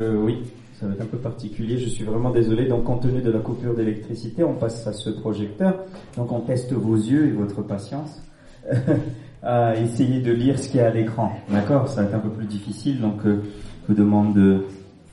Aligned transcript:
Euh, 0.00 0.14
oui, 0.14 0.44
ça 0.78 0.86
va 0.86 0.92
être 0.94 1.00
un 1.02 1.06
peu 1.06 1.16
particulier, 1.16 1.76
je 1.76 1.88
suis 1.88 2.04
vraiment 2.04 2.30
désolé. 2.30 2.66
Donc 2.68 2.84
compte 2.84 3.02
tenu 3.02 3.20
de 3.20 3.32
la 3.32 3.40
coupure 3.40 3.74
d'électricité, 3.74 4.44
on 4.44 4.54
passe 4.54 4.86
à 4.86 4.92
ce 4.92 5.10
projecteur. 5.10 5.74
Donc 6.16 6.30
on 6.30 6.38
teste 6.38 6.72
vos 6.72 6.94
yeux 6.94 7.26
et 7.26 7.32
votre 7.32 7.62
patience 7.62 8.22
à 9.42 9.74
essayer 9.74 10.20
de 10.20 10.30
lire 10.30 10.56
ce 10.60 10.68
qu'il 10.68 10.78
y 10.78 10.82
a 10.84 10.86
à 10.86 10.90
l'écran. 10.90 11.32
D'accord 11.50 11.88
Ça 11.88 12.02
va 12.02 12.08
être 12.10 12.14
un 12.14 12.20
peu 12.20 12.28
plus 12.28 12.46
difficile, 12.46 13.00
donc 13.00 13.26
euh, 13.26 13.42
je 13.82 13.88
vous 13.92 13.98
demande 13.98 14.34
de 14.34 14.66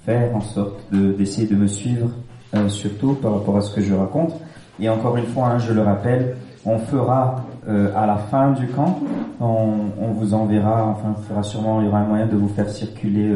faire 0.06 0.36
en 0.36 0.42
sorte 0.42 0.79
de- 0.92 1.13
d'essayer 1.13 1.47
de, 1.47 1.56
me 1.56 1.65
suivre, 1.65 2.12
euh, 2.54 2.70
surtout 2.70 3.15
par 3.15 3.33
rapport 3.33 3.58
à 3.58 3.62
ce 3.62 3.74
que 3.74 3.81
je 3.81 3.96
raconte. 3.96 4.36
Et 4.79 4.88
encore 4.88 5.17
une 5.17 5.26
fois, 5.26 5.47
hein, 5.47 5.58
je 5.58 5.74
le 5.74 5.81
rappelle, 5.81 6.36
on 6.63 6.78
fera 6.78 7.44
euh, 7.67 7.92
à 7.96 8.06
la 8.06 8.17
fin 8.17 8.52
du 8.52 8.67
camp, 8.67 8.99
on, 9.40 9.78
on 9.99 10.12
vous 10.12 10.36
enverra, 10.36 10.86
enfin, 10.86 11.15
on 11.17 11.22
fera 11.24 11.42
sûrement, 11.42 11.81
il 11.81 11.86
y 11.86 11.88
aura 11.88 12.02
un 12.02 12.08
moyen 12.08 12.28
de 12.28 12.36
vous 12.36 12.49
faire 12.49 12.70
circuler 12.70 13.33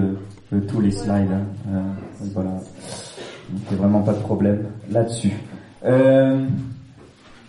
euh, 0.54 0.60
tous 0.68 0.82
les 0.82 0.92
slides. 0.92 1.32
hein. 1.32 1.46
Euh, 1.74 1.82
voilà, 2.34 2.52
il 3.52 3.56
n'y 3.56 3.76
a 3.76 3.82
vraiment 3.82 4.02
pas 4.02 4.14
de 4.14 4.20
problème 4.20 4.66
là-dessus. 4.92 5.34
Euh, 5.86 6.46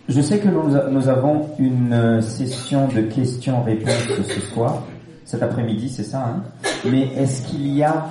je 0.08 0.20
sais 0.20 0.38
que 0.38 0.48
nous, 0.48 1.08
avons 1.08 1.50
une 1.58 1.92
euh, 1.92 2.20
session 2.20 2.88
de 2.88 3.02
questions-réponses 3.02 4.08
ce 4.28 4.40
soir, 4.40 4.82
cet 5.24 5.42
après-midi, 5.42 5.88
c'est 5.88 6.04
ça. 6.04 6.18
Hein 6.18 6.42
Mais 6.90 7.08
est-ce 7.16 7.42
qu'il 7.46 7.68
y 7.68 7.84
a 7.84 8.06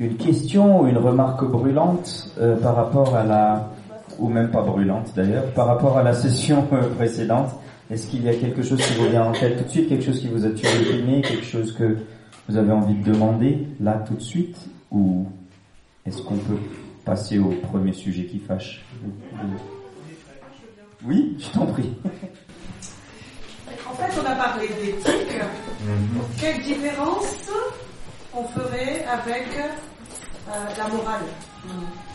une 0.00 0.16
question 0.16 0.80
ou 0.80 0.86
une 0.86 0.98
remarque 0.98 1.44
brûlante 1.44 2.30
euh, 2.40 2.56
par 2.56 2.74
rapport 2.74 3.14
à 3.14 3.24
la, 3.24 3.70
ou 4.18 4.28
même 4.28 4.50
pas 4.50 4.62
brûlante 4.62 5.12
d'ailleurs, 5.14 5.44
par 5.54 5.66
rapport 5.66 5.98
à 5.98 6.02
la 6.02 6.14
session 6.14 6.66
précédente? 6.96 7.50
Est-ce 7.90 8.06
qu'il 8.06 8.24
y 8.24 8.28
a 8.30 8.34
quelque 8.34 8.62
chose 8.62 8.80
qui 8.80 8.94
vous 8.94 9.10
vient 9.10 9.24
en 9.24 9.32
tête 9.32 9.58
tout 9.58 9.64
de 9.64 9.68
suite, 9.68 9.88
quelque 9.90 10.04
chose 10.04 10.20
qui 10.20 10.28
vous 10.28 10.46
a 10.46 10.50
tué 10.50 10.66
quelque 11.22 11.44
chose 11.44 11.72
que 11.72 11.98
vous 12.48 12.56
avez 12.56 12.72
envie 12.72 12.94
de 12.94 13.12
demander 13.12 13.66
là 13.80 14.02
tout 14.06 14.14
de 14.14 14.20
suite, 14.22 14.56
ou 14.90 15.26
est-ce 16.04 16.22
qu'on 16.22 16.36
peut 16.36 16.58
passer 17.04 17.38
au 17.38 17.50
premier 17.50 17.92
sujet 17.92 18.24
qui 18.24 18.38
fâche 18.38 18.84
Oui, 21.04 21.36
je 21.38 21.48
t'en 21.50 21.66
prie. 21.66 21.92
En 23.88 23.94
fait, 23.94 24.20
on 24.20 24.26
a 24.30 24.34
parlé 24.34 24.68
d'éthique. 24.68 25.40
Quelle 26.40 26.62
différence 26.62 27.48
on 28.34 28.44
ferait 28.44 29.04
avec 29.04 29.46
euh, 29.58 30.50
la 30.78 30.88
morale? 30.88 31.22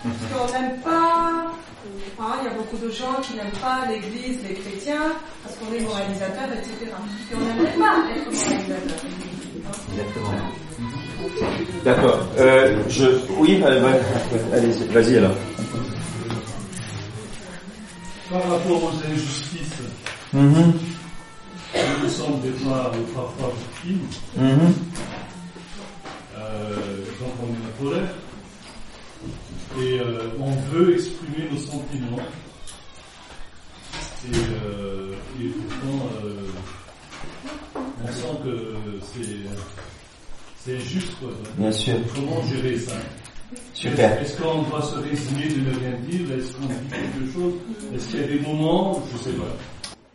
Parce 0.03 0.47
qu'on 0.47 0.53
n'aime 0.59 0.79
pas, 0.81 1.51
hein, 2.19 2.35
il 2.41 2.45
y 2.45 2.47
a 2.47 2.53
beaucoup 2.53 2.77
de 2.77 2.89
gens 2.91 3.15
qui 3.21 3.35
n'aiment 3.35 3.51
pas 3.61 3.85
l'Église, 3.89 4.39
les 4.47 4.55
chrétiens, 4.55 5.13
parce 5.43 5.55
qu'on 5.57 5.73
est 5.73 5.81
moralisateur, 5.81 6.49
etc. 6.53 6.73
Et 7.31 7.35
on 7.35 7.39
n'aimerait 7.39 7.77
pas 7.77 8.03
être 8.15 8.25
moralisateur. 8.25 9.36
D'accord. 11.83 12.19
Euh, 12.37 12.83
je, 12.89 13.05
oui, 13.37 13.61
euh, 13.65 13.79
vas-y 14.91 15.17
alors. 15.17 15.35
Par 18.29 18.43
rapport 18.49 18.83
aux 18.83 19.11
injustices, 19.11 19.63
Mhm, 20.33 20.73
nous 21.73 22.03
nous 22.03 22.09
sommes 22.09 22.41
des 22.41 22.51
fois 22.51 22.91
parfois 23.15 23.53
victimes, 23.81 24.05
mhm, 24.35 24.73
euh, 26.37 26.75
donc 27.21 27.31
on 27.41 27.47
est 27.47 27.63
la 27.63 27.89
colère, 27.91 28.13
et 29.79 29.99
euh, 30.01 30.27
on 30.41 30.51
veut 30.69 30.95
exprimer 30.95 31.49
nos 31.49 31.57
sentiments, 31.59 32.27
et, 34.25 34.35
euh, 34.35 35.13
et 35.41 35.47
pourtant 35.47 36.09
euh, 36.25 36.49
on 38.03 38.07
sent 38.11 38.37
que 38.43 38.73
c'est 39.01 39.19
quoi. 41.19 41.29
Bien 41.57 41.71
sûr. 41.71 41.95
Comment 42.13 42.41
gérer 42.43 42.77
ça? 42.77 42.93
Super. 43.73 44.21
Est-ce 44.21 44.41
qu'on 44.41 44.63
doit 44.63 44.81
se 44.81 44.95
résigner 44.95 45.47
de 45.47 45.69
ne 45.69 45.79
rien 45.79 45.97
dire? 46.09 46.37
Est-ce 46.37 46.53
qu'on 46.53 46.65
dit 46.67 46.89
quelque 46.89 47.33
chose? 47.33 47.53
Est-ce 47.95 48.07
qu'il 48.11 48.21
y 48.21 48.23
a 48.23 48.27
des 48.27 48.39
moments 48.39 49.01
Je 49.13 49.17
sais 49.17 49.35
pas. 49.35 49.45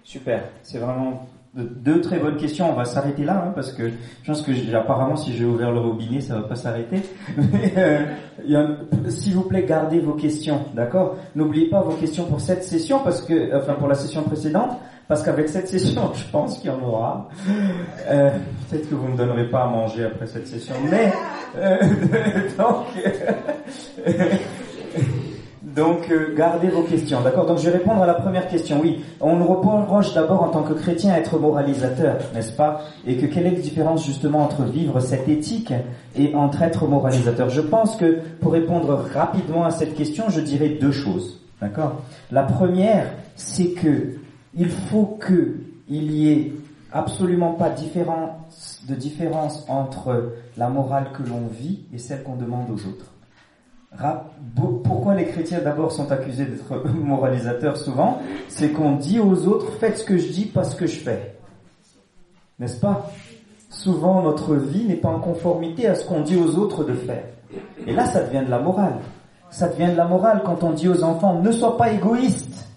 Super. 0.05 0.45
C'est 0.63 0.79
vraiment 0.79 1.27
de- 1.55 1.63
deux 1.63 2.03
très 2.03 2.19
bonnes 2.19 2.37
questions. 2.37 2.71
On 2.71 2.75
va 2.75 2.85
s'arrêter 2.85 3.25
là 3.25 3.45
hein, 3.47 3.53
parce 3.55 3.73
que 3.73 3.89
je 3.89 4.27
pense 4.27 4.43
que 4.43 4.75
apparemment 4.75 5.17
si 5.17 5.33
j'ai 5.35 5.47
ouvert 5.47 5.73
le 5.73 5.81
robinet, 5.81 6.21
ça 6.21 6.35
va 6.37 6.43
pas 6.43 6.57
s'arrêter. 6.57 7.01
Mais 7.53 7.73
euh, 7.79 8.75
s'il 9.09 9.33
vous 9.35 9.45
plaît, 9.45 9.65
gardez 9.65 10.01
vos 10.01 10.13
questions, 10.15 10.67
d'accord? 10.75 11.17
N'oubliez 11.35 11.71
pas 11.71 11.81
vos 11.81 11.97
questions 11.97 12.27
pour 12.27 12.41
cette 12.43 12.65
session 12.65 13.01
parce 13.03 13.23
que, 13.23 13.57
enfin 13.57 13.73
pour 13.75 13.89
la 13.89 13.95
session 13.95 14.23
précédente, 14.25 14.73
parce 15.13 15.25
qu'avec 15.25 15.47
cette 15.51 15.69
session, 15.69 16.11
je 16.15 16.25
pense 16.33 16.57
qu'il 16.57 16.71
y 16.71 16.73
en 16.73 16.83
aura. 16.83 17.29
Euh, 18.09 18.31
Peut-être 18.71 18.89
que 18.89 18.95
vous 18.95 19.09
ne 19.09 19.13
me 19.13 19.17
donnerez 19.19 19.45
pas 19.51 19.65
à 19.65 19.67
manger 19.67 20.07
après 20.07 20.27
cette 20.27 20.47
session, 20.47 20.75
mais 20.91 21.13
euh, 21.59 21.77
donc. 22.57 22.87
Euh, 26.11 26.35
gardez 26.35 26.69
vos 26.69 26.85
questions, 26.85 27.21
d'accord? 27.21 27.45
Donc, 27.45 27.59
je 27.59 27.69
vais 27.69 27.77
répondre 27.77 28.01
à 28.01 28.07
la 28.07 28.15
première 28.15 28.49
question. 28.49 28.81
Oui, 28.81 29.05
on 29.21 29.37
nous 29.37 29.45
reproche 29.45 30.15
d'abord 30.15 30.45
en 30.45 30.49
tant 30.49 30.63
que 30.63 30.73
chrétien 30.73 31.13
à 31.13 31.19
être 31.19 31.39
moralisateur, 31.39 32.17
n'est-ce 32.33 32.53
pas? 32.53 32.81
Et 33.07 33.19
que 33.19 33.27
quelle 33.27 33.47
est 33.47 33.51
la 33.51 33.61
différence 33.61 34.07
justement 34.07 34.43
entre 34.43 34.63
vivre 34.63 34.99
cette 35.01 35.29
éthique 35.29 35.75
et 36.17 36.35
entre 36.35 36.63
être 36.63 36.87
moralisateur? 36.87 37.51
Je 37.51 37.61
pense 37.61 37.97
que 37.97 38.21
pour 38.41 38.53
répondre 38.53 39.05
rapidement 39.13 39.67
à 39.67 39.73
cette 39.73 39.95
question, 39.95 40.31
je 40.31 40.41
dirais 40.41 40.79
deux 40.81 40.93
choses, 40.93 41.39
d'accord? 41.61 42.01
La 42.31 42.45
première, 42.45 43.09
c'est 43.37 43.73
que 43.73 44.22
il 44.55 44.69
faut 44.69 45.17
que 45.19 45.57
il 45.89 46.13
y 46.13 46.31
ait 46.31 46.53
absolument 46.93 47.53
pas 47.53 47.71
de 47.71 48.95
différence 48.95 49.65
entre 49.69 50.33
la 50.57 50.69
morale 50.69 51.11
que 51.13 51.23
l'on 51.23 51.47
vit 51.47 51.81
et 51.93 51.99
celle 51.99 52.23
qu'on 52.23 52.37
demande 52.37 52.71
aux 52.71 52.87
autres. 52.87 53.13
Pourquoi 54.85 55.15
les 55.15 55.27
chrétiens 55.27 55.61
d'abord 55.61 55.93
sont 55.93 56.11
accusés 56.11 56.47
d'être 56.47 56.89
moralisateurs 56.95 57.77
souvent? 57.77 58.21
C'est 58.49 58.71
qu'on 58.71 58.97
dit 58.97 59.21
aux 59.21 59.47
autres 59.47 59.73
faites 59.79 59.99
ce 59.99 60.05
que 60.05 60.17
je 60.17 60.29
dis, 60.29 60.47
pas 60.47 60.65
ce 60.65 60.77
que 60.77 60.87
je 60.87 60.99
fais. 60.99 61.37
N'est-ce 62.59 62.81
pas? 62.81 63.11
Souvent 63.71 64.23
notre 64.23 64.55
vie 64.55 64.85
n'est 64.85 64.97
pas 64.97 65.09
en 65.09 65.21
conformité 65.21 65.87
à 65.89 65.95
ce 65.95 66.07
qu'on 66.07 66.21
dit 66.21 66.37
aux 66.37 66.57
autres 66.57 66.85
de 66.85 66.95
faire. 66.95 67.25
Et 67.87 67.93
là 67.93 68.07
ça 68.07 68.23
devient 68.23 68.45
de 68.45 68.51
la 68.51 68.61
morale. 68.61 68.95
Ça 69.51 69.69
devient 69.69 69.93
de 69.93 69.97
la 69.97 70.07
morale 70.07 70.43
quand 70.45 70.63
on 70.63 70.73
dit 70.73 70.89
aux 70.89 71.03
enfants 71.03 71.41
ne 71.41 71.53
sois 71.53 71.77
pas 71.77 71.91
égoïste. 71.93 72.72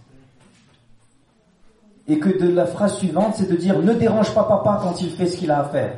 Et 2.07 2.19
que 2.19 2.29
de 2.29 2.49
la 2.49 2.65
phrase 2.65 2.97
suivante 2.97 3.35
c'est 3.35 3.49
de 3.49 3.55
dire 3.55 3.79
ne 3.79 3.93
dérange 3.93 4.33
pas 4.33 4.43
papa 4.43 4.79
quand 4.81 5.01
il 5.01 5.09
fait 5.09 5.27
ce 5.27 5.37
qu'il 5.37 5.51
a 5.51 5.59
à 5.59 5.63
faire. 5.65 5.97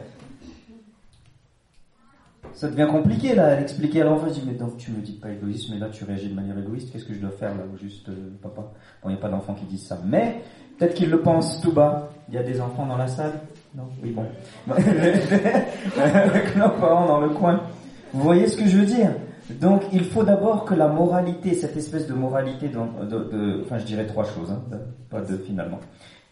Ça 2.57 2.68
devient 2.69 2.88
compliqué 2.90 3.35
là, 3.35 3.56
d'expliquer 3.56 4.01
à 4.01 4.06
l'enfant. 4.06 4.29
Je 4.29 4.40
dis, 4.40 4.44
mais 4.47 4.56
donc 4.56 4.78
tu 4.78 4.90
me 4.90 5.00
dis 5.00 5.13
pas 5.13 5.29
égoïste, 5.29 5.69
mais 5.69 5.78
là 5.78 5.90
tu 5.90 6.03
réagis 6.06 6.29
de 6.29 6.34
manière 6.34 6.57
égoïste. 6.57 6.91
Qu'est-ce 6.91 7.06
que 7.06 7.13
je 7.13 7.19
dois 7.19 7.29
faire 7.29 7.50
là 7.50 7.63
Juste, 7.79 8.09
euh, 8.09 8.31
papa? 8.41 8.62
Bon, 9.03 9.09
il 9.09 9.12
n'y 9.12 9.18
a 9.19 9.22
pas 9.22 9.29
d'enfants 9.29 9.53
qui 9.53 9.66
disent 9.66 9.85
ça. 9.85 10.00
Mais 10.03 10.41
peut-être 10.79 10.95
qu'ils 10.95 11.12
le 11.12 11.22
pensent 11.22 11.62
tout 11.62 11.72
bas. 11.72 12.09
Il 12.29 12.34
y 12.34 12.38
a 12.39 12.44
des 12.44 12.59
enfants 12.59 12.88
dans 12.88 12.97
la 12.97 13.07
salle? 13.07 13.34
Non? 13.75 13.84
Oui, 14.03 14.09
bon. 14.09 14.25
Avec 16.01 16.56
nos 16.56 16.69
parents 16.69 17.06
dans 17.06 17.22
le 17.22 17.29
coin. 17.29 17.62
Vous 18.12 18.24
voyez 18.24 18.47
ce 18.47 18.57
que 18.57 18.68
je 18.68 18.79
veux 18.79 18.88
dire? 18.88 19.12
Donc 19.62 19.84
il 19.94 20.03
faut 20.03 20.24
d'abord 20.24 20.66
que 20.66 20.74
la 20.74 20.88
moralité, 20.88 21.53
cette 21.53 21.78
espèce 21.78 22.08
de 22.08 22.13
moralité, 22.13 22.68
dont- 22.69 22.90
de, 23.03 23.18
de- 23.31 23.62
enfin 23.66 23.78
je 23.78 23.85
dirais 23.85 24.06
trois 24.06 24.25
choses, 24.25 24.52
hein, 24.52 24.78
pas 25.09 25.22
deux 25.22 25.38
finalement, 25.38 25.80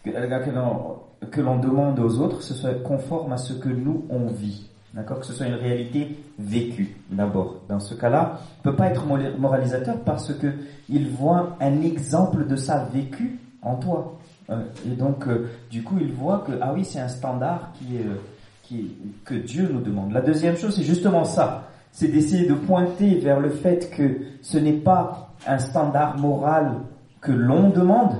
que, 0.03 0.09
l'on- 0.51 0.97
que 1.31 1.41
l'on 1.41 1.57
demande 1.57 1.99
aux 1.99 2.19
autres, 2.19 2.41
ce 2.43 2.53
soit 2.53 2.73
conforme 2.83 3.31
à 3.33 3.37
ce 3.37 3.53
que 3.53 3.69
nous 3.69 4.05
on 4.09 4.27
vit. 4.27 4.69
D'accord? 4.93 5.19
Que 5.19 5.25
ce 5.25 5.33
soit 5.33 5.47
une 5.47 5.55
réalité 5.55 6.17
vécue, 6.39 6.95
d'abord. 7.11 7.57
Dans 7.67 7.81
ce 7.81 7.95
cas-là, 7.95 8.39
on 8.59 8.63
peut 8.63 8.75
pas 8.77 8.87
être 8.87 9.03
moralisateur 9.37 9.97
parce 10.05 10.33
que 10.33 10.47
il 10.87 11.09
voit 11.09 11.57
un 11.59 11.81
exemple 11.81 12.47
de 12.47 12.55
ça 12.55 12.87
vécu 12.93 13.39
en 13.61 13.75
toi. 13.75 14.17
Euh, 14.49 14.61
Et 14.85 14.95
donc, 14.95 15.27
euh, 15.27 15.49
du 15.69 15.83
coup, 15.83 15.97
il 15.99 16.13
voit 16.13 16.45
que, 16.47 16.53
ah 16.61 16.71
oui, 16.73 16.85
c'est 16.85 16.99
un 16.99 17.09
standard 17.09 17.71
qui 17.73 17.97
euh, 17.97 18.15
qui, 18.63 18.95
que 19.25 19.35
Dieu 19.35 19.69
nous 19.71 19.81
demande. 19.81 20.13
La 20.13 20.21
deuxième 20.21 20.55
chose, 20.55 20.73
c'est 20.75 20.83
justement 20.83 21.25
ça. 21.25 21.65
C'est 21.95 22.09
d'essayer 22.09 22.45
de 22.45 22.55
pointer 22.55 23.15
vers 23.19 23.39
le 23.39 23.49
fait 23.49 23.89
que 23.89 24.19
ce 24.41 24.57
n'est 24.57 24.73
pas 24.73 25.29
un 25.47 25.59
standard 25.59 26.17
moral 26.17 26.81
que 27.21 27.31
l'on 27.31 27.69
demande, 27.69 28.19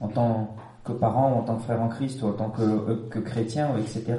en 0.00 0.08
tant 0.08 0.56
que 0.84 0.92
parent, 0.92 1.34
en 1.34 1.42
tant 1.42 1.56
que 1.56 1.64
frère 1.64 1.82
en 1.82 1.88
Christ, 1.88 2.22
ou 2.22 2.28
en 2.28 2.32
tant 2.32 2.48
que, 2.48 2.62
euh, 2.62 3.08
que 3.10 3.18
chrétien, 3.18 3.76
etc. 3.76 4.16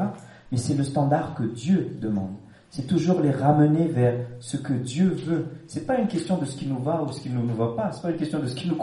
Mais 0.52 0.60
c'est 0.60 0.76
le 0.76 0.84
standard 0.84 1.34
que 1.34 1.46
Dieu 1.46 1.98
demande. 2.00 2.36
C'est 2.70 2.86
toujours 2.86 3.22
les 3.22 3.32
ramener 3.32 3.88
vers 3.88 4.14
ce 4.40 4.56
que 4.56 4.74
Dieu 4.74 5.16
veut. 5.26 5.48
C'est 5.66 5.88
pas 5.88 5.98
une 5.98 6.08
question 6.08 6.38
de 6.38 6.46
ce 6.46 6.56
qui 6.56 6.68
nous 6.68 6.78
va 6.78 7.02
ou 7.02 7.12
ce 7.12 7.22
qui 7.22 7.32
ne 7.32 7.42
nous 7.42 7.56
va 7.56 7.74
pas. 7.76 7.92
C'est 7.92 8.04
pas 8.04 8.12
une 8.12 8.18
question 8.18 8.38
de 8.38 8.46
ce 8.46 8.54
qui 8.54 8.68
nous 8.68 8.78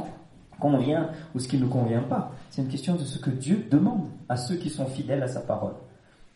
convient 0.59 1.11
ou 1.33 1.39
ce 1.39 1.47
qui 1.47 1.59
ne 1.59 1.63
nous 1.63 1.71
convient 1.71 2.03
pas. 2.03 2.33
C'est 2.51 2.61
une 2.61 2.69
question 2.69 2.97
de 2.97 3.05
ce 3.05 3.21
que 3.21 3.31
Dieu 3.31 3.69
demande 3.71 4.09
à 4.29 4.37
ceux 4.37 4.57
qui 4.57 4.69
sont 4.69 4.87
fidèles 4.87 5.23
à 5.23 5.29
sa 5.29 5.43
parole. 5.43 5.75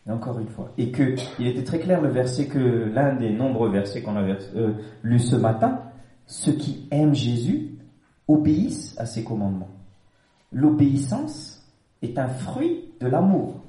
Encore 0.09 0.39
une 0.39 0.49
fois. 0.49 0.71
Et 0.77 0.91
que, 0.91 1.15
il 1.39 1.47
était 1.47 1.63
très 1.63 1.79
clair 1.79 2.01
le 2.01 2.09
verset 2.09 2.47
que, 2.47 2.59
l'un 2.59 3.15
des 3.15 3.31
nombreux 3.31 3.69
versets 3.69 4.01
qu'on 4.01 4.15
a 4.15 4.23
euh, 4.23 4.73
lu 5.03 5.19
ce 5.19 5.35
matin, 5.35 5.81
ceux 6.25 6.53
qui 6.53 6.87
aiment 6.89 7.13
Jésus 7.13 7.77
obéissent 8.27 8.95
à 8.97 9.05
ses 9.05 9.23
commandements. 9.23 9.69
L'obéissance 10.51 11.63
est 12.01 12.17
un 12.17 12.27
fruit 12.27 12.93
de 12.99 13.07
l'amour. 13.07 13.61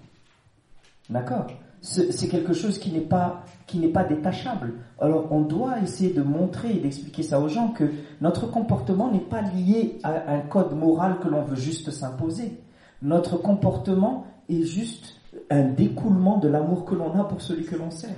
D'accord? 1.10 1.46
C'est 1.80 2.28
quelque 2.28 2.52
chose 2.52 2.78
qui 2.78 2.92
n'est 2.92 3.00
pas 3.00 3.44
qui 3.66 3.80
n'est 3.80 3.88
pas 3.88 4.04
détachable. 4.04 4.74
Alors 5.00 5.32
on 5.32 5.40
doit 5.40 5.80
essayer 5.80 6.12
de 6.12 6.22
montrer 6.22 6.76
et 6.76 6.78
d'expliquer 6.78 7.24
ça 7.24 7.40
aux 7.40 7.48
gens 7.48 7.70
que 7.70 7.90
notre 8.20 8.46
comportement 8.46 9.10
n'est 9.10 9.18
pas 9.18 9.42
lié 9.42 9.98
à 10.04 10.32
un 10.32 10.40
code 10.42 10.76
moral 10.76 11.18
que 11.18 11.26
l'on 11.26 11.42
veut 11.42 11.56
juste 11.56 11.90
s'imposer. 11.90 12.60
Notre 13.02 13.36
comportement 13.36 14.28
est 14.48 14.62
juste 14.62 15.16
un 15.50 15.64
découlement 15.64 16.38
de 16.38 16.48
l'amour 16.48 16.84
que 16.84 16.94
l'on 16.94 17.18
a 17.18 17.24
pour 17.24 17.40
celui 17.40 17.64
que 17.64 17.76
l'on 17.76 17.90
sert. 17.90 18.16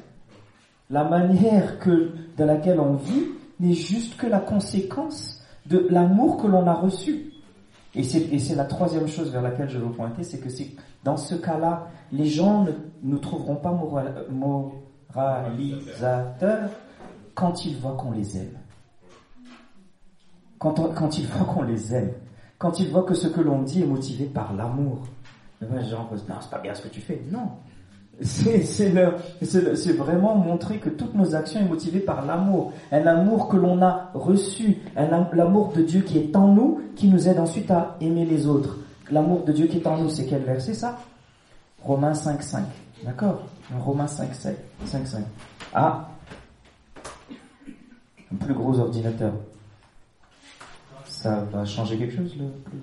La 0.90 1.04
manière 1.04 1.78
que, 1.78 2.10
dans 2.36 2.46
laquelle 2.46 2.80
on 2.80 2.94
vit 2.94 3.24
n'est 3.60 3.72
juste 3.72 4.16
que 4.16 4.26
la 4.26 4.40
conséquence 4.40 5.42
de 5.66 5.86
l'amour 5.90 6.36
que 6.42 6.46
l'on 6.46 6.66
a 6.66 6.74
reçu. 6.74 7.30
Et 7.94 8.02
c'est 8.02 8.56
la 8.56 8.64
troisième 8.64 9.06
chose 9.06 9.30
vers 9.30 9.42
laquelle 9.42 9.68
je 9.68 9.78
veux 9.78 9.92
pointer, 9.92 10.24
c'est 10.24 10.38
que 10.38 10.48
dans 11.04 11.16
ce 11.16 11.36
cas-là, 11.36 11.86
les 12.10 12.26
gens 12.26 12.66
ne 13.02 13.16
trouveront 13.16 13.56
pas 13.56 13.72
moralisateurs 15.14 16.70
quand 17.34 17.64
ils 17.64 17.76
voient 17.76 17.96
qu'on 17.96 18.10
les 18.10 18.36
aime. 18.36 18.58
Quand, 20.58 20.92
quand 20.94 21.18
ils 21.18 21.26
voient 21.26 21.46
qu'on 21.46 21.62
les 21.62 21.94
aime. 21.94 22.12
Quand 22.58 22.80
ils 22.80 22.90
voient 22.90 23.04
que 23.04 23.14
ce 23.14 23.28
que 23.28 23.40
l'on 23.40 23.62
dit 23.62 23.82
est 23.82 23.86
motivé 23.86 24.24
par 24.24 24.54
l'amour. 24.54 24.98
Genre, 25.88 26.10
non, 26.28 26.34
c'est 26.40 26.50
pas 26.50 26.58
bien 26.58 26.74
ce 26.74 26.82
que 26.82 26.88
tu 26.88 27.00
fais. 27.00 27.22
Non. 27.30 27.48
C'est 28.22 29.92
vraiment 29.96 30.36
montrer 30.36 30.78
que 30.78 30.88
toutes 30.88 31.14
nos 31.14 31.34
actions 31.34 31.60
sont 31.60 31.66
motivées 31.66 32.00
par 32.00 32.24
l'amour. 32.24 32.72
Un 32.92 33.06
amour 33.06 33.48
que 33.48 33.56
l'on 33.56 33.82
a 33.82 34.10
reçu. 34.14 34.78
L'amour 34.96 35.72
de 35.72 35.82
Dieu 35.82 36.02
qui 36.02 36.18
est 36.18 36.36
en 36.36 36.48
nous, 36.48 36.80
qui 36.96 37.08
nous 37.08 37.28
aide 37.28 37.38
ensuite 37.38 37.70
à 37.70 37.96
aimer 38.00 38.24
les 38.24 38.46
autres. 38.46 38.78
L'amour 39.10 39.44
de 39.44 39.52
Dieu 39.52 39.66
qui 39.66 39.78
est 39.78 39.86
en 39.86 39.98
nous, 39.98 40.08
c'est 40.10 40.26
quel 40.26 40.42
verset 40.42 40.74
ça? 40.74 40.98
Romains 41.82 42.14
5, 42.14 42.42
5. 42.42 42.64
D'accord? 43.04 43.42
Romains 43.80 44.06
5, 44.06 44.34
5, 44.34 44.54
5, 44.86 45.06
5. 45.06 45.24
Ah 45.74 46.08
Un 48.32 48.36
plus 48.36 48.54
gros 48.54 48.78
ordinateur. 48.78 49.32
Ça 51.04 51.40
va 51.52 51.64
changer 51.64 51.98
quelque 51.98 52.16
chose 52.16 52.34
le 52.38 52.46
plus 52.62 52.78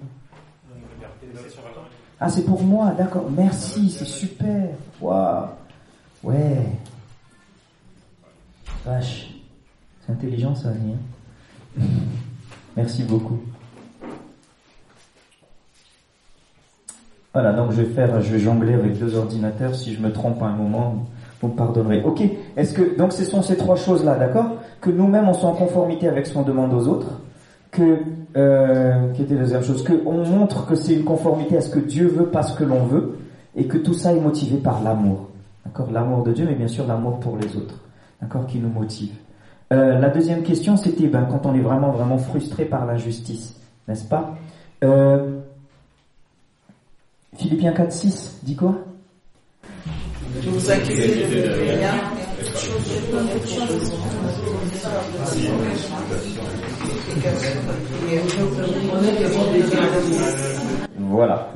ah, 2.23 2.29
c'est 2.29 2.45
pour 2.45 2.62
moi, 2.63 2.94
d'accord. 2.95 3.25
Merci, 3.35 3.89
c'est 3.89 4.06
super. 4.06 4.69
Waouh. 5.01 5.47
Ouais. 6.23 6.68
Vache. 8.85 9.33
C'est 10.06 10.12
intelligent 10.12 10.53
ça, 10.53 10.69
Annie. 10.69 10.97
Merci 12.77 13.01
beaucoup. 13.03 13.39
Voilà, 17.33 17.53
donc 17.53 17.71
je 17.71 17.81
vais 17.81 17.91
faire, 17.91 18.21
je 18.21 18.31
vais 18.31 18.39
jongler 18.39 18.75
avec 18.75 19.00
deux 19.00 19.15
ordinateurs. 19.15 19.74
Si 19.74 19.95
je 19.95 20.00
me 20.00 20.13
trompe 20.13 20.44
un 20.44 20.51
moment, 20.51 21.07
vous 21.41 21.47
me 21.47 21.56
pardonnerez. 21.56 22.03
Ok. 22.03 22.21
Est-ce 22.56 22.74
que, 22.74 22.97
donc 23.00 23.13
ce 23.13 23.25
sont 23.25 23.41
ces 23.41 23.57
trois 23.57 23.77
choses-là, 23.77 24.15
d'accord? 24.17 24.57
Que 24.79 24.91
nous-mêmes 24.91 25.27
on 25.27 25.33
soit 25.33 25.50
en 25.50 25.56
conformité 25.56 26.07
avec 26.07 26.27
ce 26.27 26.35
qu'on 26.35 26.44
demande 26.44 26.71
aux 26.71 26.88
autres 26.88 27.19
que 27.71 28.00
euh, 28.38 29.12
qui 29.13 29.23
était 29.23 29.33
la 29.33 29.41
deuxième 29.41 29.63
chose, 29.63 29.83
qu'on 29.83 30.25
montre 30.25 30.65
que 30.65 30.75
c'est 30.75 30.94
une 30.94 31.03
conformité 31.03 31.57
à 31.57 31.62
ce 31.62 31.69
que 31.69 31.79
Dieu 31.79 32.07
veut, 32.07 32.27
pas 32.27 32.44
ce 32.44 32.53
que 32.57 32.63
l'on 32.63 32.85
veut, 32.85 33.18
et 33.56 33.65
que 33.65 33.77
tout 33.77 33.94
ça 33.94 34.13
est 34.13 34.19
motivé 34.19 34.57
par 34.57 34.81
l'amour. 34.83 35.27
D'accord? 35.65 35.91
L'amour 35.91 36.23
de 36.23 36.31
Dieu, 36.31 36.45
mais 36.47 36.56
bien 36.56 36.68
sûr 36.68 36.88
l'amour 36.88 37.19
pour 37.19 37.38
les 37.38 37.56
autres. 37.57 37.75
D'accord? 38.21 38.45
Qui 38.47 38.59
nous 38.59 38.69
motive. 38.69 39.12
Euh, 39.73 40.00
la 40.00 40.09
deuxième 40.09 40.44
question, 40.44 40.77
c'était 40.77 41.07
ben, 41.07 41.27
quand 41.29 41.45
on 41.45 41.56
est 41.56 41.62
vraiment, 41.62 41.91
vraiment 41.91 42.18
frustré 42.18 42.65
par 42.65 42.85
l'injustice, 42.85 43.56
n'est-ce 43.88 44.06
pas? 44.06 44.35
Euh, 44.83 45.39
Philippiens 47.35 47.71
4, 47.71 47.91
6, 47.91 48.39
dit 48.44 48.56
quoi? 48.56 48.75
Voilà. 60.97 61.51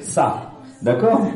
Ça. 0.00 0.52
D'accord 0.82 1.26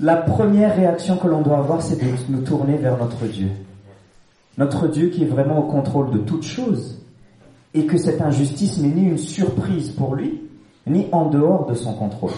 La 0.00 0.16
première 0.16 0.74
réaction 0.74 1.16
que 1.16 1.28
l'on 1.28 1.42
doit 1.42 1.58
avoir, 1.58 1.80
c'est 1.82 1.96
de 1.96 2.06
nous 2.28 2.42
tourner 2.42 2.76
vers 2.76 2.98
notre 2.98 3.24
Dieu. 3.26 3.48
Notre 4.58 4.88
Dieu 4.88 5.08
qui 5.08 5.22
est 5.22 5.26
vraiment 5.26 5.60
au 5.60 5.70
contrôle 5.70 6.10
de 6.10 6.18
toutes 6.18 6.44
choses. 6.44 6.98
Et 7.74 7.86
que 7.86 7.96
cette 7.96 8.20
injustice 8.20 8.78
n'est 8.78 8.88
ni 8.88 9.04
une 9.08 9.18
surprise 9.18 9.90
pour 9.90 10.14
lui, 10.14 10.42
ni 10.86 11.06
en 11.12 11.26
dehors 11.26 11.66
de 11.66 11.74
son 11.74 11.94
contrôle. 11.94 12.32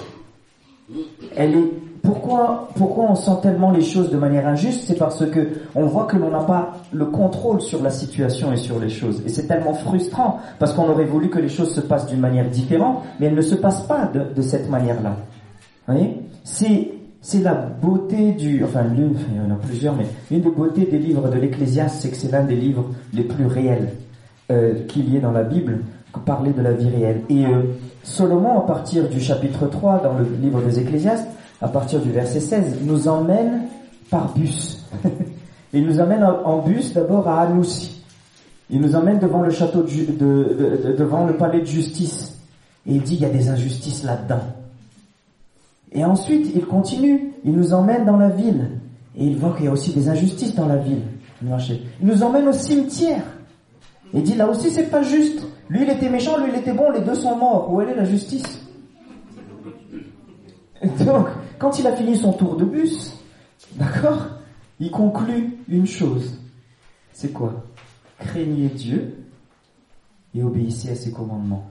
Elle 1.35 1.57
est 1.57 1.73
pourquoi, 2.05 2.69
pourquoi 2.77 3.05
on 3.11 3.15
sent 3.15 3.39
tellement 3.43 3.71
les 3.71 3.81
choses 3.81 4.11
de 4.11 4.19
manière 4.19 4.47
injuste? 4.47 4.85
C'est 4.87 4.99
parce 4.99 5.25
que 5.25 5.49
on 5.75 5.87
voit 5.87 6.05
que 6.05 6.17
l'on 6.19 6.31
n'a 6.31 6.43
pas 6.43 6.75
le 6.93 7.07
contrôle 7.07 7.63
sur 7.63 7.83
la 7.83 7.91
situation 7.91 8.53
et 8.53 8.59
sur 8.59 8.79
les 8.79 8.91
choses. 8.91 9.23
Et 9.25 9.31
c'est 9.31 9.47
tellement 9.47 9.73
frustrant 9.73 10.39
parce 10.59 10.75
qu'on 10.75 10.89
aurait 10.91 11.07
voulu 11.07 11.31
que 11.31 11.39
les 11.39 11.49
choses 11.49 11.75
se 11.75 11.81
passent 11.81 12.07
d'une 12.07 12.21
manière 12.21 12.49
différente, 12.51 13.03
mais 13.19 13.27
elles 13.27 13.35
ne 13.35 13.41
se 13.41 13.55
passent 13.55 13.87
pas 13.87 14.11
de, 14.13 14.43
cette 14.43 14.69
manière-là. 14.69 15.17
Vous 15.87 15.95
voyez? 15.95 16.21
C'est 16.45 16.91
c'est 17.23 17.41
la 17.41 17.55
beauté 17.55 18.33
du, 18.33 18.63
enfin 18.63 18.83
l'une, 18.83 19.15
il 19.31 19.37
y 19.37 19.41
en 19.41 19.55
a 19.55 19.59
plusieurs, 19.59 19.97
mais 19.97 20.05
une 20.31 20.43
des 20.43 20.51
beautés 20.51 20.85
des 20.85 20.99
livres 20.99 21.31
de 21.31 21.39
l'Ecclésiaste, 21.39 22.03
c'est 22.03 22.11
que 22.11 22.17
c'est 22.17 22.31
l'un 22.31 22.45
des 22.45 22.55
livres 22.55 22.85
les 23.15 23.25
plus 23.25 23.47
réels 23.47 23.95
euh, 24.53 24.85
qu'il 24.89 25.11
y 25.11 25.17
ait 25.17 25.21
dans 25.21 25.33
la 25.33 25.43
Bible, 25.43 25.79
parler 26.27 26.53
de 26.53 26.61
la 26.61 26.73
vie 26.73 26.91
réelle. 26.91 27.23
Et 27.31 27.47
euh, 27.47 27.63
Solomon, 28.03 28.59
à 28.59 28.67
partir 28.67 29.09
du 29.09 29.21
chapitre 29.21 29.67
3 29.67 30.03
dans 30.03 30.19
le 30.19 30.27
livre 30.43 30.61
des 30.61 30.81
Ecclésiastes, 30.81 31.27
à 31.65 31.69
partir 31.69 31.99
du 32.03 32.13
verset 32.13 32.41
16, 32.41 32.81
nous 32.83 33.09
emmène 33.09 33.63
par 34.11 34.35
bus. 34.35 34.85
Il 35.73 35.87
nous 35.87 35.99
emmène 35.99 36.23
en 36.23 36.59
bus 36.59 36.93
d'abord 36.93 37.27
à 37.27 37.41
Anoussi. 37.41 38.05
Il 38.69 38.83
nous 38.83 38.95
emmène 38.95 39.19
devant 39.19 39.41
le 39.41 39.51
château 39.51 39.83
de, 39.83 40.95
devant 40.99 41.27
le 41.27 41.39
palais 41.39 41.61
de 41.61 41.67
justice. 41.67 42.39
Et 42.87 42.95
il 42.95 43.03
dit 43.03 43.15
il 43.15 43.23
y 43.23 43.25
a 43.25 43.31
des 43.31 43.49
injustices 43.49 44.05
là-dedans. 44.05 44.43
Et 45.93 46.05
ensuite, 46.05 46.51
il 46.55 46.67
continue. 46.67 47.33
Il 47.45 47.53
nous 47.53 47.73
emmène 47.73 48.05
dans 48.05 48.19
la 48.19 48.29
ville. 48.29 48.69
Et 49.17 49.25
il 49.25 49.37
voit 49.37 49.55
qu'il 49.57 49.65
y 49.65 49.69
a 49.69 49.73
aussi 49.73 49.93
des 49.93 50.09
injustices 50.09 50.55
dans 50.55 50.67
la 50.67 50.77
ville. 50.77 51.03
Il 51.43 52.07
nous 52.07 52.23
emmène 52.23 52.47
au 52.47 52.53
cimetière. 52.53 53.23
Et 54.13 54.19
il 54.19 54.23
dit 54.23 54.35
là 54.35 54.49
aussi 54.49 54.71
c'est 54.71 54.91
pas 54.91 55.03
juste. 55.03 55.47
Lui 55.71 55.83
il 55.83 55.91
était 55.91 56.11
méchant, 56.11 56.39
lui 56.39 56.53
il 56.53 56.59
était 56.59 56.75
bon, 56.75 56.91
les 56.91 57.01
deux 57.01 57.15
sont 57.15 57.37
morts. 57.37 57.73
Où 57.73 57.81
est 57.81 57.95
la 57.95 58.05
justice? 58.05 58.61
Donc, 61.05 61.27
quand 61.59 61.79
il 61.79 61.87
a 61.87 61.97
fini 61.97 62.17
son 62.17 62.33
tour 62.33 62.57
de 62.57 62.65
bus, 62.65 63.15
d'accord, 63.77 64.27
il 64.81 64.91
conclut 64.91 65.59
une 65.69 65.87
chose. 65.87 66.39
C'est 67.13 67.33
quoi? 67.33 67.65
Craignez 68.19 68.69
Dieu 68.69 69.25
et 70.35 70.43
obéissez 70.43 70.91
à 70.91 70.95
ses 70.95 71.13
commandements. 71.13 71.71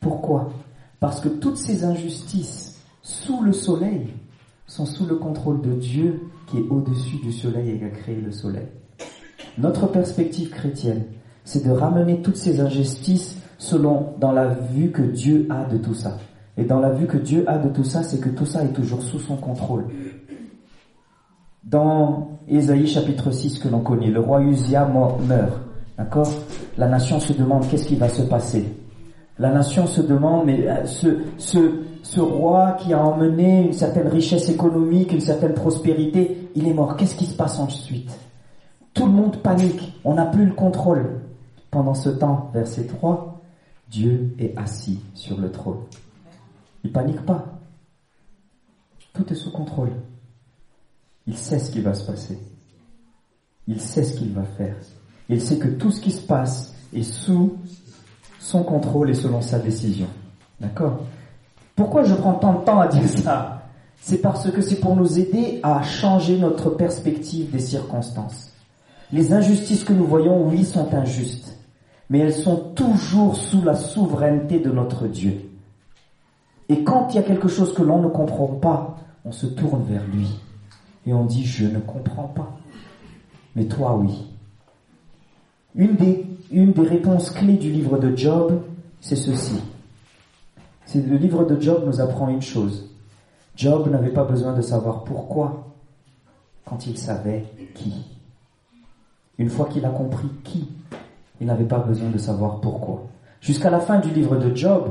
Pourquoi? 0.00 0.52
Parce 1.00 1.20
que 1.20 1.28
toutes 1.28 1.56
ces 1.56 1.84
injustices 1.84 2.80
sous 3.02 3.42
le 3.42 3.52
soleil 3.52 4.08
sont 4.66 4.86
sous 4.86 5.06
le 5.06 5.16
contrôle 5.16 5.60
de 5.60 5.72
Dieu 5.72 6.22
qui 6.46 6.58
est 6.58 6.68
au-dessus 6.70 7.16
du 7.22 7.32
soleil 7.32 7.70
et 7.70 7.78
qui 7.78 7.84
a 7.84 7.90
créé 7.90 8.16
le 8.16 8.32
soleil. 8.32 8.66
Notre 9.58 9.86
perspective 9.86 10.50
chrétienne, 10.50 11.04
c'est 11.44 11.64
de 11.64 11.70
ramener 11.70 12.22
toutes 12.22 12.36
ces 12.36 12.60
injustices 12.60 13.36
selon 13.58 14.14
dans 14.18 14.32
la 14.32 14.48
vue 14.48 14.90
que 14.90 15.02
Dieu 15.02 15.46
a 15.50 15.64
de 15.64 15.78
tout 15.78 15.94
ça. 15.94 16.18
Et 16.56 16.64
dans 16.64 16.80
la 16.80 16.90
vue 16.90 17.06
que 17.06 17.16
Dieu 17.16 17.44
a 17.48 17.58
de 17.58 17.68
tout 17.68 17.84
ça, 17.84 18.02
c'est 18.02 18.20
que 18.20 18.28
tout 18.28 18.46
ça 18.46 18.62
est 18.64 18.72
toujours 18.72 19.02
sous 19.02 19.18
son 19.18 19.36
contrôle. 19.36 19.86
Dans 21.64 22.38
Ésaïe 22.46 22.86
chapitre 22.86 23.30
6 23.30 23.58
que 23.58 23.68
l'on 23.68 23.80
connaît, 23.80 24.10
le 24.10 24.20
roi 24.20 24.42
Uzia 24.42 24.86
meurt. 24.86 25.60
D'accord? 25.96 26.30
La 26.76 26.88
nation 26.88 27.20
se 27.20 27.32
demande 27.32 27.66
qu'est-ce 27.68 27.86
qui 27.86 27.96
va 27.96 28.08
se 28.08 28.22
passer. 28.22 28.66
La 29.38 29.50
nation 29.50 29.86
se 29.86 30.00
demande, 30.00 30.46
mais 30.46 30.68
euh, 30.68 30.86
ce, 30.86 31.08
ce, 31.38 31.58
ce 32.02 32.20
roi 32.20 32.76
qui 32.78 32.92
a 32.92 33.04
emmené 33.04 33.66
une 33.66 33.72
certaine 33.72 34.06
richesse 34.06 34.48
économique, 34.48 35.12
une 35.12 35.20
certaine 35.20 35.54
prospérité, 35.54 36.50
il 36.54 36.68
est 36.68 36.74
mort. 36.74 36.96
Qu'est-ce 36.96 37.16
qui 37.16 37.26
se 37.26 37.36
passe 37.36 37.58
ensuite? 37.58 38.16
Tout 38.92 39.06
le 39.06 39.12
monde 39.12 39.38
panique. 39.38 40.00
On 40.04 40.14
n'a 40.14 40.26
plus 40.26 40.46
le 40.46 40.52
contrôle. 40.52 41.20
Pendant 41.70 41.94
ce 41.94 42.10
temps, 42.10 42.50
verset 42.54 42.84
3, 42.84 43.40
Dieu 43.90 44.36
est 44.38 44.56
assis 44.56 45.00
sur 45.14 45.40
le 45.40 45.50
trône. 45.50 45.78
Il 46.84 46.92
panique 46.92 47.22
pas. 47.22 47.44
Tout 49.12 49.32
est 49.32 49.36
sous 49.36 49.50
contrôle. 49.50 49.92
Il 51.26 51.36
sait 51.36 51.58
ce 51.58 51.70
qui 51.70 51.80
va 51.80 51.94
se 51.94 52.04
passer. 52.04 52.38
Il 53.66 53.80
sait 53.80 54.04
ce 54.04 54.18
qu'il 54.18 54.32
va 54.32 54.44
faire. 54.44 54.76
Il 55.28 55.40
sait 55.40 55.58
que 55.58 55.68
tout 55.68 55.90
ce 55.90 56.00
qui 56.00 56.10
se 56.10 56.20
passe 56.20 56.74
est 56.92 57.02
sous 57.02 57.56
son 58.38 58.62
contrôle 58.62 59.10
et 59.10 59.14
selon 59.14 59.40
sa 59.40 59.58
décision. 59.58 60.06
D'accord? 60.60 61.00
Pourquoi 61.74 62.04
je 62.04 62.14
prends 62.14 62.34
tant 62.34 62.60
de 62.60 62.64
temps 62.64 62.80
à 62.80 62.88
dire 62.88 63.08
ça? 63.08 63.62
C'est 64.00 64.18
parce 64.18 64.50
que 64.50 64.60
c'est 64.60 64.80
pour 64.80 64.96
nous 64.96 65.18
aider 65.18 65.60
à 65.62 65.82
changer 65.82 66.38
notre 66.38 66.68
perspective 66.68 67.50
des 67.50 67.58
circonstances. 67.58 68.52
Les 69.12 69.32
injustices 69.32 69.84
que 69.84 69.94
nous 69.94 70.06
voyons, 70.06 70.46
oui, 70.46 70.64
sont 70.64 70.92
injustes, 70.92 71.56
mais 72.10 72.18
elles 72.18 72.34
sont 72.34 72.56
toujours 72.74 73.36
sous 73.36 73.62
la 73.62 73.74
souveraineté 73.74 74.58
de 74.58 74.70
notre 74.70 75.06
Dieu. 75.06 75.43
Et 76.68 76.82
quand 76.82 77.08
il 77.10 77.16
y 77.16 77.18
a 77.18 77.22
quelque 77.22 77.48
chose 77.48 77.74
que 77.74 77.82
l'on 77.82 78.02
ne 78.02 78.08
comprend 78.08 78.46
pas, 78.46 78.96
on 79.24 79.32
se 79.32 79.46
tourne 79.46 79.82
vers 79.84 80.06
lui 80.06 80.28
et 81.06 81.12
on 81.12 81.24
dit 81.24 81.44
je 81.44 81.66
ne 81.66 81.78
comprends 81.78 82.28
pas. 82.28 82.56
Mais 83.54 83.66
toi 83.66 83.96
oui. 83.96 84.30
Une 85.74 85.96
des, 85.96 86.26
une 86.50 86.72
des 86.72 86.86
réponses 86.86 87.30
clés 87.30 87.56
du 87.56 87.70
livre 87.70 87.98
de 87.98 88.16
Job, 88.16 88.62
c'est 89.00 89.16
ceci. 89.16 89.60
C'est 90.86 91.04
le 91.06 91.16
livre 91.16 91.44
de 91.44 91.60
Job 91.60 91.84
nous 91.86 92.00
apprend 92.00 92.28
une 92.28 92.42
chose. 92.42 92.90
Job 93.56 93.90
n'avait 93.90 94.12
pas 94.12 94.24
besoin 94.24 94.52
de 94.54 94.62
savoir 94.62 95.04
pourquoi 95.04 95.74
quand 96.64 96.86
il 96.86 96.96
savait 96.96 97.44
qui. 97.74 97.92
Une 99.38 99.50
fois 99.50 99.66
qu'il 99.66 99.84
a 99.84 99.90
compris 99.90 100.28
qui, 100.44 100.68
il 101.40 101.46
n'avait 101.46 101.64
pas 101.64 101.78
besoin 101.78 102.10
de 102.10 102.18
savoir 102.18 102.60
pourquoi. 102.60 103.06
Jusqu'à 103.40 103.70
la 103.70 103.80
fin 103.80 103.98
du 103.98 104.10
livre 104.10 104.36
de 104.36 104.54
Job, 104.54 104.90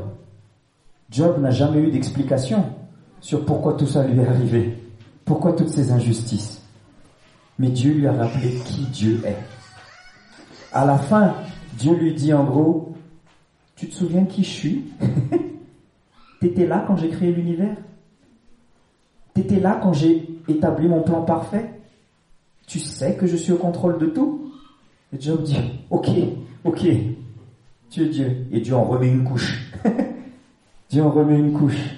Job 1.14 1.40
n'a 1.40 1.52
jamais 1.52 1.80
eu 1.80 1.92
d'explication 1.92 2.66
sur 3.22 3.46
pourquoi 3.46 3.74
tout 3.74 3.86
ça 3.86 4.04
lui 4.04 4.20
est 4.20 4.28
arrivé, 4.28 4.76
pourquoi 5.26 5.54
toutes 5.54 5.70
ces 5.70 5.92
injustices. 5.92 6.60
Mais 7.60 7.70
Dieu 7.70 7.94
lui 7.94 8.08
a 8.08 8.14
rappelé 8.14 8.56
qui 8.66 8.86
Dieu 8.88 9.22
est. 9.24 9.38
À 10.72 10.86
la 10.86 10.98
fin, 10.98 11.36
Dieu 11.78 11.94
lui 11.94 12.16
dit 12.16 12.34
en 12.34 12.44
gros, 12.44 12.96
tu 13.76 13.88
te 13.90 13.94
souviens 13.94 14.26
qui 14.26 14.44
je 14.44 14.50
suis? 14.50 14.86
T'étais 16.42 16.66
là 16.66 16.84
quand 16.88 16.98
j'ai 16.98 17.10
créé 17.10 17.32
l'univers? 17.32 17.78
T'étais 19.36 19.60
là 19.60 19.80
quand 19.84 19.94
j'ai 19.94 20.28
établi 20.48 20.88
mon 20.88 21.04
plan 21.04 21.22
parfait? 21.22 21.80
Tu 22.66 22.80
sais 22.80 23.16
que 23.16 23.28
je 23.28 23.38
suis 23.38 23.52
au 23.52 23.58
contrôle 23.58 24.00
de 24.00 24.08
tout? 24.08 24.52
Et 25.16 25.22
Job 25.22 25.44
dit, 25.44 25.60
ok, 25.92 26.10
ok, 26.64 26.88
tu 27.92 28.02
es 28.04 28.10
Dieu. 28.10 28.48
Et 28.52 28.62
Dieu 28.62 28.76
en 28.76 28.84
remet 28.84 29.10
une 29.10 29.24
couche. 29.24 29.72
Dieu 30.94 31.04
en 31.04 31.10
remet 31.10 31.40
une 31.40 31.54
couche. 31.54 31.96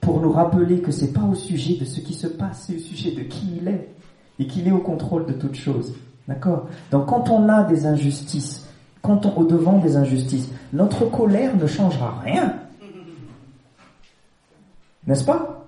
Pour 0.00 0.20
nous 0.20 0.32
rappeler 0.32 0.80
que 0.80 0.90
c'est 0.90 1.12
pas 1.12 1.22
au 1.22 1.36
sujet 1.36 1.76
de 1.78 1.84
ce 1.84 2.00
qui 2.00 2.12
se 2.12 2.26
passe, 2.26 2.64
c'est 2.66 2.74
au 2.74 2.80
sujet 2.80 3.12
de 3.12 3.20
qui 3.20 3.46
il 3.60 3.68
est. 3.68 3.88
Et 4.40 4.48
qu'il 4.48 4.66
est 4.66 4.72
au 4.72 4.78
contrôle 4.78 5.26
de 5.26 5.32
toutes 5.34 5.54
choses. 5.54 5.94
D'accord? 6.26 6.66
Donc 6.90 7.06
quand 7.06 7.30
on 7.30 7.48
a 7.48 7.62
des 7.62 7.86
injustices, 7.86 8.66
quand 9.00 9.26
on 9.26 9.36
au 9.36 9.44
devant 9.44 9.78
des 9.78 9.96
injustices, 9.96 10.50
notre 10.72 11.08
colère 11.08 11.56
ne 11.56 11.68
changera 11.68 12.20
rien. 12.24 12.56
N'est-ce 15.06 15.24
pas? 15.24 15.64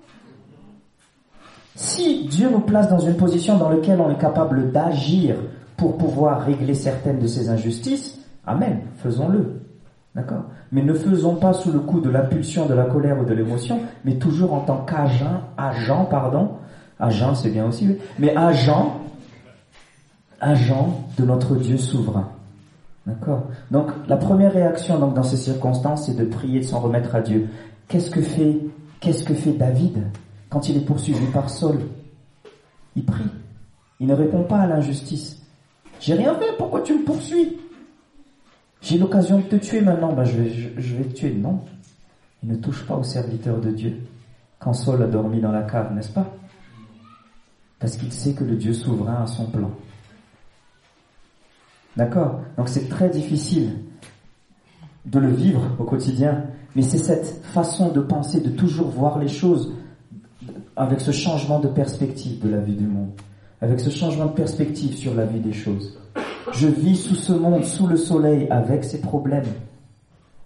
Si 1.76 2.26
Dieu 2.26 2.50
nous 2.50 2.58
place 2.58 2.88
dans 2.88 2.98
une 2.98 3.16
position 3.16 3.56
dans 3.56 3.68
laquelle 3.68 4.00
on 4.00 4.10
est 4.10 4.18
capable 4.18 4.72
d'agir 4.72 5.36
pour 5.76 5.96
pouvoir 5.96 6.44
régler 6.44 6.74
certaines 6.74 7.20
de 7.20 7.28
ces 7.28 7.50
injustices, 7.50 8.18
Amen, 8.44 8.80
faisons-le. 8.96 9.60
D'accord? 10.16 10.42
Mais 10.72 10.82
ne 10.82 10.94
faisons 10.94 11.36
pas 11.36 11.52
sous 11.52 11.70
le 11.70 11.78
coup 11.78 12.00
de 12.00 12.08
l'impulsion, 12.08 12.66
de 12.66 12.74
la 12.74 12.84
colère 12.84 13.20
ou 13.20 13.24
de 13.24 13.34
l'émotion, 13.34 13.80
mais 14.04 14.14
toujours 14.14 14.54
en 14.54 14.60
tant 14.60 14.78
qu'agent, 14.78 15.42
agent, 15.56 16.06
pardon, 16.06 16.52
agent 16.98 17.34
c'est 17.34 17.50
bien 17.50 17.66
aussi, 17.66 17.98
mais 18.18 18.34
agent, 18.34 19.00
agent 20.40 21.06
de 21.18 21.24
notre 21.24 21.56
Dieu 21.56 21.76
souverain. 21.76 22.28
D'accord? 23.06 23.44
Donc 23.70 23.88
la 24.08 24.16
première 24.16 24.52
réaction 24.52 24.98
donc 24.98 25.14
dans 25.14 25.22
ces 25.22 25.36
circonstances, 25.36 26.06
c'est 26.06 26.16
de 26.16 26.24
prier, 26.24 26.60
de 26.60 26.64
s'en 26.64 26.80
remettre 26.80 27.14
à 27.14 27.20
Dieu. 27.20 27.48
Qu'est-ce 27.88 28.10
que 28.10 28.22
fait 28.22 28.58
Qu'est-ce 29.00 29.24
que 29.24 29.34
fait 29.34 29.52
David 29.52 29.98
quand 30.48 30.68
il 30.68 30.76
est 30.76 30.86
poursuivi 30.86 31.26
par 31.26 31.50
Saul? 31.50 31.80
Il 32.94 33.04
prie. 33.04 33.24
Il 33.98 34.06
ne 34.06 34.14
répond 34.14 34.44
pas 34.44 34.58
à 34.58 34.66
l'injustice. 34.66 35.42
J'ai 36.00 36.14
rien 36.14 36.34
fait, 36.36 36.56
pourquoi 36.56 36.80
tu 36.82 36.94
me 36.94 37.04
poursuis? 37.04 37.58
J'ai 38.82 38.98
l'occasion 38.98 39.38
de 39.38 39.44
te 39.44 39.56
tuer 39.56 39.80
maintenant, 39.80 40.12
ben 40.12 40.24
je, 40.24 40.36
vais, 40.36 40.50
je, 40.50 40.96
vais 40.96 41.04
te 41.04 41.14
tuer. 41.14 41.32
Non, 41.32 41.60
il 42.42 42.50
ne 42.50 42.56
touche 42.56 42.84
pas 42.84 42.96
au 42.96 43.04
serviteur 43.04 43.60
de 43.60 43.70
Dieu. 43.70 43.96
Quand 44.58 44.74
Saul 44.74 45.02
a 45.02 45.06
dormi 45.06 45.40
dans 45.40 45.52
la 45.52 45.62
cave, 45.62 45.94
n'est-ce 45.94 46.10
pas? 46.10 46.28
Parce 47.78 47.96
qu'il 47.96 48.12
sait 48.12 48.34
que 48.34 48.42
le 48.42 48.56
Dieu 48.56 48.74
souverain 48.74 49.22
a 49.22 49.26
son 49.26 49.46
plan. 49.46 49.70
D'accord? 51.96 52.40
Donc 52.56 52.68
c'est 52.68 52.88
très 52.88 53.08
difficile 53.08 53.70
de 55.04 55.18
le 55.18 55.30
vivre 55.30 55.62
au 55.78 55.84
quotidien, 55.84 56.44
mais 56.74 56.82
c'est 56.82 56.98
cette 56.98 57.44
façon 57.44 57.90
de 57.92 58.00
penser, 58.00 58.40
de 58.40 58.50
toujours 58.50 58.88
voir 58.88 59.18
les 59.18 59.28
choses 59.28 59.74
avec 60.76 61.00
ce 61.00 61.12
changement 61.12 61.60
de 61.60 61.68
perspective 61.68 62.40
de 62.40 62.48
la 62.48 62.58
vie 62.58 62.76
du 62.76 62.86
monde, 62.86 63.10
avec 63.60 63.78
ce 63.78 63.90
changement 63.90 64.26
de 64.26 64.32
perspective 64.32 64.96
sur 64.96 65.14
la 65.14 65.26
vie 65.26 65.40
des 65.40 65.52
choses. 65.52 65.98
Je 66.50 66.66
vis 66.66 66.96
sous 66.96 67.14
ce 67.14 67.32
monde, 67.32 67.64
sous 67.64 67.86
le 67.86 67.96
soleil, 67.96 68.48
avec 68.50 68.84
ses 68.84 69.00
problèmes, 69.00 69.46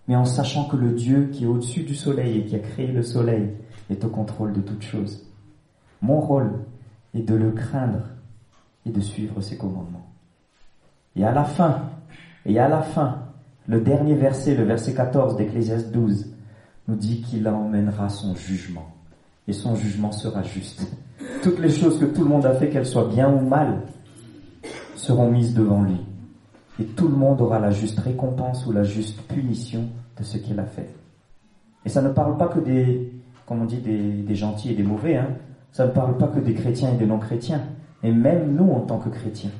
mais 0.08 0.16
en 0.16 0.24
sachant 0.24 0.64
que 0.64 0.76
le 0.76 0.92
Dieu 0.92 1.30
qui 1.32 1.44
est 1.44 1.46
au-dessus 1.46 1.82
du 1.82 1.94
soleil 1.94 2.38
et 2.38 2.44
qui 2.44 2.54
a 2.54 2.58
créé 2.58 2.88
le 2.88 3.02
soleil 3.02 3.50
est 3.90 4.04
au 4.04 4.08
contrôle 4.08 4.52
de 4.52 4.60
toutes 4.60 4.82
choses. 4.82 5.26
Mon 6.02 6.20
rôle 6.20 6.52
est 7.14 7.22
de 7.22 7.34
le 7.34 7.50
craindre 7.50 8.02
et 8.84 8.90
de 8.90 9.00
suivre 9.00 9.40
ses 9.40 9.56
commandements. 9.56 10.06
Et 11.16 11.24
à 11.24 11.32
la 11.32 11.44
fin, 11.44 11.82
et 12.44 12.58
à 12.58 12.68
la 12.68 12.82
fin, 12.82 13.22
le 13.66 13.80
dernier 13.80 14.14
verset, 14.14 14.54
le 14.54 14.64
verset 14.64 14.94
14 14.94 15.36
d'Ecclésiaste 15.36 15.90
12, 15.90 16.32
nous 16.88 16.94
dit 16.94 17.22
qu'il 17.22 17.48
emmènera 17.48 18.08
son 18.08 18.36
jugement. 18.36 18.92
Et 19.48 19.52
son 19.52 19.74
jugement 19.74 20.12
sera 20.12 20.42
juste. 20.42 20.86
Toutes 21.42 21.58
les 21.58 21.70
choses 21.70 21.98
que 21.98 22.04
tout 22.04 22.22
le 22.22 22.28
monde 22.28 22.46
a 22.46 22.54
fait, 22.54 22.68
qu'elles 22.68 22.86
soient 22.86 23.08
bien 23.08 23.32
ou 23.32 23.40
mal, 23.40 23.82
seront 25.06 25.30
mises 25.30 25.54
devant 25.54 25.82
lui. 25.82 26.00
Et 26.80 26.84
tout 26.84 27.08
le 27.08 27.16
monde 27.16 27.40
aura 27.40 27.58
la 27.58 27.70
juste 27.70 28.00
récompense 28.00 28.66
ou 28.66 28.72
la 28.72 28.82
juste 28.82 29.22
punition 29.22 29.84
de 30.18 30.24
ce 30.24 30.36
qu'il 30.36 30.58
a 30.58 30.64
fait. 30.64 30.90
Et 31.84 31.88
ça 31.88 32.02
ne 32.02 32.08
parle 32.08 32.36
pas 32.36 32.48
que 32.48 32.58
des, 32.58 33.12
comme 33.46 33.62
on 33.62 33.64
dit, 33.64 33.78
des, 33.78 34.34
gentils 34.34 34.72
et 34.72 34.74
des 34.74 34.82
mauvais. 34.82 35.16
Hein. 35.16 35.28
Ça 35.70 35.86
ne 35.86 35.92
parle 35.92 36.16
pas 36.18 36.26
que 36.26 36.40
des 36.40 36.54
chrétiens 36.54 36.92
et 36.92 36.96
des 36.96 37.06
non-chrétiens. 37.06 37.62
Et 38.02 38.10
même 38.10 38.54
nous, 38.54 38.70
en 38.72 38.80
tant 38.80 38.98
que 38.98 39.08
chrétiens, 39.08 39.52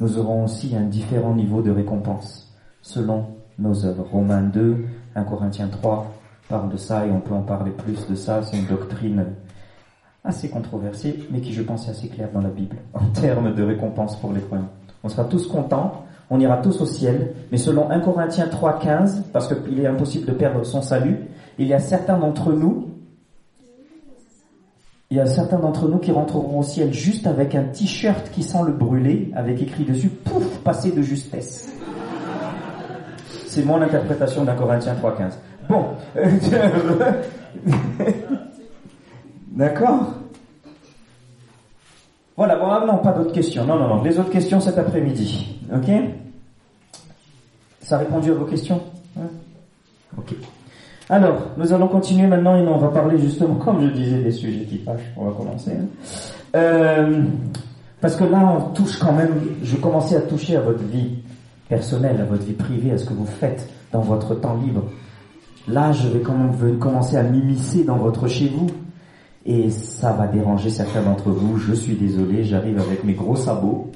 nous 0.00 0.18
aurons 0.18 0.44
aussi 0.44 0.74
un 0.76 0.84
différent 0.84 1.34
niveau 1.34 1.62
de 1.62 1.70
récompense 1.70 2.52
selon 2.82 3.26
nos 3.58 3.84
œuvres. 3.86 4.06
Romains 4.10 4.42
2, 4.42 4.86
1 5.14 5.22
Corinthiens 5.24 5.68
3 5.68 6.12
parle 6.48 6.70
de 6.70 6.76
ça 6.76 7.06
et 7.06 7.10
on 7.10 7.20
peut 7.20 7.34
en 7.34 7.42
parler 7.42 7.70
plus 7.70 8.06
de 8.08 8.14
ça. 8.14 8.42
C'est 8.42 8.58
une 8.58 8.66
doctrine 8.66 9.24
assez 10.24 10.50
controversée, 10.50 11.18
mais 11.30 11.40
qui 11.40 11.52
je 11.52 11.62
pense 11.62 11.86
est 11.86 11.92
assez 11.92 12.08
claire 12.08 12.30
dans 12.32 12.42
la 12.42 12.50
Bible 12.50 12.76
en 12.92 13.06
termes 13.06 13.54
de 13.54 13.62
récompense 13.62 14.18
pour 14.20 14.32
les 14.32 14.40
croyants. 14.40 14.68
On 15.02 15.08
sera 15.08 15.24
tous 15.24 15.46
contents, 15.46 16.04
on 16.30 16.40
ira 16.40 16.58
tous 16.58 16.80
au 16.80 16.86
ciel, 16.86 17.34
mais 17.50 17.58
selon 17.58 17.90
1 17.90 18.00
Corinthiens 18.00 18.48
3, 18.48 18.78
15, 18.78 19.24
parce 19.32 19.48
qu'il 19.48 19.80
est 19.80 19.86
impossible 19.86 20.26
de 20.26 20.32
perdre 20.32 20.64
son 20.64 20.82
salut, 20.82 21.18
il 21.58 21.66
y 21.66 21.74
a 21.74 21.78
certains 21.78 22.18
d'entre 22.18 22.52
nous 22.52 22.86
il 25.12 25.16
y 25.16 25.20
a 25.20 25.26
certains 25.26 25.58
d'entre 25.58 25.88
nous 25.88 25.98
qui 25.98 26.12
rentreront 26.12 26.60
au 26.60 26.62
ciel 26.62 26.94
juste 26.94 27.26
avec 27.26 27.56
un 27.56 27.64
t-shirt 27.64 28.30
qui 28.30 28.44
sent 28.44 28.60
le 28.64 28.70
brûler, 28.70 29.32
avec 29.34 29.60
écrit 29.60 29.84
dessus, 29.84 30.08
pouf, 30.08 30.60
passé 30.60 30.92
de 30.92 31.02
justesse. 31.02 31.68
C'est 33.48 33.64
mon 33.64 33.82
interprétation 33.82 34.44
d'un 34.44 34.54
Corinthien 34.54 34.94
3.15. 34.94 35.32
Bon. 35.68 35.86
D'accord? 39.50 40.19
Voilà, 42.40 42.56
bon, 42.56 42.68
ah 42.70 42.82
non, 42.86 42.96
pas 42.96 43.12
d'autres 43.12 43.32
questions. 43.32 43.66
Non, 43.66 43.78
non, 43.78 43.86
non. 43.86 44.02
Les 44.02 44.18
autres 44.18 44.30
questions 44.30 44.60
cet 44.60 44.78
après-midi. 44.78 45.58
Ok? 45.74 45.90
Ça 47.82 47.96
a 47.96 47.98
répondu 47.98 48.30
à 48.30 48.32
vos 48.32 48.46
questions? 48.46 48.80
Ok. 50.16 50.34
Alors, 51.10 51.36
nous 51.58 51.70
allons 51.70 51.88
continuer 51.88 52.26
maintenant 52.26 52.56
et 52.56 52.66
on 52.66 52.78
va 52.78 52.88
parler 52.88 53.18
justement, 53.18 53.56
comme 53.56 53.82
je 53.82 53.88
disais, 53.88 54.22
des 54.22 54.32
sujets 54.32 54.64
qui 54.64 54.78
fâchent. 54.78 55.12
On 55.18 55.26
va 55.26 55.32
commencer. 55.32 55.72
Hein. 55.72 55.84
Euh, 56.56 57.24
parce 58.00 58.16
que 58.16 58.24
là, 58.24 58.56
on 58.56 58.72
touche 58.72 58.98
quand 58.98 59.12
même, 59.12 59.34
je 59.62 59.76
commençais 59.76 60.16
à 60.16 60.22
toucher 60.22 60.56
à 60.56 60.62
votre 60.62 60.82
vie 60.84 61.18
personnelle, 61.68 62.22
à 62.22 62.24
votre 62.24 62.44
vie 62.44 62.54
privée, 62.54 62.92
à 62.92 62.96
ce 62.96 63.04
que 63.04 63.12
vous 63.12 63.26
faites 63.26 63.68
dans 63.92 64.00
votre 64.00 64.34
temps 64.34 64.56
libre. 64.64 64.84
Là, 65.68 65.92
je 65.92 66.08
vais 66.08 66.20
quand 66.20 66.32
même 66.38 66.78
commencer 66.78 67.18
à 67.18 67.22
m'immiscer 67.22 67.84
dans 67.84 67.96
votre 67.96 68.28
chez 68.28 68.48
vous. 68.48 68.68
Et 69.46 69.70
ça 69.70 70.12
va 70.12 70.26
déranger 70.26 70.68
certains 70.70 71.02
d'entre 71.02 71.30
vous. 71.30 71.58
Je 71.58 71.72
suis 71.72 71.94
désolé, 71.94 72.44
j'arrive 72.44 72.78
avec 72.78 73.04
mes 73.04 73.14
gros 73.14 73.36
sabots. 73.36 73.90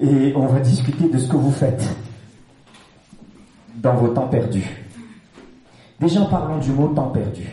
Et 0.00 0.32
on 0.34 0.46
va 0.46 0.58
discuter 0.60 1.08
de 1.08 1.18
ce 1.18 1.28
que 1.28 1.36
vous 1.36 1.52
faites 1.52 1.84
dans 3.76 3.94
vos 3.94 4.08
temps 4.08 4.28
perdus. 4.28 4.68
Déjà 6.00 6.24
parlons 6.24 6.58
du 6.58 6.72
mot 6.72 6.88
temps 6.88 7.10
perdu. 7.10 7.46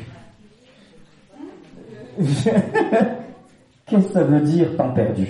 Qu'est-ce 3.85 4.07
que 4.07 4.13
ça 4.13 4.23
veut 4.23 4.41
dire 4.41 4.75
temps 4.75 4.91
perdu? 4.91 5.27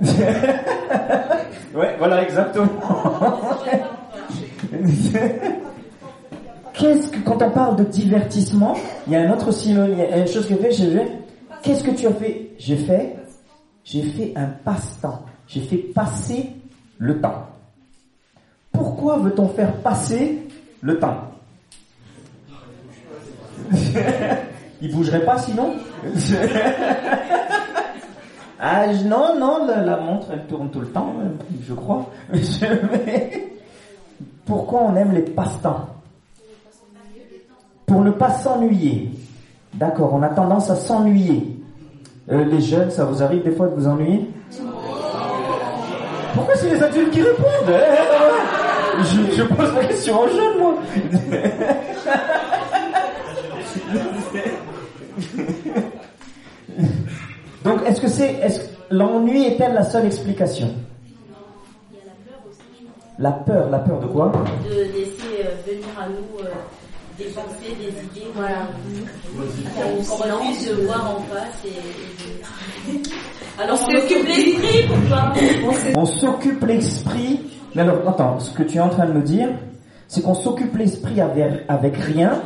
Ouais, 1.74 1.94
voilà 1.98 2.22
exactement. 2.22 2.68
Qu'est-ce 6.78 7.08
que 7.08 7.18
quand 7.20 7.42
on 7.42 7.50
parle 7.50 7.76
de 7.76 7.84
divertissement, 7.84 8.74
il 9.06 9.14
y 9.14 9.16
a 9.16 9.20
un 9.20 9.32
autre 9.32 9.50
synonyme, 9.50 9.98
il 9.98 10.10
y 10.10 10.12
a 10.12 10.18
une 10.18 10.28
chose 10.28 10.46
que 10.46 10.54
j'ai 10.70 10.90
fait, 10.90 11.10
qu'est-ce 11.62 11.82
que 11.82 11.90
tu 11.90 12.06
as 12.06 12.12
fait? 12.12 12.50
J'ai 12.58 12.76
fait 12.76 13.16
j'ai 13.86 14.02
fait 14.02 14.32
un 14.34 14.46
passe-temps. 14.46 15.22
J'ai 15.46 15.60
fait 15.60 15.76
passer 15.76 16.50
le 16.98 17.20
temps. 17.20 17.46
Pourquoi 18.72 19.18
veut-on 19.18 19.48
faire 19.48 19.72
passer 19.76 20.48
le 20.80 20.98
temps? 20.98 21.30
Il 24.82 24.92
bougerait 24.92 25.24
pas 25.24 25.38
sinon? 25.38 25.74
Ah 28.58 28.86
non, 29.04 29.38
non, 29.38 29.66
la, 29.66 29.98
montre 29.98 30.28
elle 30.32 30.46
tourne 30.46 30.70
tout 30.70 30.80
le 30.80 30.86
temps, 30.86 31.12
je 31.68 31.74
crois. 31.74 32.10
Pourquoi 34.46 34.80
on 34.80 34.96
aime 34.96 35.12
les 35.12 35.20
passe-temps? 35.20 35.86
Pour 37.86 38.00
ne 38.02 38.10
pas 38.10 38.30
s'ennuyer. 38.30 39.10
D'accord, 39.74 40.12
on 40.14 40.22
a 40.22 40.28
tendance 40.28 40.70
à 40.70 40.76
s'ennuyer. 40.76 41.56
Euh, 42.30 42.44
les 42.44 42.60
jeunes, 42.60 42.90
ça 42.90 43.04
vous 43.04 43.22
arrive 43.22 43.44
des 43.44 43.52
fois 43.52 43.68
de 43.68 43.74
vous 43.74 43.86
ennuyer? 43.86 44.28
Pourquoi 46.34 46.54
c'est 46.56 46.70
les 46.70 46.82
adultes 46.82 47.10
qui 47.12 47.22
répondent? 47.22 47.46
Eh, 47.68 49.04
je, 49.04 49.36
je, 49.36 49.42
pose 49.44 49.72
la 49.74 49.84
question 49.84 50.20
aux 50.20 50.28
jeunes, 50.28 50.58
moi. 50.58 50.74
Donc, 57.64 57.80
est-ce 57.86 58.00
que 58.00 58.08
c'est, 58.08 58.34
est-ce 58.34 58.60
l'ennui 58.90 59.46
est-elle 59.46 59.74
la 59.74 59.84
seule 59.84 60.06
explication? 60.06 60.70
Il 61.90 61.96
y 61.96 62.00
a 62.00 62.04
la 62.06 62.12
peur 62.12 62.40
aussi. 62.48 62.86
La 63.18 63.32
peur, 63.32 63.70
la 63.70 63.78
peur 63.78 64.00
de 64.00 64.06
quoi? 64.06 64.32
De 64.64 64.70
laisser 64.70 65.44
euh, 65.44 65.54
venir 65.66 65.86
à 65.98 66.08
nous 66.08 66.44
euh, 66.44 66.50
des 67.18 67.24
pensées, 67.26 67.74
des 67.78 68.20
idées, 68.20 68.30
voilà. 68.34 68.68
Qu'on 69.74 70.16
refuse 70.16 70.68
de 70.68 70.74
voir 70.84 71.16
en 71.16 71.20
face 71.32 71.64
et, 71.64 71.72
Alors 73.62 73.78
on 73.80 73.90
s'occupe 73.90 74.26
l'esprit, 74.26 74.86
pourquoi 74.86 75.32
On 75.94 76.04
s'occupe 76.06 76.64
l'esprit. 76.64 77.40
Mais 77.74 77.82
alors, 77.82 78.08
attends, 78.08 78.38
ce 78.38 78.50
que 78.50 78.62
tu 78.62 78.76
es 78.76 78.80
en 78.80 78.88
train 78.90 79.06
de 79.06 79.12
me 79.12 79.22
dire, 79.22 79.48
c'est 80.08 80.22
qu'on 80.22 80.34
s'occupe 80.34 80.76
l'esprit 80.76 81.20
avec, 81.20 81.62
avec 81.68 81.96
rien, 81.96 82.42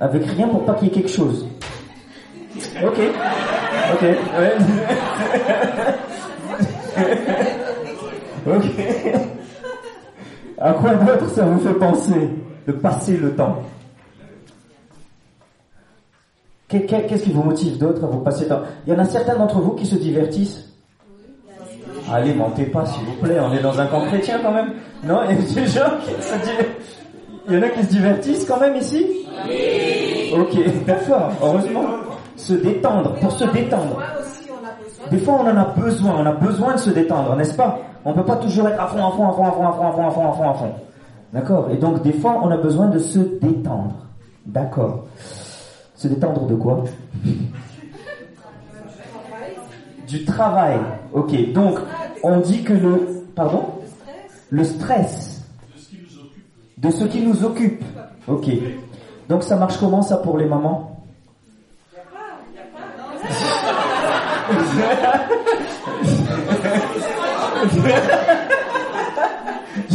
avec 0.00 0.24
rien 0.24 0.48
pour 0.48 0.64
pas 0.64 0.74
qu'il 0.74 0.88
y 0.88 0.90
ait 0.90 0.94
quelque 0.94 1.10
chose. 1.12 1.46
Ok. 2.82 2.98
Ok. 3.92 4.02
Ouais. 4.02 4.56
ok. 8.56 8.64
À 10.58 10.72
quoi 10.72 10.94
d'autre 10.94 11.28
ça 11.34 11.44
vous 11.44 11.60
fait 11.60 11.74
penser? 11.74 12.30
de 12.66 12.72
passer 12.72 13.16
le 13.16 13.34
temps. 13.34 13.62
Qu'est-ce 16.68 17.22
qui 17.22 17.30
vous 17.30 17.42
motive 17.42 17.78
d'autre 17.78 18.04
à 18.04 18.08
vous 18.08 18.20
passer 18.20 18.44
le 18.44 18.50
temps? 18.50 18.62
Il 18.86 18.92
y 18.92 18.96
en 18.96 18.98
a 18.98 19.04
certains 19.04 19.36
d'entre 19.36 19.60
vous 19.60 19.72
qui 19.72 19.86
se 19.86 19.94
divertissent. 19.94 20.64
Allez, 22.12 22.34
mentez 22.34 22.66
pas, 22.66 22.84
s'il 22.86 23.04
vous 23.04 23.14
plaît, 23.14 23.38
on 23.40 23.52
est 23.52 23.62
dans 23.62 23.78
un 23.80 23.86
camp 23.86 24.04
chrétien 24.06 24.38
quand 24.42 24.52
même. 24.52 24.72
Non, 25.04 25.20
il 25.24 25.36
y 25.36 25.38
a 25.38 25.42
des 25.42 25.66
gens 25.66 25.90
qui 26.04 26.10
se. 26.22 26.34
Il 27.48 27.54
y 27.54 27.58
en 27.58 27.62
a 27.62 27.68
qui 27.68 27.84
se 27.84 27.88
divertissent 27.88 28.44
quand 28.44 28.58
même 28.58 28.76
ici? 28.76 29.06
Oui 29.48 30.34
Ok, 30.36 30.84
d'accord, 30.86 31.30
heureusement. 31.40 31.84
Se 32.36 32.54
détendre, 32.54 33.14
pour 33.14 33.32
se 33.32 33.44
détendre. 33.44 34.02
Des 35.10 35.18
fois, 35.18 35.38
on 35.40 35.46
en 35.48 35.56
a 35.56 35.64
besoin, 35.64 36.16
on 36.18 36.26
a 36.26 36.32
besoin 36.32 36.74
de 36.74 36.80
se 36.80 36.90
détendre, 36.90 37.36
n'est-ce 37.36 37.54
pas? 37.54 37.78
On 38.04 38.10
ne 38.10 38.16
peut 38.16 38.24
pas 38.24 38.36
toujours 38.36 38.68
être 38.68 38.80
à 38.80 38.86
fond, 38.88 39.06
à 39.06 39.10
fond, 39.12 39.28
à 39.28 39.32
fond, 39.32 39.46
à 39.46 39.52
fond, 39.52 39.68
à 39.68 39.72
fond, 39.72 39.88
à 39.88 39.92
fond, 39.92 40.06
à 40.06 40.10
fond, 40.10 40.28
à 40.28 40.32
fond, 40.32 40.50
à 40.50 40.54
fond. 40.54 40.74
D'accord 41.36 41.68
Et 41.70 41.76
donc, 41.76 42.02
des 42.02 42.14
fois, 42.14 42.40
on 42.42 42.50
a 42.50 42.56
besoin 42.56 42.88
de 42.88 42.98
se 42.98 43.18
détendre. 43.18 44.06
D'accord. 44.46 45.04
Se 45.94 46.08
détendre 46.08 46.46
de 46.46 46.54
quoi? 46.54 46.82
Du 50.08 50.24
travail. 50.24 50.78
Ok. 51.12 51.52
Donc, 51.52 51.78
on 52.22 52.40
dit 52.40 52.64
que 52.64 52.72
le... 52.72 53.22
Pardon? 53.34 53.66
Le 54.48 54.64
stress. 54.64 55.44
De 56.78 56.90
ce 56.90 57.04
qui 57.04 57.20
nous 57.20 57.44
occupe. 57.44 57.84
Ok. 58.26 58.46
Donc, 59.28 59.42
ça 59.42 59.56
marche 59.56 59.76
comment 59.76 60.00
ça 60.00 60.16
pour 60.16 60.38
les 60.38 60.46
mamans? 60.46 61.02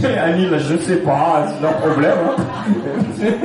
Annie, 0.06 0.50
là, 0.50 0.58
je 0.58 0.78
sais 0.78 0.98
pas, 0.98 1.48
c'est 1.48 1.62
leur 1.62 1.78
problème. 1.78 2.18
Hein. 2.26 2.36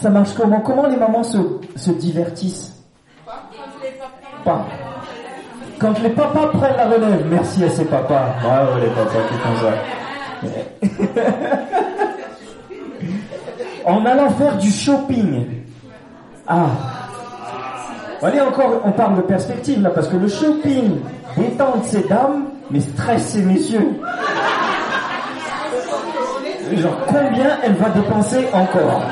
Ça 0.00 0.10
marche 0.10 0.34
comment? 0.34 0.60
Comment 0.60 0.86
les 0.86 0.96
mamans 0.96 1.24
se, 1.24 1.38
se 1.74 1.90
divertissent? 1.90 2.72
Pas. 4.44 4.66
Quand 5.80 6.00
les 6.00 6.10
papas 6.10 6.46
prennent 6.52 6.76
la 6.76 6.86
relève, 6.88 7.26
merci 7.28 7.64
à 7.64 7.70
ces 7.70 7.84
papas. 7.84 8.34
Bravo 8.42 8.78
les 8.80 8.88
papas 8.88 9.22
qui 9.28 9.34
font 9.38 9.56
ça. 9.60 9.72
en 13.86 14.04
allant 14.06 14.30
faire 14.30 14.56
du 14.58 14.70
shopping. 14.70 15.46
Ah. 16.46 16.97
Allez 18.20 18.40
encore, 18.40 18.80
on 18.84 18.90
parle 18.90 19.16
de 19.16 19.22
perspective 19.22 19.80
là, 19.80 19.90
parce 19.90 20.08
que 20.08 20.16
le 20.16 20.26
shopping 20.28 20.98
détend 21.36 21.80
ces 21.84 22.02
dames, 22.08 22.46
mais 22.70 22.80
stresse 22.80 23.28
ces 23.28 23.42
messieurs. 23.42 24.00
Genre, 26.76 26.98
combien 27.06 27.58
elle 27.62 27.74
va 27.74 27.90
dépenser 27.90 28.48
encore 28.52 29.02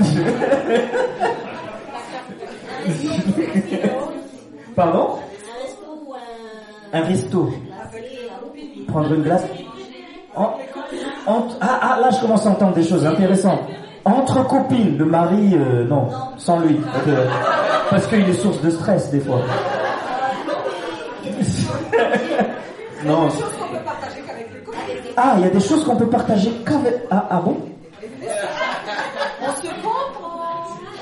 Pardon 4.74 5.08
Un 6.92 7.00
resto. 7.02 7.52
Prendre 8.88 9.14
une 9.14 9.22
glace. 9.22 9.44
ah, 10.36 10.54
ah, 11.60 11.98
là 12.00 12.10
je 12.10 12.20
commence 12.20 12.44
à 12.46 12.50
entendre 12.50 12.74
des 12.74 12.84
choses 12.84 13.06
intéressantes. 13.06 13.60
Entre 14.06 14.46
copines, 14.46 14.96
le 14.96 15.04
mari, 15.04 15.54
euh, 15.54 15.84
non, 15.84 16.06
sans 16.38 16.60
lui. 16.60 16.78
Parce 17.90 18.06
qu'il 18.06 18.20
est 18.28 18.34
source 18.34 18.60
de 18.62 18.70
stress 18.70 19.10
des 19.10 19.18
fois. 19.18 19.40
non. 23.04 23.28
Ah, 25.16 25.34
il 25.38 25.42
y 25.42 25.46
a 25.46 25.50
des 25.50 25.58
choses 25.60 25.84
qu'on 25.84 25.96
peut 25.96 26.06
partager 26.06 26.52
qu'avec. 26.64 27.02
Ah, 27.10 27.26
ah 27.30 27.40
bon? 27.44 27.56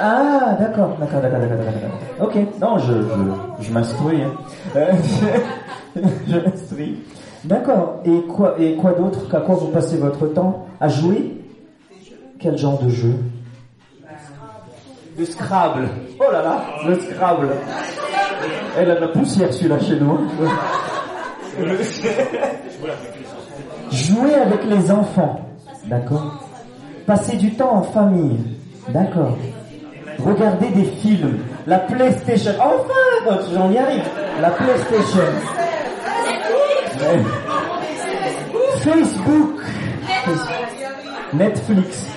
Ah, 0.01 0.57
d'accord, 0.59 0.97
d'accord, 0.99 1.21
d'accord, 1.21 1.38
d'accord, 1.40 1.57
d'accord. 1.59 2.27
Ok, 2.27 2.37
non, 2.59 2.79
je, 2.79 2.93
je, 2.95 3.64
je 3.67 3.71
m'instruis. 3.73 4.23
Hein. 4.23 4.33
je 5.95 6.37
m'instruis. 6.37 7.03
D'accord. 7.45 8.01
Et 8.07 8.23
quoi, 8.23 8.55
et 8.59 8.77
quoi 8.77 8.93
d'autre? 8.93 9.29
Qu'à 9.31 9.40
quoi 9.40 9.57
vous 9.57 9.69
passez 9.69 9.99
votre 9.99 10.27
temps? 10.29 10.64
À 10.81 10.88
jouer? 10.88 11.43
Quel 12.44 12.59
genre 12.59 12.78
de 12.78 12.90
jeu 12.90 13.14
Le 15.18 15.24
Scrabble. 15.24 15.88
Oh 16.20 16.30
là 16.30 16.42
là, 16.42 16.62
le 16.87 17.00
Scrabble. 17.00 17.48
Elle 18.76 18.90
a 18.90 18.96
de 18.96 19.00
la 19.00 19.09
poussière 19.09 19.50
celui-là 19.50 19.80
chez 19.80 19.98
nous. 19.98 20.18
Jouer 23.90 24.35
avec 24.35 24.62
les 24.66 24.90
enfants. 24.90 25.40
D'accord. 25.87 26.46
Passer 27.07 27.37
du 27.38 27.54
temps 27.54 27.76
en 27.76 27.83
famille. 27.83 28.38
D'accord. 28.90 29.38
Regarder 30.18 30.68
des 30.68 30.85
films. 30.85 31.38
La 31.66 31.78
PlayStation. 31.78 32.52
Enfin, 32.61 33.40
j'en 33.54 33.70
y 33.70 33.78
arrive. 33.78 34.04
La 34.42 34.50
PlayStation. 34.50 35.22
Facebook. 38.83 39.62
Netflix. 41.33 42.14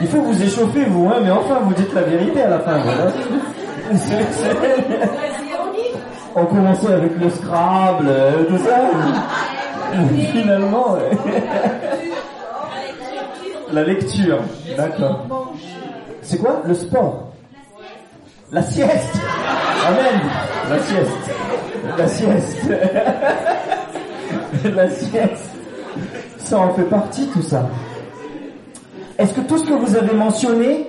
Il 0.00 0.06
faut 0.08 0.22
vous 0.22 0.42
échauffer, 0.42 0.84
vous, 0.84 1.08
hein, 1.08 1.18
mais 1.22 1.30
enfin, 1.30 1.58
vous 1.62 1.74
dites 1.74 1.92
la 1.92 2.02
vérité 2.02 2.42
à 2.42 2.50
la 2.50 2.58
fin. 2.60 2.80
On 6.34 6.46
commençait 6.46 6.92
avec 6.92 7.18
le 7.20 7.28
Scrabble, 7.28 8.06
euh, 8.08 8.44
tout 8.44 8.58
ça. 8.58 8.88
Finalement, 10.32 10.96
la 13.72 13.82
lecture, 13.82 14.38
d'accord. 14.76 15.26
C'est 16.22 16.38
quoi 16.38 16.62
Le 16.64 16.74
sport? 16.74 17.32
La 18.52 18.62
sieste. 18.62 19.16
Amen. 19.86 20.20
La 20.68 20.78
sieste. 20.78 21.30
La 21.98 22.08
sieste. 22.08 22.58
La 24.74 24.90
sieste. 24.90 25.50
Ça 26.38 26.58
en 26.58 26.74
fait 26.74 26.82
partie 26.82 27.28
tout 27.28 27.42
ça. 27.42 27.68
Est-ce 29.20 29.34
que 29.34 29.42
tout 29.42 29.58
ce 29.58 29.64
que 29.64 29.74
vous 29.74 29.96
avez 29.96 30.16
mentionné 30.16 30.86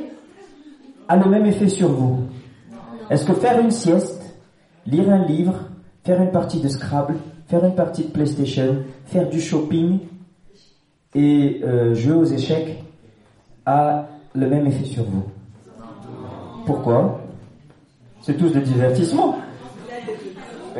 a 1.09 1.17
le 1.17 1.29
même 1.29 1.45
effet 1.47 1.67
sur 1.67 1.89
vous 1.89 2.21
Est-ce 3.09 3.25
que 3.25 3.33
faire 3.33 3.59
une 3.59 3.71
sieste, 3.71 4.23
lire 4.87 5.11
un 5.11 5.25
livre, 5.25 5.55
faire 6.05 6.21
une 6.21 6.31
partie 6.31 6.61
de 6.61 6.69
Scrabble, 6.69 7.15
faire 7.47 7.65
une 7.65 7.75
partie 7.75 8.05
de 8.05 8.07
PlayStation, 8.07 8.83
faire 9.03 9.29
du 9.29 9.41
shopping 9.41 9.99
et 11.13 11.59
euh, 11.65 11.93
jouer 11.93 12.13
aux 12.13 12.23
échecs 12.23 12.81
a 13.65 14.05
le 14.33 14.47
même 14.47 14.65
effet 14.65 14.85
sur 14.85 15.03
vous 15.03 15.25
Pourquoi 16.65 17.19
C'est 18.21 18.37
tous 18.37 18.51
des 18.51 18.61
divertissements. 18.61 19.39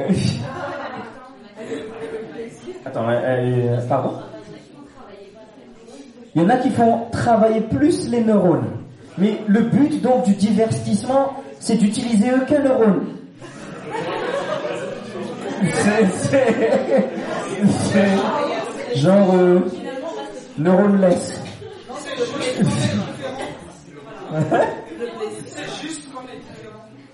Attends, 2.86 3.08
pardon 3.90 4.12
Il 6.34 6.42
y 6.42 6.46
en 6.46 6.50
a 6.50 6.58
qui 6.58 6.70
font 6.70 7.08
travailler 7.12 7.62
plus 7.62 8.10
les 8.10 8.22
neurones. 8.22 8.68
Mais 9.18 9.42
le 9.48 9.62
but 9.62 10.02
donc 10.02 10.24
du 10.24 10.34
divertissement, 10.34 11.34
c'est 11.60 11.76
d'utiliser 11.76 12.32
aucun 12.34 12.60
neurone. 12.60 13.06
C'est 17.84 18.98
genre 18.98 19.36
euh, 19.36 19.60
neuroneless. 20.58 21.42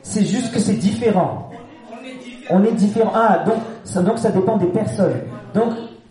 C'est 0.04 0.26
juste 0.26 0.54
que 0.54 0.60
c'est 0.60 0.74
différent. 0.76 1.50
On 2.50 2.64
est 2.64 2.72
différent. 2.72 3.12
Ah, 3.14 3.44
donc 3.46 3.56
ça, 3.84 4.02
donc 4.02 4.20
ça 4.20 4.30
dépend 4.30 4.58
des 4.58 4.68
personnes. 4.68 5.22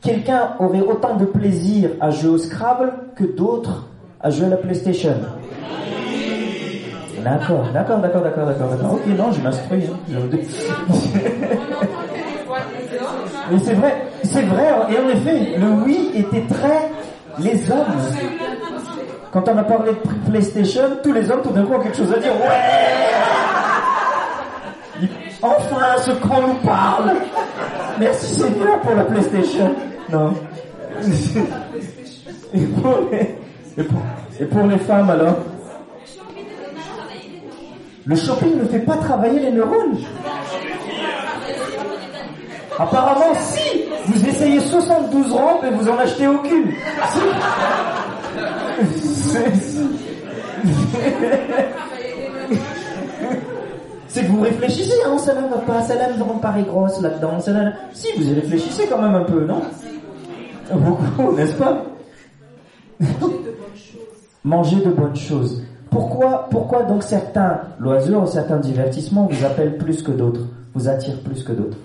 Quelqu'un 0.06 0.50
aurait 0.60 0.80
autant 0.80 1.16
de 1.16 1.24
plaisir 1.24 1.90
à 2.00 2.10
jouer 2.10 2.30
au 2.30 2.38
Scrabble 2.38 2.92
que 3.16 3.24
d'autres 3.24 3.88
à 4.20 4.30
jouer 4.30 4.46
à 4.46 4.50
la 4.50 4.56
PlayStation. 4.56 5.14
D'accord, 7.22 7.66
d'accord, 7.74 7.98
d'accord, 7.98 8.22
d'accord, 8.22 8.46
d'accord. 8.46 8.94
Ok, 8.94 9.06
non, 9.18 9.32
je 9.32 9.40
m'instruis. 9.40 9.82
Hein. 9.84 9.96
Mais 13.50 13.58
c'est 13.58 13.74
vrai, 13.74 13.94
c'est 14.22 14.42
vrai, 14.42 14.68
et 14.90 14.98
en 14.98 15.08
effet, 15.08 15.56
le 15.58 15.68
oui 15.84 16.10
était 16.14 16.46
très 16.52 16.90
les 17.38 17.70
hommes. 17.70 18.00
Quand 19.32 19.48
on 19.48 19.58
a 19.58 19.64
parlé 19.64 19.92
de 19.92 20.30
PlayStation, 20.30 20.82
tous 21.02 21.12
les 21.12 21.30
hommes 21.30 21.42
tout 21.42 21.50
d'un 21.50 21.64
coup 21.64 21.74
ont 21.74 21.80
quelque 21.80 21.96
chose 21.96 22.12
à 22.12 22.18
dire. 22.18 22.32
Ouais 22.32 22.96
Enfin, 25.42 25.96
ce 26.00 26.12
qu'on 26.12 26.48
nous 26.48 26.54
parle 26.64 27.12
Merci 27.98 28.34
Seigneur 28.34 28.80
pour 28.80 28.94
la 28.94 29.04
PlayStation. 29.04 29.74
Non. 30.12 30.34
Et 32.54 32.60
pour 32.60 32.98
les, 33.10 33.36
et 34.40 34.44
pour 34.44 34.66
les 34.66 34.78
femmes 34.78 35.10
alors? 35.10 35.36
Le 38.04 38.14
shopping 38.14 38.56
ne 38.58 38.64
fait 38.66 38.78
pas 38.80 38.96
travailler 38.96 39.40
les 39.40 39.50
neurones. 39.50 39.98
Apparemment, 42.78 43.34
si 43.34 43.82
vous 44.06 44.28
essayez 44.28 44.60
72 44.60 45.32
rampes 45.32 45.64
et 45.64 45.70
vous 45.70 45.88
en 45.88 45.98
achetez 45.98 46.28
aucune. 46.28 46.72
C'est 54.08 54.22
que 54.22 54.28
vous 54.28 54.40
réfléchissez, 54.40 54.94
hein, 55.04 55.18
celle-là 55.18 55.42
ne 55.42 55.48
va 55.48 55.58
pas, 55.58 55.82
celle-là 55.82 56.08
me 56.10 56.40
paraît 56.40 56.62
grosse 56.62 57.00
là-dedans, 57.02 57.40
celle-là... 57.40 57.72
Si, 57.92 58.08
vous 58.16 58.30
y 58.30 58.34
réfléchissez 58.34 58.86
quand 58.86 58.98
même 58.98 59.14
un 59.14 59.24
peu, 59.24 59.44
non? 59.44 59.62
Beaucoup, 60.72 61.36
n'est-ce 61.36 61.54
pas? 61.54 61.82
Manger 64.44 64.76
de 64.76 64.90
bonnes 64.90 65.16
choses. 65.16 65.62
Pourquoi, 65.90 66.48
pourquoi 66.50 66.82
donc 66.82 67.02
certains 67.02 67.60
loisirs 67.78 68.22
ou 68.22 68.26
certains 68.26 68.58
divertissements 68.58 69.28
vous 69.30 69.44
appellent 69.44 69.78
plus 69.78 70.02
que 70.02 70.10
d'autres, 70.10 70.42
vous 70.74 70.88
attirent 70.88 71.20
plus 71.20 71.42
que 71.42 71.52
d'autres? 71.52 71.78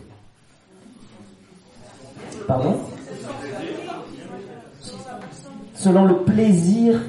Pardon? 2.48 2.76
Selon 5.74 6.06
le 6.06 6.17
plaisir 6.17 7.00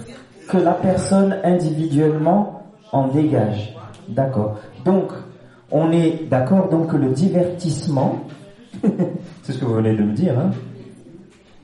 que 0.48 0.58
la 0.58 0.72
personne 0.72 1.36
individuellement 1.44 2.62
en 2.92 3.08
dégage. 3.08 3.74
D'accord. 4.08 4.58
Donc, 4.84 5.12
on 5.70 5.90
est 5.90 6.28
d'accord 6.28 6.68
donc 6.68 6.90
que 6.90 6.96
le 6.96 7.08
divertissement, 7.08 8.20
c'est 9.42 9.52
ce 9.52 9.58
que 9.58 9.64
vous 9.64 9.74
venez 9.74 9.94
de 9.94 10.02
me 10.02 10.12
dire, 10.12 10.38
hein, 10.38 10.50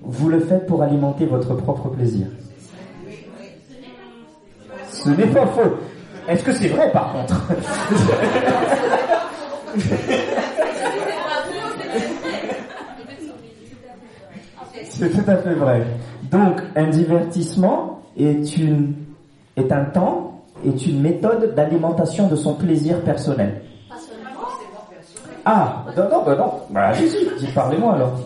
vous 0.03 0.29
le 0.29 0.41
faites 0.41 0.67
pour 0.67 0.83
alimenter 0.83 1.27
votre 1.27 1.55
propre 1.55 1.89
plaisir. 1.89 2.27
Ce 4.89 5.11
n'est 5.11 5.27
pas 5.27 5.47
faux. 5.47 5.77
Est-ce 6.29 6.45
que 6.45 6.53
c'est 6.53 6.69
vrai 6.69 6.91
par 6.93 7.13
contre 7.13 7.43
C'est 14.89 15.11
tout 15.11 15.31
à 15.31 15.37
fait 15.37 15.55
vrai. 15.55 15.85
Donc, 16.31 16.61
un 16.75 16.89
divertissement 16.89 18.03
est, 18.19 18.57
une, 18.57 18.95
est 19.57 19.71
un 19.71 19.85
temps, 19.85 20.43
est 20.67 20.87
une 20.87 21.01
méthode 21.01 21.55
d'alimentation 21.55 22.27
de 22.27 22.35
son 22.35 22.55
plaisir 22.55 23.01
personnel. 23.03 23.63
Ah, 25.45 25.85
non, 25.97 26.09
non, 26.11 26.23
bah 26.25 26.35
non. 26.37 26.53
Bah, 26.71 26.87
allez-y, 26.89 27.47
parlez-moi 27.55 27.95
alors. 27.95 28.19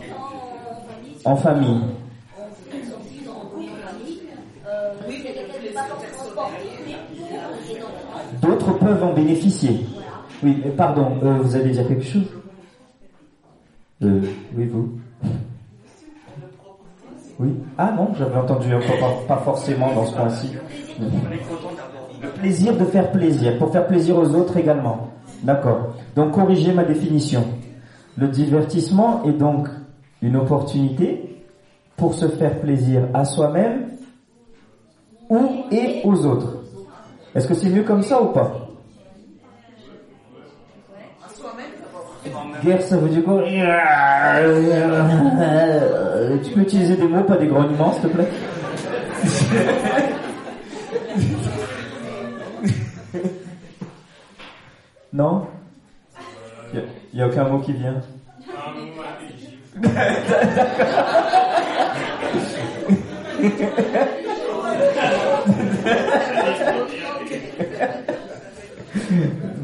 En 1.24 1.36
famille. 1.36 1.80
D'autres 8.40 8.72
peuvent 8.78 9.04
en 9.04 9.12
bénéficier. 9.12 9.86
Oui, 10.42 10.62
pardon, 10.76 11.16
euh, 11.22 11.38
vous 11.42 11.54
allez 11.54 11.70
dire 11.70 11.86
quelque 11.86 12.04
chose 12.04 12.26
euh, 14.02 14.20
Oui, 14.56 14.66
vous 14.66 14.98
oui. 17.38 17.54
Ah 17.76 17.92
non, 17.96 18.10
j'avais 18.16 18.36
entendu 18.36 18.68
pas, 19.26 19.36
forcément 19.38 19.92
dans 19.94 20.06
ce 20.06 20.14
point-ci. 20.14 20.52
Le 22.22 22.28
plaisir 22.28 22.76
de 22.76 22.84
faire 22.84 23.10
plaisir, 23.10 23.58
pour 23.58 23.72
faire 23.72 23.86
plaisir 23.86 24.16
aux 24.16 24.28
autres 24.36 24.56
également. 24.58 25.08
D'accord. 25.42 25.94
Donc 26.14 26.32
corrigez 26.32 26.72
ma 26.72 26.84
définition. 26.84 27.44
Le 28.16 28.28
divertissement 28.28 29.22
est 29.24 29.32
donc 29.32 29.66
une 30.22 30.36
opportunité 30.36 31.42
pour 31.96 32.14
se 32.14 32.28
faire 32.28 32.60
plaisir 32.60 33.08
à 33.12 33.24
soi-même 33.24 33.90
ou 35.28 35.64
et 35.70 36.00
aux 36.04 36.24
autres. 36.24 36.58
Est-ce 37.34 37.48
que 37.48 37.54
c'est 37.54 37.68
mieux 37.70 37.82
comme 37.82 38.02
ça 38.02 38.22
ou 38.22 38.26
pas? 38.26 38.68
Guerre, 42.64 42.82
ça 42.82 42.96
veut 42.96 43.08
dire 43.08 43.24
quoi? 43.24 43.42
Tu 46.44 46.50
peux 46.50 46.60
utiliser 46.60 46.96
des 46.96 47.08
mots, 47.08 47.24
pas 47.24 47.36
des 47.36 47.48
grognements, 47.48 47.92
s'il 47.92 48.02
te 48.02 48.06
plaît? 48.08 48.28
Non? 55.12 55.46
Il 56.72 56.82
n'y 57.14 57.22
a, 57.22 57.26
aucun 57.26 57.44
mot 57.44 57.58
qui 57.58 57.72
vient 57.72 58.00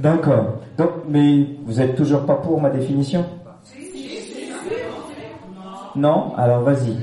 D'accord. 0.02 0.60
Donc, 0.76 0.90
mais 1.08 1.46
vous 1.64 1.80
êtes 1.80 1.96
toujours 1.96 2.24
pas 2.24 2.36
pour 2.36 2.60
ma 2.60 2.70
définition? 2.70 3.24
Non? 5.96 6.34
Alors 6.36 6.62
vas-y. 6.62 6.96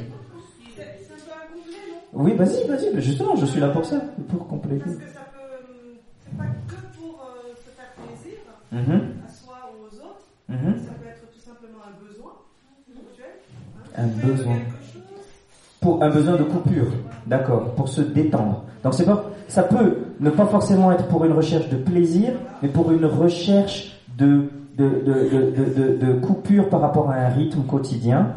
Oui, 2.14 2.34
vas-y, 2.34 2.66
vas-y. 2.66 3.02
Justement, 3.02 3.36
je 3.36 3.46
suis 3.46 3.60
là 3.60 3.68
pour 3.70 3.86
ça, 3.86 4.00
pour 4.30 4.48
compléter. 4.48 4.86
Parce 4.86 4.96
que 4.96 5.10
ça 5.14 5.20
peut, 5.34 5.40
c'est 6.24 6.38
pas 6.38 6.46
que 6.46 6.76
pour 6.98 7.28
euh, 7.28 7.54
se 7.56 7.70
faire 7.76 7.92
plaisir 8.00 8.40
mhm. 8.72 9.16
à 9.26 9.30
soi 9.30 9.70
ou 9.76 9.84
aux 9.84 9.96
autres. 10.00 10.26
Mhm. 10.48 10.80
Ça 10.80 10.94
peut 10.94 11.10
être 11.10 11.30
tout 11.30 11.40
simplement 11.42 11.80
un 11.86 11.92
besoin 12.02 12.32
hein. 12.32 13.84
Un 13.98 14.08
besoin. 14.08 14.56
Pour 15.80 16.04
un 16.04 16.10
besoin 16.10 16.36
de 16.36 16.44
coupure, 16.44 16.88
d'accord, 17.28 17.76
pour 17.76 17.88
se 17.88 18.02
détendre. 18.02 18.64
Donc 18.84 18.94
c'est 18.94 19.06
pas, 19.06 19.26
ça 19.48 19.64
peut 19.64 19.98
ne 20.20 20.30
pas 20.30 20.46
forcément 20.46 20.92
être 20.92 21.08
pour 21.08 21.26
une 21.26 21.34
recherche 21.34 21.70
de 21.70 21.78
plaisir, 21.78 22.34
mais 22.62 22.70
pour 22.70 22.92
une 22.92 23.06
recherche 23.06 24.00
de, 24.18 24.50
de, 24.78 24.86
de, 24.86 25.98
de, 25.98 26.14
coupure 26.20 26.70
par 26.70 26.82
rapport 26.82 27.10
à 27.10 27.16
un 27.16 27.30
rythme 27.30 27.64
quotidien. 27.64 28.34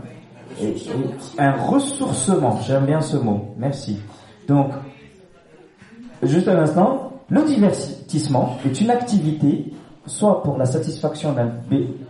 Un 1.39 1.53
ressourcement, 1.53 2.59
j'aime 2.67 2.87
bien 2.87 3.01
ce 3.01 3.17
mot, 3.17 3.55
merci. 3.57 3.99
Donc, 4.49 4.73
juste 6.23 6.49
un 6.49 6.59
instant, 6.59 7.13
le 7.31 7.43
divertissement 7.45 8.59
est 8.65 8.81
une 8.81 8.91
activité 8.91 9.73
soit 10.07 10.43
pour 10.43 10.57
la 10.57 10.65
satisfaction 10.65 11.33
d'un 11.33 11.51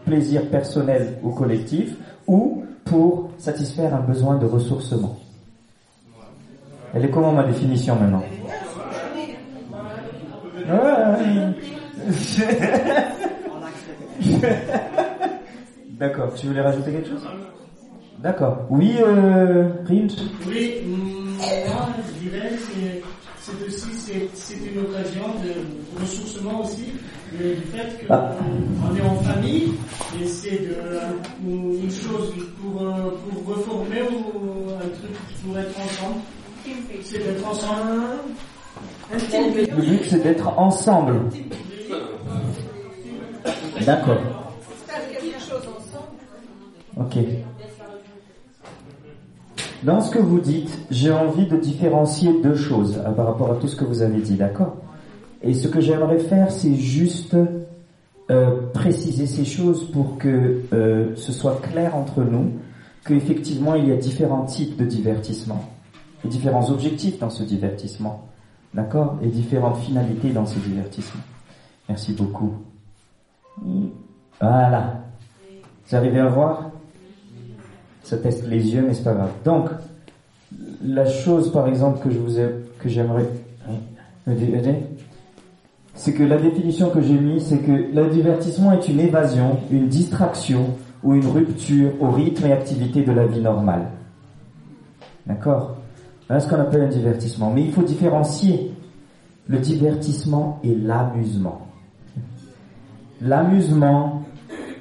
plaisir 0.05 0.49
personnel 0.49 1.19
ou 1.23 1.31
collectif, 1.31 1.95
ou 2.27 2.63
pour 2.89 3.31
satisfaire 3.39 3.95
un 3.95 4.01
besoin 4.01 4.37
de 4.37 4.47
ressourcement. 4.47 5.19
Elle 6.95 7.05
est 7.05 7.11
comment 7.11 7.33
ma 7.33 7.45
définition 7.45 7.97
maintenant 7.97 8.23
D'accord, 15.99 16.33
tu 16.35 16.47
voulais 16.47 16.61
rajouter 16.61 16.93
quelque 16.93 17.09
chose? 17.09 17.27
D'accord. 18.21 18.67
Oui, 18.71 18.97
euh, 19.01 19.69
Oui, 19.89 20.83
moi 20.87 21.89
je 22.07 22.29
dirais 22.29 22.53
c'est 23.41 23.67
aussi 23.67 23.91
c'est 24.35 24.55
une 24.57 24.81
occasion 24.81 25.25
de 25.43 26.01
ressourcement 26.01 26.61
aussi 26.63 26.93
du 27.33 27.61
fait 27.73 28.07
qu'on 28.07 28.15
ah. 28.15 28.33
est 28.97 29.03
en 29.03 29.17
famille 29.23 29.75
et 30.21 30.27
c'est 30.27 30.61
une 31.47 31.91
chose 31.91 32.35
pour, 32.61 32.83
euh, 32.83 33.11
pour 33.29 33.57
reformer 33.57 34.03
ou 34.03 34.71
un 34.71 34.89
truc 34.89 35.11
pourrait 35.45 35.63
être 35.63 35.81
ensemble. 35.81 36.21
C'est 37.03 37.19
d'être 37.19 37.49
ensemble. 37.49 37.83
Le 39.11 39.83
but, 39.83 40.05
c'est 40.05 40.23
d'être 40.23 40.59
ensemble. 40.59 41.21
D'accord. 43.87 44.19
Ok. 46.99 47.17
Dans 49.85 50.01
ce 50.01 50.11
que 50.11 50.19
vous 50.19 50.41
dites, 50.41 50.77
j'ai 50.91 51.13
envie 51.13 51.47
de 51.47 51.57
différencier 51.57 52.33
deux 52.43 52.57
choses 52.57 52.99
euh, 52.99 53.11
par 53.13 53.27
rapport 53.27 53.53
à 53.53 53.55
tout 53.55 53.69
ce 53.69 53.77
que 53.77 53.85
vous 53.85 54.03
avez 54.03 54.21
dit, 54.21 54.35
d'accord? 54.35 54.77
Et 55.43 55.55
ce 55.55 55.69
que 55.69 55.81
j'aimerais 55.81 56.19
faire, 56.19 56.51
c'est 56.51 56.75
juste 56.75 57.37
euh, 58.31 58.51
préciser 58.75 59.27
ces 59.27 59.45
choses 59.45 59.91
pour 59.91 60.19
que 60.19 60.63
euh, 60.73 61.17
ce 61.17 61.33
soit 61.33 61.61
clair 61.63 61.97
entre 61.97 62.23
nous 62.23 62.53
qu'effectivement 63.07 63.75
il 63.75 63.89
y 63.89 63.93
a 63.93 63.97
différents 63.97 64.45
types 64.45 64.77
de 64.77 64.85
divertissement 64.85 65.65
et 66.25 66.29
différents 66.29 66.69
objectifs 66.71 67.19
dans 67.19 67.31
ce 67.31 67.43
divertissement, 67.43 68.29
d'accord 68.75 69.17
Et 69.23 69.29
différentes 69.29 69.79
finalités 69.79 70.31
dans 70.31 70.45
ce 70.45 70.59
divertissement. 70.59 71.23
Merci 71.89 72.13
beaucoup. 72.13 72.53
Voilà. 74.41 75.05
Vous 75.87 75.97
arrivez 75.97 76.21
à 76.21 76.29
voir? 76.29 76.71
Ça 78.03 78.19
teste 78.19 78.47
les 78.47 78.75
yeux, 78.75 78.85
mais 78.87 78.95
c'est 78.95 79.05
pas 79.05 79.15
grave. 79.15 79.31
Donc, 79.45 79.71
la 80.83 81.07
chose, 81.07 81.51
par 81.53 81.67
exemple, 81.69 82.01
que 82.03 82.11
je 82.11 82.19
vous 82.19 82.39
ai, 82.39 82.49
que 82.79 82.89
j'aimerais 82.89 83.29
hein, 83.69 84.33
c'est 85.99 86.13
que 86.13 86.23
la 86.23 86.39
définition 86.39 86.91
que 86.91 87.01
j'ai 87.01 87.19
mise, 87.19 87.47
c'est 87.47 87.59
que 87.59 87.73
le 87.73 88.09
divertissement 88.09 88.71
est 88.71 88.89
une 88.89 89.01
évasion, 89.01 89.59
une 89.73 89.89
distraction 89.89 90.77
ou 91.03 91.15
une 91.15 91.27
rupture 91.27 91.91
au 92.01 92.11
rythme 92.11 92.47
et 92.47 92.53
activité 92.53 93.03
de 93.03 93.11
la 93.11 93.27
vie 93.27 93.41
normale. 93.41 93.89
D'accord? 95.27 95.77
Voilà 96.29 96.39
ce 96.39 96.49
qu'on 96.49 96.61
appelle 96.61 96.83
un 96.83 96.89
divertissement. 96.89 97.51
Mais 97.51 97.63
il 97.63 97.73
faut 97.73 97.83
différencier 97.83 98.71
le 99.49 99.59
divertissement 99.59 100.61
et 100.63 100.73
l'amusement. 100.73 101.67
L'amusement 103.21 104.23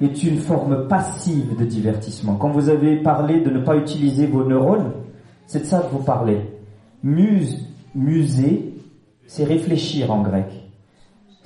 est 0.00 0.22
une 0.22 0.38
forme 0.38 0.86
passive 0.86 1.56
de 1.58 1.64
divertissement. 1.64 2.36
Quand 2.36 2.50
vous 2.50 2.68
avez 2.68 2.94
parlé 2.94 3.40
de 3.40 3.50
ne 3.50 3.58
pas 3.58 3.76
utiliser 3.76 4.28
vos 4.28 4.44
neurones, 4.44 4.92
c'est 5.48 5.62
de 5.62 5.64
ça 5.64 5.80
que 5.80 5.90
vous 5.90 6.04
parlez. 6.04 6.38
Muse, 7.02 7.66
muser, 7.96 8.72
c'est 9.26 9.42
réfléchir 9.42 10.12
en 10.12 10.22
grec. 10.22 10.67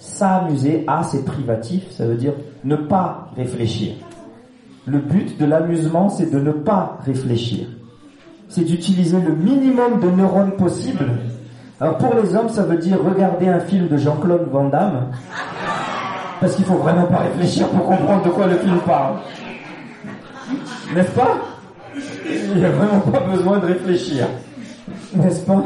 S'amuser, 0.03 0.83
A 0.89 1.05
c'est 1.05 1.25
privatif, 1.25 1.85
ça 1.93 2.05
veut 2.05 2.17
dire 2.17 2.33
ne 2.65 2.75
pas 2.75 3.31
réfléchir. 3.37 3.95
Le 4.85 4.99
but 4.99 5.39
de 5.39 5.45
l'amusement, 5.45 6.09
c'est 6.09 6.29
de 6.29 6.41
ne 6.41 6.51
pas 6.51 6.99
réfléchir. 7.07 7.69
C'est 8.49 8.65
d'utiliser 8.65 9.21
le 9.21 9.33
minimum 9.33 10.01
de 10.01 10.11
neurones 10.11 10.57
possible. 10.57 11.09
Alors 11.81 11.99
pour 11.99 12.17
les 12.17 12.35
hommes, 12.35 12.49
ça 12.49 12.65
veut 12.65 12.79
dire 12.79 12.99
regarder 13.01 13.47
un 13.47 13.61
film 13.61 13.87
de 13.87 13.97
Jean-Claude 13.97 14.49
Van 14.51 14.69
Damme 14.69 15.13
parce 16.41 16.57
qu'il 16.57 16.65
faut 16.65 16.79
vraiment 16.79 17.07
pas 17.07 17.19
réfléchir 17.19 17.69
pour 17.69 17.87
comprendre 17.87 18.25
de 18.25 18.31
quoi 18.31 18.49
le 18.49 18.57
film 18.57 18.79
parle. 18.85 19.19
N'est-ce 20.97 21.13
pas? 21.13 21.37
Il 22.27 22.59
n'y 22.59 22.65
a 22.65 22.71
vraiment 22.71 23.01
pas 23.03 23.21
besoin 23.21 23.59
de 23.61 23.67
réfléchir. 23.67 24.27
N'est-ce 25.15 25.47
pas? 25.47 25.63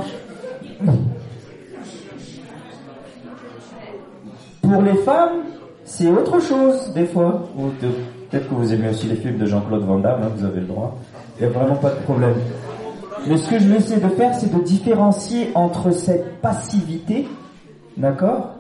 Pour 4.73 4.83
les 4.83 4.95
femmes, 4.95 5.43
c'est 5.85 6.09
autre 6.09 6.41
chose, 6.41 6.93
des 6.95 7.07
fois. 7.07 7.45
Peut-être 8.31 8.49
que 8.49 8.55
vous 8.55 8.73
aimez 8.73 8.89
aussi 8.91 9.07
les 9.07 9.17
films 9.17 9.39
de 9.39 9.47
Jean-Claude 9.47 9.85
Van 9.85 9.99
Damme, 9.99 10.23
hein, 10.25 10.31
vous 10.37 10.45
avez 10.45 10.61
le 10.61 10.67
droit. 10.67 10.97
Il 11.39 11.47
n'y 11.47 11.55
a 11.55 11.59
vraiment 11.59 11.77
pas 11.77 11.91
de 11.91 12.01
problème. 12.01 12.35
Mais 13.29 13.37
ce 13.37 13.49
que 13.49 13.59
je 13.59 13.69
vais 13.69 13.77
essayer 13.77 14.01
de 14.01 14.09
faire, 14.09 14.35
c'est 14.35 14.53
de 14.53 14.61
différencier 14.63 15.51
entre 15.55 15.91
cette 15.93 16.41
passivité, 16.41 17.29
d'accord, 17.97 18.57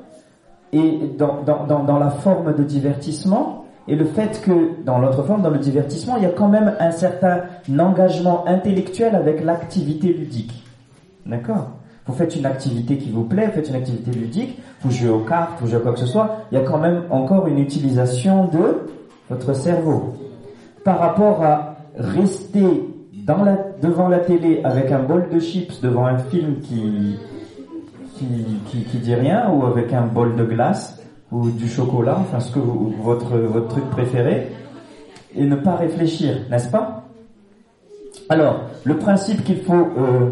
et 0.73 1.01
dans, 1.19 1.42
dans, 1.42 1.85
dans, 1.85 1.99
la 1.99 2.11
forme 2.11 2.55
de 2.55 2.62
divertissement 2.62 3.64
et 3.88 3.95
le 3.95 4.05
fait 4.05 4.42
que 4.42 4.83
dans 4.85 4.99
l'autre 4.99 5.23
forme, 5.23 5.42
dans 5.42 5.51
le 5.51 5.59
divertissement, 5.59 6.16
il 6.16 6.25
y 6.25 6.27
a 6.27 6.31
quand 6.31 6.49
même 6.49 6.75
un 6.81 6.90
certain 6.90 7.42
engagement 7.79 8.47
intellectuel 8.47 9.14
avec 9.14 9.45
l'activité 9.45 10.09
ludique. 10.09 10.64
D'accord? 11.25 11.76
Vous 12.07 12.14
faites 12.14 12.37
une 12.37 12.47
activité 12.47 12.99
qui 12.99 13.11
vous 13.11 13.25
plaît, 13.25 13.47
vous 13.47 13.53
faites 13.53 13.69
une 13.69 13.75
activité 13.75 14.12
ludique, 14.12 14.59
vous 14.83 14.90
jouez 14.90 15.11
aux 15.11 15.21
cartes, 15.21 15.59
vous 15.61 15.66
jouez 15.66 15.77
à 15.77 15.81
quoi 15.81 15.92
que 15.92 15.99
ce 15.99 16.07
soit, 16.07 16.47
il 16.53 16.59
y 16.59 16.61
a 16.61 16.64
quand 16.64 16.79
même 16.79 17.03
encore 17.11 17.49
une 17.49 17.59
utilisation 17.59 18.45
de 18.45 18.88
votre 19.29 19.55
cerveau. 19.55 20.14
Par 20.85 21.01
rapport 21.01 21.42
à 21.42 21.77
rester 21.97 22.85
devant 23.83 24.09
la 24.09 24.19
télé 24.21 24.61
avec 24.62 24.92
un 24.92 25.01
bol 25.01 25.29
de 25.33 25.40
chips 25.40 25.81
devant 25.81 26.07
un 26.07 26.19
film 26.19 26.61
qui, 26.61 27.19
qui, 28.14 28.85
qui, 28.85 28.99
dit 28.99 29.14
rien 29.14 29.51
ou 29.51 29.66
avec 29.66 29.92
un 29.92 30.07
bol 30.07 30.37
de 30.37 30.45
glace 30.45 31.03
ou 31.33 31.51
du 31.51 31.69
chocolat, 31.69 32.19
enfin 32.21 32.38
ce 32.38 32.53
que 32.53 32.61
vous, 32.61 32.95
votre, 33.03 33.37
votre 33.37 33.69
truc 33.69 33.90
préféré, 33.90 34.53
et 35.35 35.45
ne 35.45 35.57
pas 35.57 35.75
réfléchir, 35.75 36.37
n'est-ce 36.51 36.71
pas? 36.71 37.03
Alors, 38.29 38.61
le 38.85 38.97
principe 38.97 39.42
qu'il 39.42 39.59
faut... 39.62 39.73
Euh, 39.75 40.31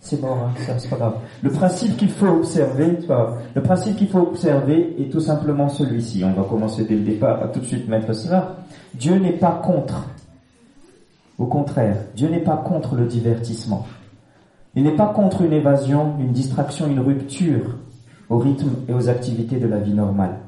c'est 0.00 0.20
mort, 0.20 0.38
hein, 0.48 0.74
c'est 0.78 0.88
pas 0.88 0.96
grave. 0.96 1.14
Le 1.42 1.50
principe 1.50 1.96
qu'il 1.98 2.08
faut 2.08 2.26
observer, 2.26 2.98
le 3.54 3.62
principe 3.62 3.96
qu'il 3.96 4.08
faut 4.08 4.20
observer 4.20 4.96
est 4.98 5.12
tout 5.12 5.20
simplement 5.20 5.68
celui-ci. 5.68 6.24
On 6.24 6.32
va 6.32 6.48
commencer 6.48 6.84
dès 6.84 6.94
le 6.94 7.02
départ 7.02 7.42
à 7.42 7.48
tout 7.48 7.60
de 7.60 7.66
suite 7.66 7.86
mettre 7.86 8.14
cela. 8.14 8.56
Dieu 8.94 9.16
n'est 9.16 9.34
pas 9.34 9.60
contre. 9.62 10.08
Au 11.38 11.46
contraire, 11.46 11.96
Dieu 12.16 12.28
n'est 12.28 12.40
pas 12.40 12.56
contre 12.56 12.94
le 12.94 13.04
divertissement. 13.04 13.86
Il 14.74 14.84
n'est 14.84 14.96
pas 14.96 15.08
contre 15.08 15.42
une 15.42 15.52
évasion, 15.52 16.14
une 16.18 16.32
distraction, 16.32 16.86
une 16.86 17.00
rupture 17.00 17.76
au 18.30 18.38
rythme 18.38 18.70
et 18.88 18.94
aux 18.94 19.08
activités 19.08 19.58
de 19.58 19.66
la 19.66 19.78
vie 19.78 19.92
normale. 19.92 20.38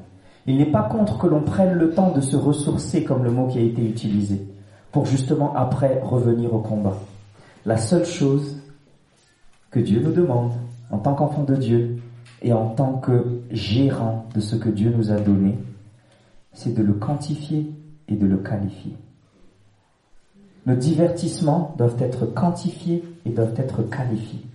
Il 0.47 0.57
n'est 0.57 0.71
pas 0.71 0.83
contre 0.83 1.19
que 1.19 1.27
l'on 1.27 1.41
prenne 1.41 1.73
le 1.73 1.91
temps 1.91 2.11
de 2.11 2.21
se 2.21 2.35
ressourcer, 2.35 3.03
comme 3.03 3.23
le 3.23 3.31
mot 3.31 3.47
qui 3.47 3.59
a 3.59 3.61
été 3.61 3.83
utilisé, 3.85 4.47
pour 4.91 5.05
justement 5.05 5.53
après 5.55 6.01
revenir 6.03 6.53
au 6.53 6.59
combat. 6.59 6.97
La 7.65 7.77
seule 7.77 8.05
chose 8.05 8.62
que 9.73 9.79
Dieu 9.79 9.99
nous 10.01 10.11
demande, 10.11 10.51
en 10.91 10.99
tant 10.99 11.15
qu'enfant 11.15 11.43
de 11.43 11.55
Dieu 11.55 11.97
et 12.43 12.53
en 12.53 12.69
tant 12.69 12.99
que 12.99 13.41
gérant 13.49 14.27
de 14.35 14.39
ce 14.39 14.55
que 14.55 14.69
Dieu 14.69 14.93
nous 14.95 15.11
a 15.11 15.19
donné, 15.19 15.57
c'est 16.53 16.75
de 16.75 16.83
le 16.83 16.93
quantifier 16.93 17.71
et 18.07 18.15
de 18.15 18.27
le 18.27 18.37
qualifier. 18.37 18.95
Nos 20.67 20.75
divertissements 20.75 21.73
doivent 21.75 21.97
être 21.99 22.27
quantifiés 22.27 23.03
et 23.25 23.31
doivent 23.31 23.55
être 23.57 23.81
qualifiés. 23.81 24.45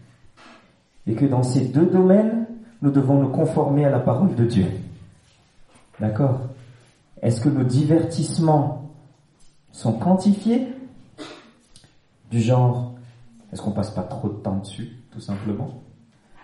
Et 1.08 1.14
que 1.14 1.26
dans 1.26 1.42
ces 1.42 1.64
deux 1.66 1.86
domaines, 1.86 2.46
nous 2.80 2.92
devons 2.92 3.20
nous 3.20 3.30
conformer 3.30 3.84
à 3.86 3.90
la 3.90 3.98
parole 3.98 4.36
de 4.36 4.44
Dieu. 4.44 4.66
D'accord? 5.98 6.42
Est-ce 7.22 7.40
que 7.40 7.48
nos 7.48 7.64
divertissements 7.64 8.92
sont 9.72 9.94
quantifiés? 9.94 10.68
Du 12.30 12.40
genre, 12.40 12.87
est-ce 13.52 13.62
qu'on 13.62 13.70
passe 13.70 13.90
pas 13.90 14.02
trop 14.02 14.28
de 14.28 14.34
temps 14.34 14.56
dessus, 14.56 14.90
tout 15.10 15.20
simplement? 15.20 15.82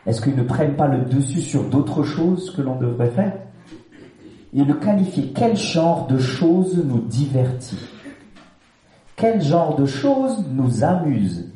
Est-ce 0.07 0.21
qu'ils 0.21 0.37
ne 0.37 0.43
prennent 0.43 0.77
pas 0.77 0.89
le 0.89 1.05
dessus 1.05 1.41
sur 1.41 1.65
d'autres 1.65 2.03
choses 2.03 2.51
que 2.55 2.63
l'on 2.63 2.79
devrait 2.79 3.11
faire? 3.11 3.35
Et 4.55 4.65
le 4.65 4.75
qualifier, 4.75 5.33
quel 5.35 5.57
genre 5.57 6.07
de 6.07 6.19
choses 6.19 6.77
nous 6.85 7.01
divertit? 7.01 7.79
Quel 9.17 9.43
genre 9.43 9.77
de 9.77 9.87
choses 9.87 10.45
nous 10.51 10.85
amuse? 10.85 11.47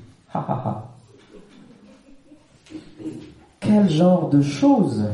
Quel 3.60 3.88
genre 3.88 4.28
de 4.28 4.42
choses 4.42 5.04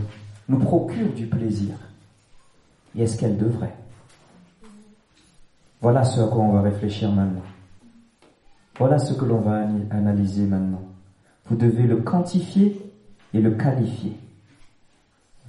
nous 0.49 0.59
procure 0.59 1.13
du 1.13 1.27
plaisir? 1.27 1.75
Et 2.97 3.03
est-ce 3.03 3.17
qu'elles 3.17 3.37
devraient 3.37 3.77
Voilà 5.81 6.05
ce 6.05 6.21
à 6.21 6.27
quoi 6.29 6.45
on 6.45 6.53
va 6.53 6.63
réfléchir 6.63 7.11
maintenant. 7.11 7.43
Voilà 8.79 8.99
ce 8.99 9.15
que 9.15 9.25
l'on 9.25 9.39
va 9.39 9.67
analyser 9.91 10.45
maintenant. 10.47 10.83
Vous 11.47 11.57
devez 11.57 11.85
le 11.85 11.97
quantifier 11.97 12.81
et 13.33 13.41
le 13.41 13.53
qualifier, 13.53 14.17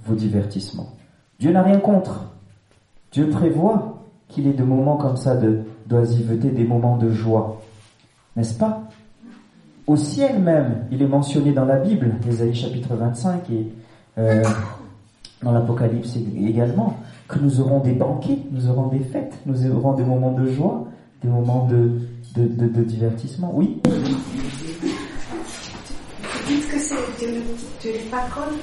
vos 0.04 0.14
divertissements. 0.14 0.92
Dieu 1.38 1.52
n'a 1.52 1.62
rien 1.62 1.78
contre. 1.78 2.32
Dieu 3.12 3.28
prévoit 3.30 4.04
qu'il 4.28 4.46
ait 4.46 4.52
de 4.52 4.64
moments 4.64 4.96
comme 4.96 5.16
ça 5.16 5.36
d'oisiveté, 5.86 6.50
des 6.50 6.64
moments 6.64 6.96
de 6.96 7.10
joie. 7.10 7.62
N'est-ce 8.36 8.58
pas? 8.58 8.82
Au 9.86 9.96
ciel 9.96 10.40
même, 10.40 10.84
il 10.90 11.00
est 11.00 11.06
mentionné 11.06 11.52
dans 11.52 11.64
la 11.64 11.76
Bible, 11.76 12.16
Ésaïe 12.28 12.54
chapitre 12.54 12.94
25 12.94 13.50
et 13.50 13.68
euh, 14.18 14.42
dans 15.42 15.52
l'Apocalypse 15.52 16.16
également, 16.16 16.98
que 17.28 17.38
nous 17.38 17.60
aurons 17.60 17.80
des 17.80 17.92
banquets, 17.92 18.38
nous 18.50 18.68
aurons 18.68 18.88
des 18.88 19.00
fêtes, 19.00 19.38
nous 19.46 19.64
aurons 19.70 19.92
des 19.94 20.04
moments 20.04 20.32
de 20.32 20.46
joie, 20.46 20.86
des 21.22 21.28
moments 21.28 21.66
de, 21.66 22.00
de, 22.36 22.66
de, 22.66 22.82
divertissement. 22.82 23.50
Oui 23.54 23.80
dites 26.48 26.68
que 26.68 26.78
c'est 26.78 26.94
de, 26.94 27.32
de 27.32 27.98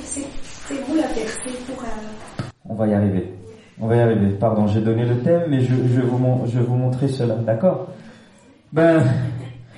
c'est 0.01 0.75
vous 0.87 0.95
la 0.95 1.03
personne 1.03 1.53
pour... 1.67 1.83
un... 1.83 2.43
On 2.69 2.75
va 2.75 2.87
y 2.87 2.93
arriver. 2.93 3.33
On 3.79 3.87
va 3.87 3.95
y 3.97 3.99
arriver. 3.99 4.29
Pardon, 4.39 4.67
j'ai 4.67 4.81
donné 4.81 5.05
le 5.05 5.19
thème, 5.19 5.43
mais 5.49 5.61
je, 5.61 5.73
je, 5.93 6.01
vous, 6.01 6.19
je 6.45 6.59
vais 6.59 6.65
vous 6.65 6.75
montrer 6.75 7.07
cela. 7.07 7.35
D'accord? 7.35 7.87
Ben, 8.71 9.03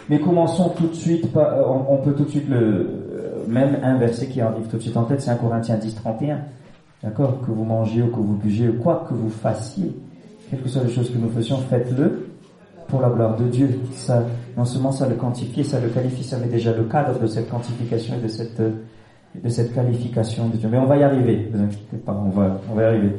Mais 0.09 0.19
commençons 0.19 0.69
tout 0.69 0.87
de 0.87 0.93
suite, 0.93 1.25
euh, 1.35 1.63
on, 1.65 1.97
peut 1.97 2.13
tout 2.13 2.25
de 2.25 2.29
suite 2.29 2.47
le, 2.47 2.57
euh, 2.57 3.45
même 3.47 3.79
un 3.83 3.97
verset 3.97 4.27
qui 4.27 4.41
arrive 4.41 4.67
tout 4.67 4.77
de 4.77 4.81
suite 4.81 4.97
en 4.97 5.03
tête, 5.05 5.21
c'est 5.21 5.31
1 5.31 5.35
Corinthiens 5.35 5.77
10, 5.77 5.95
31. 5.95 6.41
D'accord? 7.03 7.41
Que 7.41 7.51
vous 7.51 7.63
mangiez 7.63 8.03
ou 8.03 8.07
que 8.07 8.17
vous 8.17 8.35
buviez 8.35 8.69
ou 8.69 8.77
quoi 8.81 9.05
que 9.09 9.13
vous 9.13 9.29
fassiez, 9.29 9.91
quelles 10.49 10.61
que 10.61 10.69
soient 10.69 10.83
les 10.83 10.93
choses 10.93 11.09
que 11.09 11.17
nous 11.17 11.29
faisions, 11.29 11.57
faites-le 11.57 12.24
pour 12.87 13.01
la 13.01 13.09
gloire 13.09 13.35
de 13.35 13.45
Dieu. 13.45 13.79
Ça, 13.93 14.23
non 14.57 14.65
seulement 14.65 14.91
ça 14.91 15.07
le 15.07 15.15
quantifie, 15.15 15.63
ça 15.63 15.79
le 15.79 15.89
qualifie, 15.89 16.23
ça 16.23 16.37
met 16.37 16.47
déjà 16.47 16.73
le 16.73 16.83
cadre 16.83 17.19
de 17.19 17.27
cette 17.27 17.49
quantification 17.49 18.15
et 18.15 18.21
de 18.21 18.27
cette, 18.27 18.61
de 18.61 19.49
cette 19.49 19.73
qualification 19.73 20.49
de 20.49 20.57
Dieu. 20.57 20.69
Mais 20.71 20.77
on 20.77 20.85
va 20.85 20.97
y 20.97 21.03
arriver, 21.03 21.49
vous 21.51 21.61
inquiétez 21.61 21.97
pas, 21.97 22.13
on 22.13 22.29
va, 22.29 22.59
on 22.71 22.75
va 22.75 22.81
y 22.83 22.85
arriver. 22.85 23.11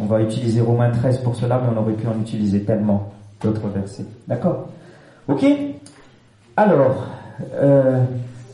On 0.00 0.06
va 0.06 0.20
utiliser 0.20 0.60
Romains 0.60 0.90
13 0.90 1.18
pour 1.18 1.36
cela, 1.36 1.60
mais 1.62 1.76
on 1.76 1.80
aurait 1.80 1.92
pu 1.92 2.06
en 2.08 2.20
utiliser 2.20 2.62
tellement 2.62 3.12
d'autres 3.40 3.68
versets. 3.68 4.06
D'accord? 4.26 4.68
Ok? 5.28 5.44
Alors, 6.56 7.06
euh, 7.54 8.02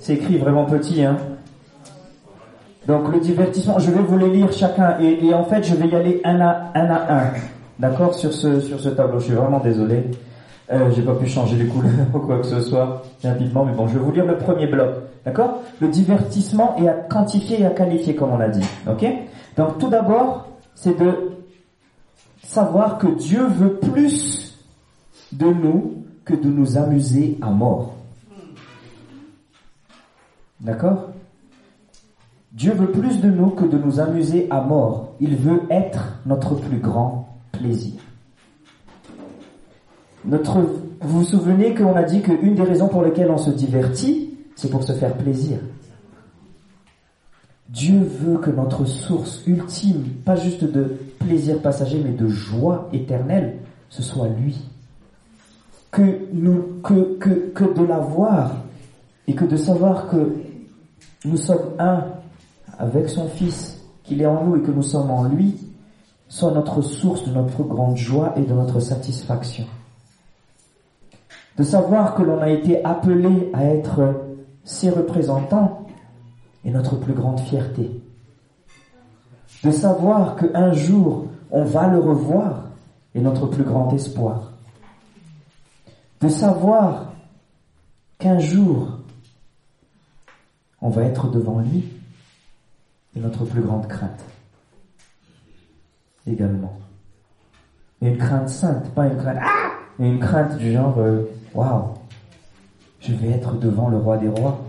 c'est 0.01 0.14
écrit 0.14 0.37
vraiment 0.37 0.64
petit, 0.66 1.03
hein 1.03 1.16
donc 2.88 3.12
le 3.12 3.20
divertissement, 3.20 3.79
je 3.79 3.90
vais 3.90 4.01
vous 4.01 4.16
les 4.16 4.31
lire 4.31 4.51
chacun 4.51 4.96
et, 4.98 5.35
en 5.35 5.44
fait 5.44 5.62
je 5.62 5.74
vais 5.74 5.88
y 5.88 5.94
aller 5.94 6.22
un 6.24 6.40
à 6.40 6.70
un, 6.74 6.90
à 6.90 7.18
un. 7.18 7.33
D'accord 7.79 8.14
sur 8.14 8.33
ce 8.33 8.61
sur 8.61 8.81
ce 8.81 8.88
tableau. 8.88 9.19
Je 9.21 9.27
suis 9.27 9.35
vraiment 9.35 9.61
désolé, 9.61 10.05
euh, 10.71 10.91
j'ai 10.95 11.03
pas 11.03 11.14
pu 11.14 11.27
changer 11.27 11.57
les 11.57 11.67
couleurs 11.67 11.93
ou 12.14 12.19
quoi 12.19 12.38
que 12.38 12.47
ce 12.47 12.61
soit 12.61 13.03
rapidement, 13.25 13.64
mais 13.64 13.73
bon, 13.73 13.87
je 13.87 13.95
vais 13.95 14.05
vous 14.05 14.12
lire 14.12 14.27
le 14.27 14.37
premier 14.37 14.67
bloc, 14.67 14.91
d'accord? 15.25 15.62
Le 15.81 15.88
divertissement 15.88 16.77
est 16.77 16.88
à 16.88 16.95
quantifier 16.95 17.61
et 17.61 17.67
à 17.67 17.71
qualifier 17.71 18.14
comme 18.14 18.33
on 18.33 18.38
l'a 18.38 18.49
dit, 18.49 18.67
ok? 18.88 19.07
Donc 19.57 19.79
tout 19.79 19.88
d'abord, 19.88 20.49
c'est 20.75 20.99
de 20.99 21.33
savoir 22.43 22.99
que 22.99 23.07
Dieu 23.09 23.47
veut 23.47 23.75
plus 23.75 24.59
de 25.33 25.47
nous 25.47 26.05
que 26.25 26.35
de 26.35 26.49
nous 26.49 26.77
amuser 26.77 27.38
à 27.43 27.51
mort. 27.51 27.95
D'accord? 30.61 31.11
Dieu 32.53 32.73
veut 32.73 32.91
plus 32.91 33.21
de 33.21 33.31
nous 33.31 33.51
que 33.51 33.64
de 33.64 33.79
nous 33.79 34.01
amuser 34.01 34.49
à 34.51 34.61
mort. 34.61 35.14
Il 35.21 35.37
veut 35.37 35.62
être 35.71 36.19
notre 36.27 36.55
plus 36.55 36.79
grand 36.79 37.28
plaisir. 37.59 37.94
Notre, 40.25 40.61
vous 41.01 41.21
vous 41.21 41.25
souvenez 41.25 41.75
qu'on 41.75 41.94
a 41.94 42.03
dit 42.03 42.21
qu'une 42.23 42.55
des 42.55 42.62
raisons 42.62 42.88
pour 42.88 43.03
lesquelles 43.03 43.31
on 43.31 43.38
se 43.38 43.51
divertit, 43.51 44.37
c'est 44.57 44.71
pour 44.71 44.83
se 44.83 44.92
faire 44.92 45.16
plaisir. 45.16 45.59
Dieu 47.68 48.01
veut 48.01 48.38
que 48.38 48.51
notre 48.51 48.87
source 48.87 49.42
ultime, 49.47 50.05
pas 50.25 50.37
juste 50.37 50.64
de 50.64 50.97
plaisir 51.18 51.61
passager, 51.61 52.01
mais 52.03 52.12
de 52.12 52.27
joie 52.29 52.88
éternelle, 52.92 53.59
ce 53.90 54.03
soit 54.03 54.29
lui. 54.29 54.57
Que 55.90 56.03
nous, 56.33 56.81
que, 56.83 57.16
que, 57.18 57.51
que 57.51 57.79
de 57.79 57.85
l'avoir 57.85 58.53
et 59.27 59.35
que 59.35 59.44
de 59.44 59.57
savoir 59.57 60.09
que 60.09 60.35
nous 61.25 61.37
sommes 61.37 61.75
un 61.79 62.05
avec 62.79 63.09
son 63.09 63.29
Fils, 63.29 63.81
qu'il 64.05 64.23
est 64.23 64.27
en 64.27 64.44
nous 64.44 64.57
et 64.57 64.62
que 64.62 64.71
nous 64.71 64.83
sommes 64.83 65.11
en 65.11 65.25
lui, 65.25 65.55
soit 66.29 66.53
notre 66.53 66.83
source 66.83 67.25
de 67.25 67.33
notre 67.33 67.62
grande 67.62 67.97
joie 67.97 68.35
et 68.37 68.43
de 68.43 68.53
notre 68.53 68.81
satisfaction. 68.81 69.67
De 71.57 71.64
savoir 71.64 72.14
que 72.14 72.23
l'on 72.23 72.41
a 72.41 72.51
été 72.51 72.85
appelé 72.85 73.51
à 73.53 73.64
être 73.64 74.14
ses 74.64 74.91
représentants 74.91 75.87
est 76.64 76.71
notre 76.71 76.97
plus 76.97 77.14
grande 77.14 77.41
fierté. 77.41 77.91
De 79.64 79.71
savoir 79.71 80.37
qu'un 80.37 80.73
jour 80.73 81.27
on 81.51 81.64
va 81.64 81.88
le 81.88 81.99
revoir 81.99 82.64
est 83.14 83.21
notre 83.21 83.47
plus 83.47 83.64
grand 83.64 83.91
espoir. 83.93 84.53
De 86.21 86.29
savoir 86.29 87.12
qu'un 88.19 88.38
jour 88.38 88.99
on 90.81 90.91
va 90.91 91.03
être 91.05 91.29
devant 91.29 91.59
lui 91.59 91.85
est 93.17 93.21
notre 93.21 93.45
plus 93.45 93.62
grande 93.62 93.88
crainte. 93.88 94.23
Également. 96.29 96.79
Une 98.03 98.19
crainte 98.19 98.49
sainte, 98.49 98.91
pas 98.95 99.07
une 99.07 99.17
crainte, 99.17 99.38
ah 99.41 99.71
une 99.99 100.21
crainte 100.21 100.57
du 100.59 100.73
genre, 100.73 100.95
euh, 100.99 101.23
waouh, 101.55 101.95
je 103.01 103.12
vais 103.12 103.31
être 103.31 103.59
devant 103.59 103.88
le 103.88 103.97
roi 103.97 104.19
des 104.19 104.29
rois. 104.29 104.61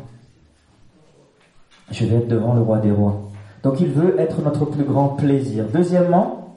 Je 1.91 2.05
vais 2.05 2.17
être 2.17 2.27
devant 2.27 2.53
le 2.53 2.61
roi 2.61 2.79
des 2.79 2.91
rois. 2.91 3.21
Donc 3.63 3.81
il 3.81 3.89
veut 3.89 4.19
être 4.19 4.41
notre 4.41 4.65
plus 4.65 4.83
grand 4.83 5.09
plaisir. 5.09 5.65
Deuxièmement, 5.73 6.55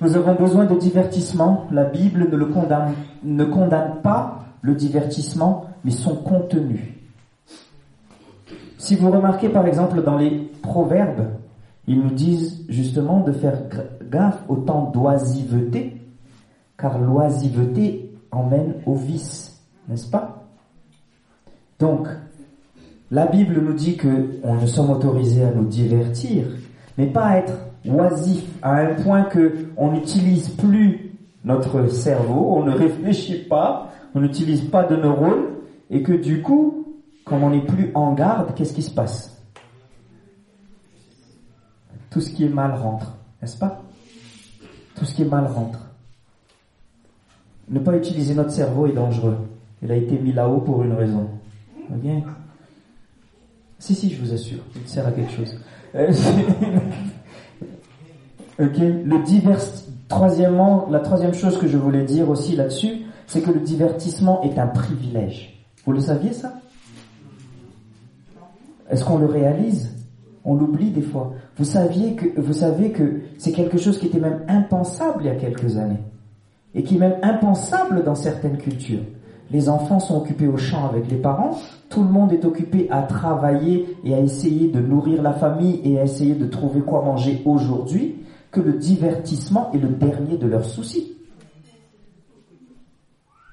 nous 0.00 0.14
avons 0.16 0.34
besoin 0.34 0.66
de 0.66 0.74
divertissement. 0.76 1.66
La 1.70 1.84
Bible 1.84 2.28
ne, 2.30 2.36
le 2.36 2.46
condamne, 2.46 2.92
ne 3.24 3.44
condamne 3.44 4.02
pas 4.02 4.44
le 4.60 4.74
divertissement, 4.74 5.70
mais 5.84 5.90
son 5.90 6.16
contenu. 6.16 7.00
Si 8.78 8.94
vous 8.94 9.10
remarquez 9.10 9.48
par 9.48 9.66
exemple 9.66 10.02
dans 10.02 10.16
les 10.16 10.50
proverbes, 10.62 11.28
ils 11.86 12.00
nous 12.00 12.10
disent 12.10 12.64
justement 12.68 13.20
de 13.20 13.32
faire 13.32 13.58
gaffe 14.10 14.42
au 14.48 14.56
temps 14.56 14.90
d'oisiveté, 14.92 16.02
car 16.76 16.98
l'oisiveté 16.98 18.14
emmène 18.30 18.74
au 18.86 18.94
vice, 18.94 19.60
n'est-ce 19.88 20.08
pas? 20.08 20.44
Donc, 21.78 22.08
la 23.10 23.26
Bible 23.26 23.60
nous 23.62 23.74
dit 23.74 23.96
que 23.96 24.08
ne 24.44 24.66
sommes 24.66 24.90
autorisés 24.90 25.44
à 25.44 25.52
nous 25.52 25.66
divertir, 25.66 26.46
mais 26.98 27.06
pas 27.06 27.24
à 27.24 27.36
être 27.38 27.52
oisif 27.86 28.44
à 28.62 28.78
un 28.78 28.94
point 28.94 29.22
que 29.22 29.68
on 29.76 29.92
n'utilise 29.92 30.48
plus 30.48 31.12
notre 31.44 31.86
cerveau, 31.88 32.56
on 32.56 32.64
ne 32.64 32.72
réfléchit 32.72 33.44
pas, 33.44 33.92
on 34.14 34.20
n'utilise 34.20 34.62
pas 34.62 34.82
de 34.82 34.96
neurones, 34.96 35.44
et 35.90 36.02
que 36.02 36.12
du 36.12 36.42
coup, 36.42 36.86
comme 37.24 37.44
on 37.44 37.50
n'est 37.50 37.64
plus 37.64 37.92
en 37.94 38.12
garde, 38.14 38.54
qu'est-ce 38.54 38.72
qui 38.72 38.82
se 38.82 38.90
passe? 38.90 39.35
Tout 42.16 42.22
ce 42.22 42.30
qui 42.30 42.46
est 42.46 42.48
mal 42.48 42.72
rentre, 42.72 43.12
n'est-ce 43.42 43.58
pas? 43.58 43.82
Tout 44.94 45.04
ce 45.04 45.14
qui 45.14 45.20
est 45.20 45.26
mal 45.26 45.44
rentre. 45.44 45.80
Ne 47.68 47.78
pas 47.78 47.94
utiliser 47.94 48.32
notre 48.32 48.52
cerveau 48.52 48.86
est 48.86 48.94
dangereux. 48.94 49.36
Il 49.82 49.92
a 49.92 49.96
été 49.96 50.18
mis 50.18 50.32
là-haut 50.32 50.62
pour 50.62 50.82
une 50.82 50.94
raison. 50.94 51.28
Si, 53.78 53.94
si, 53.94 54.08
je 54.08 54.18
vous 54.18 54.32
assure, 54.32 54.60
il 54.76 54.88
sert 54.88 55.06
à 55.06 55.12
quelque 55.12 55.30
chose. 55.30 55.58
Euh, 55.94 56.10
ok 58.60 58.78
Le 58.78 59.22
divers... 59.22 59.60
Troisièmement, 60.08 60.88
la 60.90 61.00
troisième 61.00 61.34
chose 61.34 61.58
que 61.58 61.68
je 61.68 61.76
voulais 61.76 62.06
dire 62.06 62.30
aussi 62.30 62.56
là-dessus, 62.56 63.02
c'est 63.26 63.42
que 63.42 63.50
le 63.50 63.60
divertissement 63.60 64.40
est 64.40 64.58
un 64.58 64.68
privilège. 64.68 65.62
Vous 65.84 65.92
le 65.92 66.00
saviez 66.00 66.32
ça? 66.32 66.54
Est-ce 68.88 69.04
qu'on 69.04 69.18
le 69.18 69.26
réalise? 69.26 69.95
On 70.46 70.54
l'oublie 70.54 70.90
des 70.90 71.02
fois. 71.02 71.34
Vous 71.58 71.64
saviez 71.64 72.14
que, 72.14 72.40
vous 72.40 72.52
savez 72.52 72.92
que 72.92 73.20
c'est 73.36 73.50
quelque 73.50 73.78
chose 73.78 73.98
qui 73.98 74.06
était 74.06 74.20
même 74.20 74.44
impensable 74.46 75.24
il 75.24 75.26
y 75.26 75.30
a 75.30 75.34
quelques 75.34 75.76
années. 75.76 76.00
Et 76.72 76.84
qui 76.84 76.94
est 76.94 77.00
même 77.00 77.16
impensable 77.22 78.04
dans 78.04 78.14
certaines 78.14 78.56
cultures. 78.56 79.02
Les 79.50 79.68
enfants 79.68 79.98
sont 79.98 80.16
occupés 80.16 80.46
au 80.46 80.56
champ 80.56 80.88
avec 80.88 81.10
les 81.10 81.16
parents, 81.16 81.58
tout 81.88 82.02
le 82.02 82.08
monde 82.08 82.32
est 82.32 82.44
occupé 82.44 82.88
à 82.90 83.02
travailler 83.02 83.96
et 84.04 84.14
à 84.14 84.20
essayer 84.20 84.68
de 84.68 84.80
nourrir 84.80 85.22
la 85.22 85.32
famille 85.32 85.80
et 85.84 85.98
à 85.98 86.04
essayer 86.04 86.34
de 86.34 86.46
trouver 86.46 86.80
quoi 86.80 87.02
manger 87.02 87.42
aujourd'hui, 87.44 88.16
que 88.50 88.60
le 88.60 88.74
divertissement 88.74 89.70
est 89.72 89.78
le 89.78 89.88
dernier 89.88 90.36
de 90.36 90.46
leurs 90.46 90.64
soucis. 90.64 91.16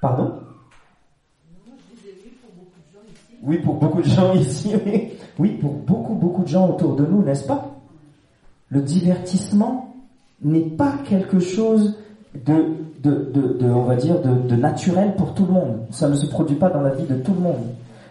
Pardon? 0.02 0.34
Oui, 3.44 3.58
pour 3.60 3.76
beaucoup 3.76 4.02
de 4.02 4.08
gens 4.08 4.34
ici. 4.34 4.72
Oui, 4.86 5.10
pour 5.36 5.74
beaucoup, 5.74 6.14
beaucoup 6.16 6.44
de 6.44 6.48
gens 6.48 6.70
autour 6.70 6.96
de 6.96 7.06
nous, 7.06 7.24
n'est-ce 7.24 7.46
pas? 7.46 7.76
Le 8.70 8.82
divertissement 8.82 9.94
n'est 10.42 10.62
pas 10.62 10.94
quelque 11.08 11.40
chose 11.40 11.98
de, 12.34 12.66
de, 13.04 13.32
de, 13.34 13.66
on 13.66 13.84
va 13.84 13.96
dire, 13.96 14.22
de 14.22 14.56
naturel 14.56 15.16
pour 15.16 15.34
tout 15.34 15.46
le 15.46 15.54
monde. 15.54 15.78
Ça 15.92 16.10
ne 16.10 16.16
se 16.16 16.26
produit 16.26 16.56
pas 16.56 16.70
dans 16.70 16.82
la 16.82 16.94
vie 16.94 17.06
de 17.06 17.16
tout 17.16 17.34
le 17.34 17.42
monde. 17.42 17.64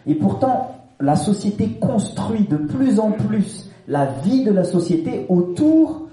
Et 0.07 0.15
pourtant, 0.15 0.77
la 1.01 1.17
société 1.17 1.69
construit 1.81 2.45
de 2.45 2.57
plus 2.57 2.99
en 2.99 3.13
plus 3.13 3.69
la 3.89 4.07
vie 4.07 4.45
de 4.45 4.53
la 4.53 4.65
société 4.65 5.27
autour 5.29 6.09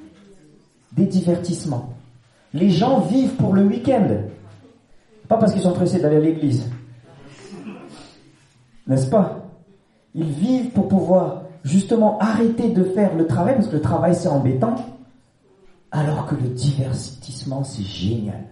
des 0.94 1.06
divertissements. 1.06 1.94
Les 2.54 2.70
gens 2.70 3.02
vivent 3.02 3.36
pour 3.36 3.54
le 3.54 3.64
week-end. 3.64 4.08
Pas 5.28 5.38
parce 5.38 5.54
qu'ils 5.54 5.62
sont 5.62 5.74
pressés 5.74 6.00
d'aller 6.00 6.18
à 6.18 6.22
l'église. 6.22 6.66
N'est-ce 8.88 9.08
pas? 9.08 9.39
Ils 10.16 10.32
vivent 10.32 10.72
pour 10.72 10.88
pouvoir 10.88 11.44
justement 11.64 12.18
arrêter 12.20 12.70
de 12.70 12.84
faire 12.84 13.16
le 13.16 13.28
travail, 13.28 13.56
parce 13.56 13.68
que 13.68 13.76
le 13.76 13.82
travail 13.82 14.16
c'est 14.16 14.28
embêtant, 14.28 14.76
alors 15.92 16.26
que 16.26 16.36
le 16.36 16.50
divertissement 16.50 17.64
c'est 17.64 17.84
génial. 17.84 18.44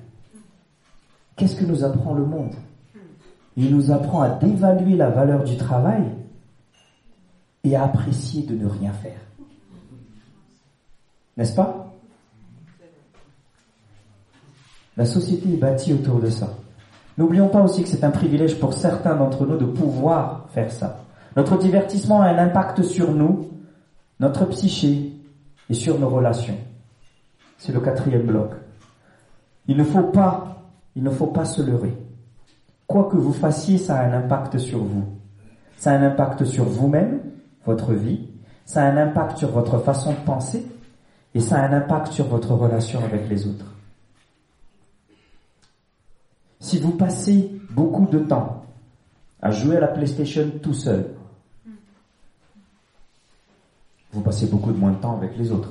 Qu'est-ce 1.36 1.56
que 1.56 1.66
nous 1.66 1.84
apprend 1.84 2.14
le 2.14 2.26
monde? 2.26 2.56
Il 3.56 3.76
nous 3.76 3.92
apprend 3.92 4.22
à 4.22 4.30
dévaluer 4.30 4.96
la 4.96 5.10
valeur 5.10 5.44
du 5.44 5.58
travail 5.58 6.04
et 7.64 7.76
à 7.76 7.84
apprécier 7.84 8.44
de 8.44 8.56
ne 8.56 8.68
rien 8.68 8.92
faire. 8.92 9.20
N'est-ce 11.38 11.56
pas? 11.56 11.94
La 14.96 15.06
société 15.06 15.54
est 15.54 15.58
bâtie 15.58 15.94
autour 15.94 16.20
de 16.20 16.30
ça. 16.30 16.50
N'oublions 17.18 17.50
pas 17.50 17.62
aussi 17.62 17.84
que 17.84 17.90
c'est 17.90 18.04
un 18.04 18.12
privilège 18.12 18.60
pour 18.60 18.74
certains 18.74 19.16
d'entre 19.16 19.46
nous 19.46 19.58
de 19.58 19.66
pouvoir 19.66 20.48
faire 20.50 20.72
ça. 20.72 21.04
Notre 21.38 21.60
divertissement 21.60 22.22
a 22.24 22.30
un 22.30 22.40
impact 22.40 22.82
sur 22.82 23.12
nous, 23.12 23.52
notre 24.20 24.46
psyché 24.46 25.14
et 25.70 25.74
sur 25.76 26.00
nos 26.00 26.10
relations. 26.10 26.58
C'est 27.60 27.72
le 27.72 27.80
quatrième 27.80 28.24
bloc. 28.24 28.54
Il 29.68 29.78
ne 29.78 29.84
faut 29.84 30.02
pas, 30.02 30.64
il 30.96 31.04
ne 31.04 31.12
faut 31.12 31.28
pas 31.28 31.46
se 31.46 31.62
leurrer. 31.62 31.96
Quoi 32.88 33.04
que 33.04 33.18
vous 33.18 33.34
fassiez, 33.34 33.78
ça 33.78 34.00
a 34.00 34.08
un 34.08 34.14
impact 34.14 34.58
sur 34.58 34.80
vous. 34.80 35.06
Ça 35.78 35.92
a 35.92 36.00
un 36.00 36.08
impact 36.08 36.44
sur 36.44 36.64
vous-même, 36.64 37.20
votre 37.66 37.94
vie. 37.94 38.30
Ça 38.66 38.82
a 38.84 38.90
un 38.90 38.98
impact 38.98 39.38
sur 39.38 39.52
votre 39.52 39.78
façon 39.78 40.14
de 40.14 40.26
penser. 40.26 40.66
Et 41.36 41.40
ça 41.40 41.58
a 41.58 41.68
un 41.68 41.74
impact 41.74 42.14
sur 42.14 42.26
votre 42.26 42.54
relation 42.56 43.00
avec 43.06 43.30
les 43.30 43.46
autres. 43.46 43.76
Si 46.60 46.80
vous 46.80 46.94
passez 46.94 47.52
beaucoup 47.70 48.08
de 48.08 48.18
temps 48.18 48.64
à 49.40 49.52
jouer 49.52 49.78
à 49.78 49.82
la 49.82 49.88
PlayStation 49.88 50.50
tout 50.64 50.74
seul, 50.74 51.06
vous 54.18 54.24
passez 54.24 54.48
beaucoup 54.48 54.72
de 54.72 54.78
moins 54.78 54.94
de 54.94 54.98
temps 54.98 55.16
avec 55.16 55.38
les 55.38 55.52
autres. 55.52 55.70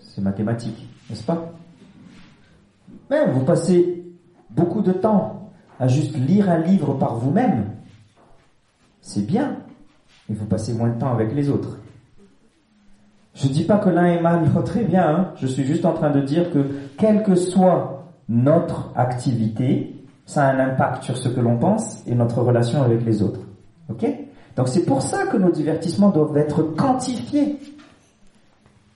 C'est 0.00 0.22
mathématique, 0.22 0.88
n'est-ce 1.10 1.22
pas? 1.22 1.52
Vous 3.10 3.44
passez 3.44 4.02
beaucoup 4.48 4.80
de 4.80 4.92
temps 4.92 5.50
à 5.78 5.88
juste 5.88 6.16
lire 6.16 6.48
un 6.48 6.56
livre 6.56 6.94
par 6.94 7.16
vous-même. 7.16 7.66
C'est 9.02 9.26
bien, 9.26 9.58
mais 10.26 10.34
vous 10.34 10.46
passez 10.46 10.72
moins 10.72 10.88
de 10.88 10.98
temps 10.98 11.12
avec 11.12 11.34
les 11.34 11.50
autres. 11.50 11.76
Je 13.34 13.48
ne 13.48 13.52
dis 13.52 13.64
pas 13.64 13.76
que 13.76 13.90
l'un 13.90 14.06
est 14.06 14.20
mal, 14.22 14.42
l'autre 14.42 14.62
très 14.64 14.84
bien. 14.84 15.06
Hein. 15.06 15.28
Je 15.36 15.46
suis 15.46 15.64
juste 15.64 15.84
en 15.84 15.92
train 15.92 16.10
de 16.10 16.22
dire 16.22 16.50
que 16.50 16.64
quelle 16.96 17.22
que 17.22 17.34
soit 17.34 18.06
notre 18.30 18.90
activité, 18.96 20.02
ça 20.24 20.46
a 20.46 20.54
un 20.54 20.58
impact 20.58 21.02
sur 21.02 21.18
ce 21.18 21.28
que 21.28 21.40
l'on 21.40 21.58
pense 21.58 22.02
et 22.06 22.14
notre 22.14 22.40
relation 22.40 22.82
avec 22.82 23.04
les 23.04 23.22
autres. 23.22 23.40
Donc 24.56 24.68
c'est 24.68 24.86
pour 24.86 25.02
ça 25.02 25.26
que 25.26 25.36
nos 25.36 25.50
divertissements 25.50 26.08
doivent 26.08 26.38
être 26.38 26.62
quantifiés. 26.62 27.58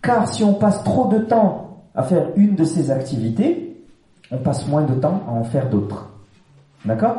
Car 0.07 0.33
si 0.33 0.45
on 0.45 0.55
passe 0.55 0.85
trop 0.85 1.09
de 1.09 1.19
temps 1.19 1.83
à 1.97 2.05
faire 2.05 2.29
une 2.37 2.55
de 2.55 2.63
ces 2.63 2.93
activités, 2.93 3.83
on 4.31 4.39
passe 4.39 4.69
moins 4.69 4.85
de 4.85 4.95
temps 4.95 5.23
à 5.27 5.33
en 5.33 5.43
faire 5.43 5.69
d'autres. 5.69 6.11
D'accord? 6.85 7.17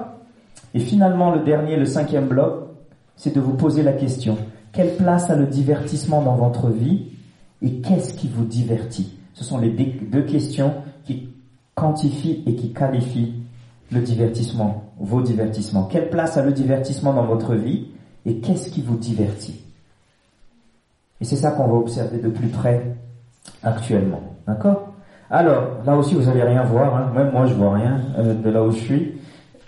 Et 0.73 0.79
finalement, 0.79 1.31
le 1.31 1.43
dernier, 1.43 1.75
le 1.75 1.85
cinquième 1.85 2.27
bloc, 2.27 2.69
c'est 3.17 3.35
de 3.35 3.41
vous 3.41 3.55
poser 3.55 3.83
la 3.83 3.91
question, 3.91 4.37
quelle 4.71 4.95
place 4.95 5.29
a 5.29 5.35
le 5.35 5.47
divertissement 5.47 6.21
dans 6.21 6.35
votre 6.35 6.69
vie? 6.69 7.07
Et 7.61 7.81
qu'est-ce 7.81 8.13
qui 8.13 8.29
vous 8.29 8.45
divertit? 8.45 9.17
Ce 9.33 9.43
sont 9.43 9.57
les 9.57 9.69
deux 9.69 10.21
questions 10.21 10.73
qui 11.03 11.29
quantifient 11.75 12.43
et 12.45 12.55
qui 12.55 12.71
qualifient 12.71 13.33
le 13.91 13.99
divertissement, 13.99 14.83
vos 14.97 15.21
divertissements. 15.21 15.83
Quelle 15.83 16.09
place 16.09 16.37
a 16.37 16.43
le 16.45 16.53
divertissement 16.53 17.13
dans 17.13 17.25
votre 17.25 17.55
vie? 17.55 17.87
Et 18.25 18.37
qu'est-ce 18.39 18.69
qui 18.69 18.81
vous 18.81 18.97
divertit? 18.97 19.66
Et 21.19 21.25
c'est 21.25 21.35
ça 21.35 21.51
qu'on 21.51 21.67
va 21.67 21.75
observer 21.75 22.19
de 22.19 22.29
plus 22.29 22.47
près 22.47 22.83
actuellement. 23.63 24.21
D'accord? 24.47 24.93
Alors, 25.29 25.83
là 25.85 25.95
aussi, 25.95 26.15
vous 26.15 26.23
n'allez 26.23 26.43
rien 26.43 26.63
voir. 26.63 26.95
Hein. 26.95 27.11
Même 27.15 27.31
moi, 27.31 27.45
je 27.45 27.53
vois 27.53 27.73
rien 27.73 28.01
euh, 28.17 28.33
de 28.33 28.49
là 28.49 28.63
où 28.63 28.71
je 28.71 28.77
suis. 28.77 29.13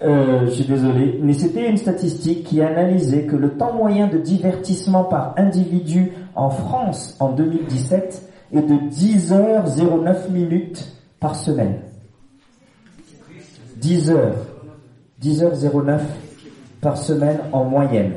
Euh, 0.02 0.46
je 0.46 0.52
suis 0.52 0.64
désolé, 0.64 1.20
mais 1.22 1.34
c'était 1.34 1.70
une 1.70 1.76
statistique 1.76 2.46
qui 2.46 2.62
analysait 2.62 3.24
que 3.24 3.36
le 3.36 3.58
temps 3.58 3.74
moyen 3.74 4.08
de 4.08 4.18
divertissement 4.18 5.04
par 5.04 5.34
individu 5.38 6.14
en 6.36 6.50
France 6.50 7.18
en 7.20 7.32
2017 7.34 8.30
est 8.54 8.62
de 8.62 8.76
10h09 8.76 10.32
minutes 10.32 10.94
par 11.20 11.36
semaine. 11.36 11.80
10 13.76 14.12
h 14.12 14.16
10h09 15.22 16.00
par 16.80 16.98
semaine 16.98 17.40
en 17.52 17.66
moyenne. 17.66 18.14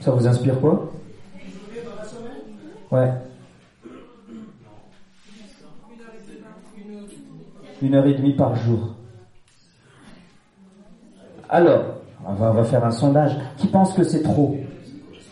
Ça 0.00 0.10
vous 0.10 0.26
inspire 0.26 0.60
quoi? 0.60 0.92
Ouais. 2.90 3.12
une 7.82 7.94
heure 7.94 8.06
et 8.06 8.14
demie 8.14 8.34
par 8.34 8.54
jour. 8.56 8.94
Alors, 11.48 11.82
on 12.26 12.34
va, 12.34 12.64
faire 12.64 12.84
un 12.84 12.90
sondage. 12.90 13.36
Qui 13.56 13.68
pense 13.68 13.94
que 13.94 14.02
c'est 14.02 14.22
trop? 14.22 14.56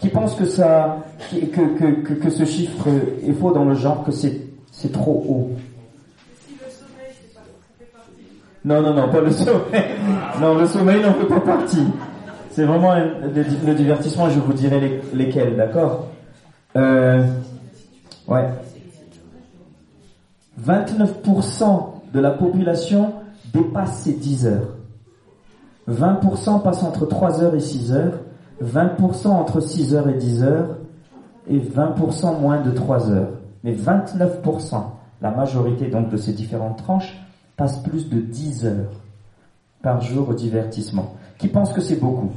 Qui 0.01 0.09
pense 0.09 0.35
que 0.35 0.45
ça, 0.45 0.99
que, 1.31 2.15
que, 2.15 2.31
ce 2.31 2.45
chiffre 2.45 2.89
est 3.27 3.33
faux 3.33 3.53
dans 3.53 3.65
le 3.65 3.75
genre 3.75 4.05
que 4.05 4.13
c'est, 4.13 4.41
c'est 4.71 4.93
trop 4.93 5.25
haut? 5.29 5.51
Non, 8.65 8.83
non, 8.83 8.95
non, 8.95 9.09
pas 9.11 9.21
le 9.21 9.31
sommeil. 9.31 9.85
Non, 10.41 10.55
le 10.55 10.67
sommeil 10.67 11.01
n'en 11.01 11.15
fait 11.15 11.27
pas 11.27 11.41
partie. 11.41 11.85
C'est 12.57 12.65
vraiment 12.65 12.95
le, 12.95 13.75
divertissement, 13.75 14.31
je 14.31 14.41
vous 14.41 14.55
dirai 14.55 15.03
lesquels, 15.13 15.59
d'accord? 15.59 16.07
Euh, 16.75 17.23
Ouais. 18.27 18.49
29% 20.65 22.03
de 22.15 22.19
la 22.19 22.31
population 22.31 23.13
dépasse 23.53 23.99
ces 24.05 24.15
10 24.15 24.47
heures. 24.47 24.75
20% 25.87 26.63
passent 26.63 26.83
entre 26.83 27.05
3 27.05 27.43
heures 27.43 27.55
et 27.55 27.61
6 27.61 27.93
heures, 27.93 28.21
20% 28.65 29.29
entre 29.29 29.61
6 29.61 29.95
heures 29.95 30.09
et 30.09 30.15
10 30.15 30.43
heures, 30.43 30.79
et 31.51 31.59
20% 31.59 32.41
moins 32.41 32.63
de 32.63 32.71
3 32.71 33.11
heures. 33.11 33.33
Mais 33.65 33.75
29%, 33.75 34.83
la 35.21 35.31
majorité 35.31 35.89
donc 35.89 36.09
de 36.09 36.17
ces 36.17 36.33
différentes 36.33 36.79
tranches, 36.79 37.21
passent 37.59 37.83
plus 37.83 38.09
de 38.09 38.19
10 38.19 38.65
heures 38.65 39.03
par 39.83 40.01
jour 40.01 40.31
au 40.31 40.35
divertissement. 40.35 41.17
Qui 41.39 41.49
pense 41.49 41.73
que 41.73 41.83
c'est 41.83 42.01
beaucoup? 42.01 42.31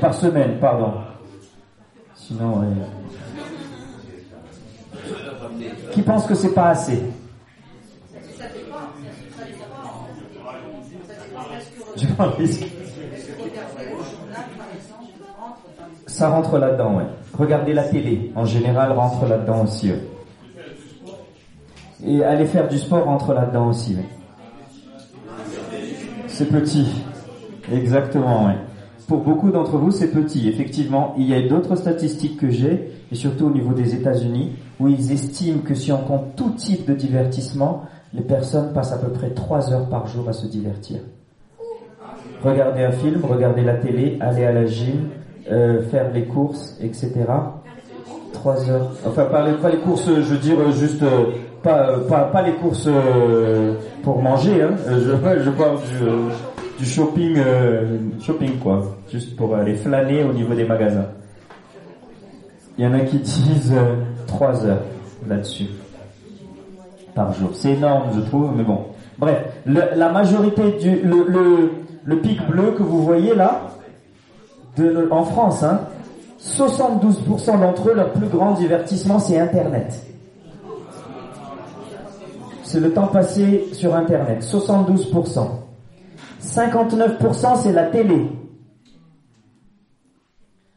Par 0.00 0.14
semaine, 0.14 0.58
pardon. 0.60 0.92
Sinon, 2.14 2.62
Qui 5.92 6.02
pense 6.02 6.26
que 6.26 6.34
c'est 6.34 6.54
pas 6.54 6.68
assez? 6.68 7.02
Ça 16.06 16.28
rentre 16.28 16.58
là-dedans, 16.58 16.96
ouais. 16.96 17.04
Regardez 17.36 17.72
la 17.72 17.84
télé, 17.84 18.32
en 18.34 18.44
général, 18.44 18.92
rentre 18.92 19.26
là-dedans 19.26 19.64
aussi. 19.64 19.92
Et 22.06 22.24
aller 22.24 22.46
faire 22.46 22.68
du 22.68 22.78
sport 22.78 23.04
rentre 23.04 23.32
là-dedans 23.32 23.68
aussi. 23.68 23.96
C'est 26.28 26.46
petit. 26.46 26.88
Exactement, 27.72 28.46
ouais. 28.46 28.56
Pour 29.06 29.18
beaucoup 29.18 29.50
d'entre 29.50 29.76
vous, 29.76 29.90
c'est 29.90 30.10
petit. 30.10 30.48
Effectivement, 30.48 31.14
il 31.18 31.28
y 31.28 31.34
a 31.34 31.46
d'autres 31.46 31.76
statistiques 31.76 32.38
que 32.38 32.50
j'ai, 32.50 32.90
et 33.12 33.14
surtout 33.14 33.46
au 33.46 33.50
niveau 33.50 33.74
des 33.74 33.94
États-Unis, 33.94 34.52
où 34.80 34.88
ils 34.88 35.12
estiment 35.12 35.60
que 35.60 35.74
si 35.74 35.92
on 35.92 35.98
compte 35.98 36.36
tout 36.36 36.50
type 36.50 36.86
de 36.86 36.94
divertissement, 36.94 37.82
les 38.12 38.22
personnes 38.22 38.72
passent 38.72 38.92
à 38.92 38.98
peu 38.98 39.08
près 39.08 39.30
3 39.30 39.72
heures 39.72 39.88
par 39.88 40.06
jour 40.06 40.28
à 40.28 40.32
se 40.32 40.46
divertir 40.46 41.00
regarder 42.44 42.84
un 42.84 42.92
film, 42.92 43.20
regarder 43.24 43.62
la 43.62 43.74
télé, 43.74 44.18
aller 44.20 44.44
à 44.44 44.52
la 44.52 44.66
gym, 44.66 45.08
euh, 45.50 45.82
faire 45.82 46.10
les 46.12 46.24
courses, 46.24 46.76
etc. 46.80 47.12
Trois 48.32 48.68
heures. 48.70 48.90
Enfin, 49.06 49.24
pas 49.24 49.70
les, 49.70 49.78
courses, 49.78 50.06
je 50.06 50.20
veux 50.20 50.38
dire 50.38 50.56
juste 50.72 51.02
euh, 51.02 51.32
pas, 51.62 51.98
pas, 52.24 52.42
les 52.42 52.52
courses 52.52 52.88
euh, 52.88 53.74
pour 54.02 54.20
manger. 54.20 54.62
Hein. 54.62 54.74
Je 54.86 55.50
parle 55.50 55.76
du, 55.78 56.53
shopping, 56.84 57.36
shopping 58.20 58.58
quoi, 58.58 58.96
juste 59.10 59.36
pour 59.36 59.54
aller 59.54 59.74
flâner 59.74 60.22
au 60.24 60.32
niveau 60.32 60.54
des 60.54 60.64
magasins. 60.64 61.08
Il 62.78 62.84
y 62.84 62.86
en 62.86 62.94
a 62.94 63.00
qui 63.00 63.18
disent 63.18 63.74
trois 64.26 64.64
heures 64.64 64.82
là-dessus 65.28 65.68
par 67.14 67.32
jour. 67.32 67.50
C'est 67.52 67.72
énorme, 67.72 68.10
je 68.14 68.20
trouve, 68.20 68.52
mais 68.56 68.64
bon. 68.64 68.86
Bref, 69.18 69.38
la 69.66 70.10
majorité 70.10 70.72
du 70.72 71.00
le, 71.02 71.24
le 71.28 71.70
le 72.04 72.18
pic 72.18 72.46
bleu 72.46 72.72
que 72.72 72.82
vous 72.82 73.02
voyez 73.02 73.34
là, 73.34 73.62
en 75.10 75.24
France, 75.24 75.62
hein, 75.62 75.80
72% 76.40 77.60
d'entre 77.60 77.88
eux, 77.88 77.94
leur 77.94 78.12
plus 78.12 78.26
grand 78.26 78.52
divertissement, 78.52 79.18
c'est 79.18 79.38
Internet. 79.38 80.06
C'est 82.62 82.80
le 82.80 82.92
temps 82.92 83.06
passé 83.06 83.68
sur 83.72 83.94
Internet, 83.94 84.42
72%. 84.44 85.63
59% 86.44 87.62
c'est 87.62 87.72
la 87.72 87.84
télé. 87.84 88.26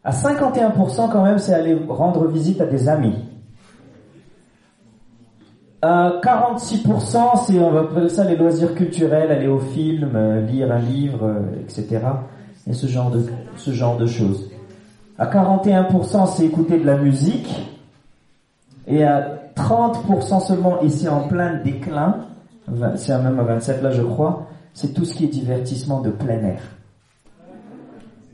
À 0.04 0.12
51% 0.12 1.12
quand 1.12 1.24
même, 1.24 1.38
c'est 1.38 1.54
aller 1.54 1.78
rendre 1.90 2.28
visite 2.28 2.62
à 2.62 2.66
des 2.66 2.88
amis. 2.88 3.16
46%, 5.84 7.46
c'est, 7.46 7.60
on 7.60 7.72
va 7.72 7.82
appeler 7.82 8.10
ça 8.10 8.24
les 8.24 8.36
loisirs 8.36 8.74
culturels, 8.74 9.32
aller 9.32 9.48
au 9.48 9.60
film, 9.60 10.12
euh, 10.16 10.42
lire 10.42 10.72
un 10.72 10.80
livre, 10.80 11.24
euh, 11.24 11.62
etc. 11.62 12.00
Et 12.68 12.74
ce 12.74 12.88
genre 12.88 13.12
de, 13.12 13.26
ce 13.56 13.72
genre 13.72 13.98
de 13.98 14.06
choses. 14.06 14.50
À 15.20 15.28
41%, 15.28 16.28
c'est 16.28 16.46
écouter 16.46 16.78
de 16.78 16.86
la 16.86 16.98
musique. 16.98 17.50
Et 18.88 19.04
à 19.04 19.38
30% 19.56 20.46
seulement, 20.46 20.80
c'est 20.88 21.10
en 21.10 21.28
plein 21.28 21.56
déclin, 21.56 22.18
c'est 22.96 23.18
même 23.18 23.40
à 23.40 23.44
27 23.44 23.82
là 23.82 23.92
je 23.92 24.02
crois, 24.02 24.48
c'est 24.78 24.94
tout 24.94 25.06
ce 25.06 25.16
qui 25.16 25.24
est 25.24 25.30
divertissement 25.30 26.02
de 26.02 26.12
plein 26.12 26.40
air. 26.44 26.62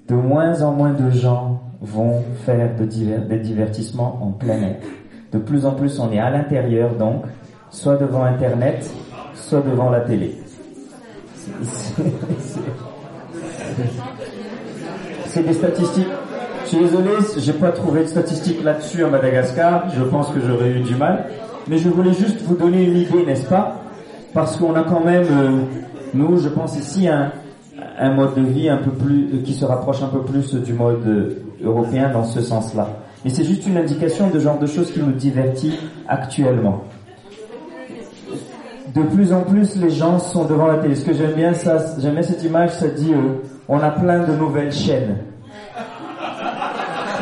De 0.09 0.15
moins 0.15 0.61
en 0.61 0.73
moins 0.73 0.91
de 0.91 1.09
gens 1.09 1.61
vont 1.79 2.21
faire 2.45 2.75
de 2.75 2.83
des 2.83 3.39
divertissements 3.39 4.19
en 4.21 4.31
plein 4.31 4.61
air. 4.61 4.75
De 5.31 5.37
plus 5.37 5.65
en 5.65 5.71
plus 5.71 5.97
on 5.99 6.11
est 6.11 6.19
à 6.19 6.29
l'intérieur 6.29 6.95
donc, 6.95 7.23
soit 7.69 7.95
devant 7.95 8.25
Internet, 8.25 8.93
soit 9.33 9.61
devant 9.61 9.89
la 9.89 10.01
télé. 10.01 10.35
C'est 15.27 15.43
des 15.43 15.53
statistiques. 15.53 16.07
Je 16.63 16.67
suis 16.67 16.79
désolé, 16.79 17.11
j'ai 17.37 17.53
pas 17.53 17.71
trouvé 17.71 18.01
de 18.01 18.07
statistiques 18.07 18.61
là-dessus 18.65 19.05
à 19.05 19.07
Madagascar. 19.07 19.89
Je 19.91 20.03
pense 20.03 20.27
que 20.27 20.41
j'aurais 20.41 20.71
eu 20.71 20.81
du 20.81 20.95
mal. 20.95 21.25
Mais 21.69 21.77
je 21.77 21.87
voulais 21.87 22.13
juste 22.13 22.41
vous 22.41 22.55
donner 22.55 22.83
une 22.83 22.97
idée, 22.97 23.25
n'est-ce 23.25 23.45
pas? 23.47 23.79
Parce 24.33 24.57
qu'on 24.57 24.75
a 24.75 24.83
quand 24.83 25.05
même, 25.05 25.25
euh, 25.31 25.61
nous, 26.13 26.37
je 26.37 26.49
pense 26.49 26.77
ici, 26.77 27.07
un, 27.07 27.31
un 27.97 28.11
mode 28.11 28.35
de 28.35 28.41
vie 28.41 28.69
un 28.69 28.77
peu 28.77 28.91
plus, 28.91 29.29
euh, 29.33 29.41
qui 29.43 29.53
se 29.53 29.65
rapproche 29.65 30.03
un 30.03 30.07
peu 30.07 30.21
plus 30.21 30.53
du 30.55 30.73
mode 30.73 31.05
euh, 31.07 31.43
européen 31.63 32.09
dans 32.11 32.23
ce 32.23 32.41
sens-là. 32.41 32.87
Mais 33.23 33.29
c'est 33.29 33.45
juste 33.45 33.67
une 33.67 33.77
indication 33.77 34.29
de 34.29 34.39
genre 34.39 34.57
de 34.59 34.67
choses 34.67 34.91
qui 34.91 34.99
nous 34.99 35.11
divertit 35.11 35.79
actuellement. 36.07 36.83
De 38.93 39.01
plus 39.03 39.31
en 39.33 39.41
plus, 39.41 39.75
les 39.77 39.89
gens 39.89 40.19
sont 40.19 40.45
devant 40.45 40.67
la 40.67 40.77
télé. 40.77 40.95
Ce 40.95 41.05
que 41.05 41.13
j'aime 41.13 41.33
bien, 41.33 41.53
ça, 41.53 41.77
j'aime 41.99 42.13
bien 42.13 42.21
cette 42.21 42.43
image, 42.43 42.69
ça 42.71 42.87
dit, 42.89 43.13
on 43.67 43.79
a 43.79 43.89
plein 43.89 44.27
de 44.27 44.35
nouvelles 44.35 44.71
chaînes. 44.71 45.17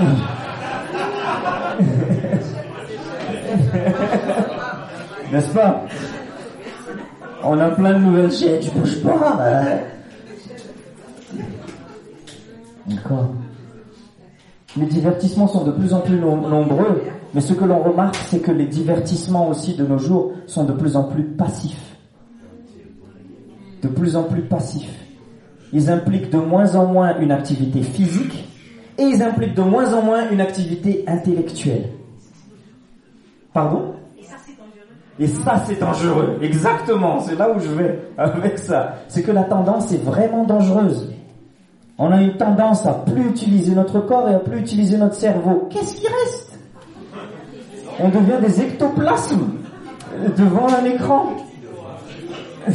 N'est-ce 5.32 5.54
pas? 5.54 5.86
On 7.44 7.60
a 7.60 7.70
plein 7.70 7.94
de 7.94 8.04
nouvelles 8.04 8.32
chaînes, 8.32 8.60
tu 8.60 8.70
bouges 8.72 9.02
pas. 9.02 9.38
Hein. 9.40 9.80
D'accord. 12.88 13.30
Les 14.78 14.86
divertissements 14.86 15.48
sont 15.48 15.66
de 15.66 15.72
plus 15.72 15.94
en 15.94 16.00
plus 16.00 16.18
nombreux, 16.18 17.04
mais 17.34 17.42
ce 17.42 17.54
que 17.54 17.66
l'on 17.66 17.80
remarque, 17.80 18.16
c'est 18.28 18.40
que 18.40 18.52
les 18.52 18.66
divertissements 18.66 19.50
aussi 19.50 19.76
de 19.76 19.86
nos 19.86 19.98
jours 19.98 20.34
sont 20.48 20.64
de 20.64 20.74
plus 20.74 20.96
en 20.96 21.04
plus 21.04 21.24
passifs. 21.24 21.96
De 23.82 23.88
plus 23.88 24.16
en 24.16 24.24
plus 24.24 24.44
passifs. 24.44 24.94
Ils 25.74 25.90
impliquent 25.90 26.30
de 26.30 26.38
moins 26.38 26.76
en 26.76 26.86
moins 26.86 27.18
une 27.20 27.32
activité 27.32 27.82
physique 27.82 28.48
et 28.98 29.04
ils 29.04 29.24
impliquent 29.24 29.56
de 29.56 29.62
moins 29.62 29.94
en 29.94 30.02
moins 30.02 30.30
une 30.30 30.42
activité 30.42 31.04
intellectuelle. 31.08 31.90
Pardon? 33.54 33.96
Et 35.22 35.28
ça, 35.28 35.62
c'est 35.68 35.80
dangereux. 35.80 36.40
Exactement, 36.42 37.20
c'est 37.20 37.36
là 37.36 37.52
où 37.52 37.60
je 37.60 37.70
vais 37.70 38.00
avec 38.18 38.58
ça. 38.58 38.96
C'est 39.08 39.22
que 39.22 39.32
la 39.32 39.44
tendance 39.44 39.92
est 39.92 40.04
vraiment 40.04 40.46
dangereuse. 40.46 41.14
On 42.00 42.12
a 42.12 42.20
une 42.20 42.38
tendance 42.38 42.88
à 42.88 42.94
plus 42.94 43.30
utiliser 43.30 43.76
notre 43.76 44.00
corps 44.00 44.28
et 44.30 44.34
à 44.34 44.40
plus 44.40 44.60
utiliser 44.60 44.98
notre 44.98 45.14
cerveau. 45.14 45.68
Qu'est-ce 45.70 45.94
qui 45.94 46.08
reste? 46.08 46.58
On 48.00 48.10
devient 48.10 48.40
des 48.42 48.62
ectoplasmes 48.62 49.50
devant 50.36 50.68
un 50.74 50.86
écran. 50.86 51.34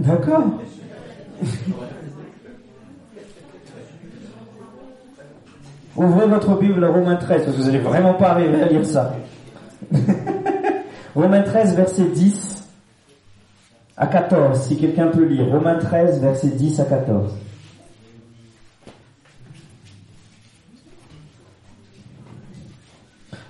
D'accord? 0.00 0.44
Ouvrez 5.96 6.26
votre 6.26 6.58
Bible 6.58 6.82
à 6.82 6.88
Romains 6.88 7.14
13, 7.14 7.44
parce 7.44 7.56
que 7.56 7.62
vous 7.62 7.66
n'allez 7.68 7.78
vraiment 7.78 8.14
pas 8.14 8.30
arriver 8.30 8.60
à 8.60 8.66
lire 8.66 8.84
ça. 8.84 9.14
Romains 11.14 11.42
13, 11.42 11.76
verset 11.76 12.04
10 12.14 12.68
à 13.96 14.06
14, 14.06 14.60
si 14.60 14.76
quelqu'un 14.76 15.08
peut 15.08 15.24
lire. 15.24 15.46
Romains 15.50 15.78
13, 15.78 16.20
verset 16.20 16.48
10 16.48 16.80
à 16.80 16.84
14. 16.84 17.32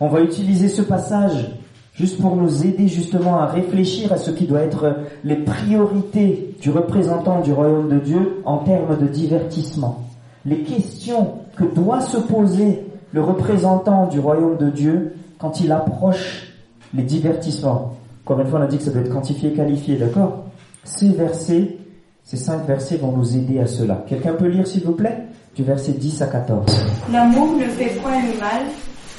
On 0.01 0.09
va 0.09 0.20
utiliser 0.20 0.68
ce 0.68 0.82
passage 0.82 1.53
juste 1.95 2.20
pour 2.20 2.37
nous 2.37 2.66
aider 2.66 2.89
justement 2.89 3.39
à 3.39 3.47
réfléchir 3.47 4.12
à 4.12 4.18
ce 4.18 4.30
qui 4.30 4.47
doit 4.47 4.61
être 4.61 4.97
les 5.22 5.37
priorités 5.37 6.57
du 6.61 6.70
représentant 6.70 7.41
du 7.41 7.53
royaume 7.53 7.89
de 7.89 7.99
Dieu 8.01 8.43
en 8.45 8.59
termes 8.59 8.99
de 8.99 9.07
divertissement. 9.07 10.03
Les 10.45 10.59
questions 10.59 11.39
que 11.57 11.64
doit 11.64 12.01
se 12.01 12.18
poser 12.18 12.85
le 13.12 13.22
représentant 13.22 14.09
du 14.09 14.18
royaume 14.18 14.57
de 14.59 14.70
Dieu 14.70 15.14
quand 15.39 15.61
il 15.61 15.72
approche 15.72 16.49
les 16.95 17.03
divertissements. 17.03 17.97
Encore 18.24 18.41
une 18.41 18.49
fois, 18.49 18.61
on 18.61 18.62
a 18.62 18.66
dit 18.66 18.78
que 18.78 18.85
ça 18.85 18.91
doit 18.91 19.03
être 19.03 19.12
quantifié, 19.12 19.53
qualifié, 19.53 19.97
d'accord 19.97 20.45
Ces 20.85 21.11
versets, 21.11 21.76
ces 22.24 22.37
cinq 22.37 22.66
versets 22.66 22.97
vont 22.97 23.12
nous 23.12 23.37
aider 23.37 23.61
à 23.61 23.66
cela. 23.66 24.05
Quelqu'un 24.09 24.32
peut 24.35 24.47
lire, 24.49 24.66
s'il 24.66 24.82
vous 24.85 24.93
plaît 24.93 25.24
Du 25.55 25.62
verset 25.62 25.93
10 25.93 26.22
à 26.22 26.26
14. 26.28 26.66
L'amour 27.12 27.57
ne 27.57 27.66
fait 27.66 28.01
point 28.01 28.22
le 28.22 28.39
mal 28.39 28.62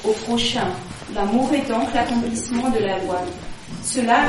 au 0.03 0.11
prochain. 0.25 0.67
L'amour 1.13 1.49
est 1.53 1.69
donc 1.69 1.93
l'accomplissement 1.93 2.69
de 2.69 2.79
la 2.79 2.97
loi. 3.03 3.21
Cela 3.83 4.21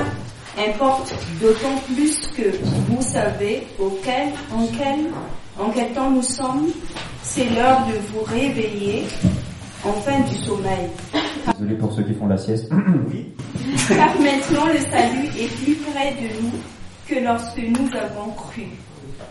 importe 0.58 1.14
d'autant 1.40 1.76
plus 1.86 2.28
que 2.36 2.56
vous 2.88 3.02
savez 3.02 3.66
auquel, 3.78 4.28
en 4.54 4.66
quel, 4.66 5.06
en 5.58 5.70
quel 5.70 5.92
temps 5.92 6.10
nous 6.10 6.22
sommes. 6.22 6.68
C'est 7.22 7.48
l'heure 7.50 7.86
de 7.86 7.94
vous 8.12 8.24
réveiller 8.24 9.04
enfin 9.84 10.20
du 10.20 10.36
sommeil. 10.36 10.88
Désolé 11.52 11.74
pour 11.76 11.92
ceux 11.92 12.02
qui 12.02 12.14
font 12.14 12.26
la 12.26 12.38
sieste. 12.38 12.68
Car 13.88 14.18
maintenant 14.20 14.66
le 14.66 14.80
salut 14.90 15.28
est 15.38 15.64
plus 15.64 15.74
près 15.76 16.12
de 16.12 16.42
nous 16.42 16.52
que 17.06 17.24
lorsque 17.24 17.58
nous 17.58 17.88
avons 17.96 18.30
cru. 18.32 18.64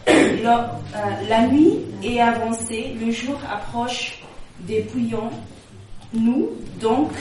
Euh, 0.46 1.28
la 1.28 1.48
nuit 1.48 1.80
est 2.04 2.20
avancée, 2.20 2.96
le 3.04 3.12
jour 3.12 3.38
approche, 3.52 4.22
dépouillons 4.62 5.32
nous 6.14 6.52
donc 6.80 7.12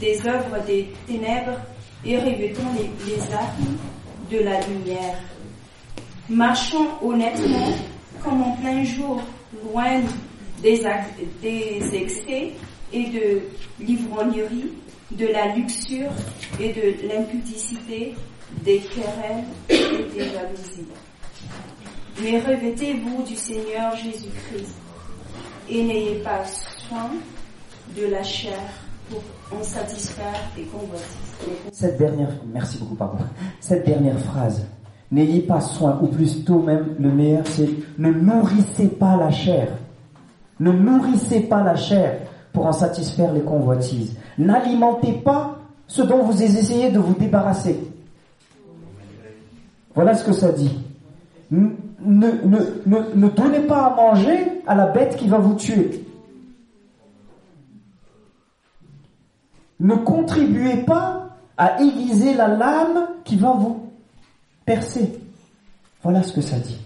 des 0.00 0.18
œuvres 0.26 0.64
des 0.66 0.88
ténèbres 1.06 1.58
et 2.04 2.16
revêtons 2.16 2.62
les, 2.76 2.90
les 3.06 3.20
armes 3.34 3.76
de 4.30 4.38
la 4.38 4.60
lumière. 4.66 5.18
Marchons 6.30 6.86
honnêtement 7.02 7.72
comme 8.22 8.42
en 8.42 8.52
plein 8.56 8.84
jour, 8.84 9.20
loin 9.64 10.00
des, 10.62 10.82
des 11.42 11.82
excès 11.92 12.52
et 12.92 13.04
de 13.04 13.84
l'ivrognerie, 13.84 14.72
de 15.12 15.26
la 15.26 15.54
luxure 15.54 16.10
et 16.60 16.72
de 16.72 17.08
l'impudicité, 17.08 18.14
des 18.64 18.78
querelles 18.78 19.44
et 19.68 20.04
des 20.14 20.24
jalousies. 20.24 20.86
Mais 22.22 22.40
revêtez-vous 22.40 23.22
du 23.22 23.36
Seigneur 23.36 23.94
Jésus-Christ 23.96 24.74
et 25.70 25.84
n'ayez 25.84 26.16
pas 26.16 26.44
soin 26.44 27.10
de 27.96 28.06
la 28.06 28.22
chair 28.22 28.58
pour 29.08 29.22
en 29.56 29.62
satisfaire 29.62 30.40
les 30.56 30.64
convoitises. 30.64 31.04
Cette 31.72 31.98
dernière, 31.98 32.30
merci 32.52 32.78
beaucoup, 32.78 32.94
pardon. 32.94 33.18
Cette 33.60 33.86
dernière 33.86 34.18
phrase, 34.18 34.66
n'ayez 35.10 35.40
pas 35.40 35.60
soin, 35.60 35.98
ou 36.02 36.08
plutôt 36.08 36.60
même 36.60 36.94
le 36.98 37.10
meilleur, 37.10 37.46
c'est 37.46 37.70
ne 37.98 38.10
nourrissez 38.10 38.88
pas 38.88 39.16
la 39.16 39.30
chair. 39.30 39.68
Ne 40.60 40.72
nourrissez 40.72 41.40
pas 41.40 41.62
la 41.62 41.76
chair 41.76 42.18
pour 42.58 42.66
en 42.66 42.72
satisfaire 42.72 43.32
les 43.32 43.42
convoitises. 43.42 44.16
N'alimentez 44.36 45.12
pas 45.12 45.58
ce 45.86 46.02
dont 46.02 46.24
vous 46.24 46.42
essayez 46.42 46.90
de 46.90 46.98
vous 46.98 47.14
débarrasser. 47.14 47.78
Voilà 49.94 50.16
ce 50.16 50.24
que 50.24 50.32
ça 50.32 50.50
dit. 50.50 50.76
Ne, 51.52 51.70
ne, 52.02 52.98
ne, 53.14 53.28
donnez 53.28 53.60
pas 53.60 53.86
à 53.86 53.94
manger 53.94 54.60
à 54.66 54.74
la 54.74 54.86
bête 54.86 55.14
qui 55.14 55.28
va 55.28 55.38
vous 55.38 55.54
tuer. 55.54 56.04
Ne 59.78 59.94
contribuez 59.94 60.78
pas 60.78 61.28
à 61.56 61.80
aiguiser 61.80 62.34
la 62.34 62.48
lame 62.48 63.06
qui 63.22 63.36
va 63.36 63.52
vous 63.52 63.84
percer. 64.64 65.16
Voilà 66.02 66.24
ce 66.24 66.32
que 66.32 66.40
ça 66.40 66.58
dit. 66.58 66.80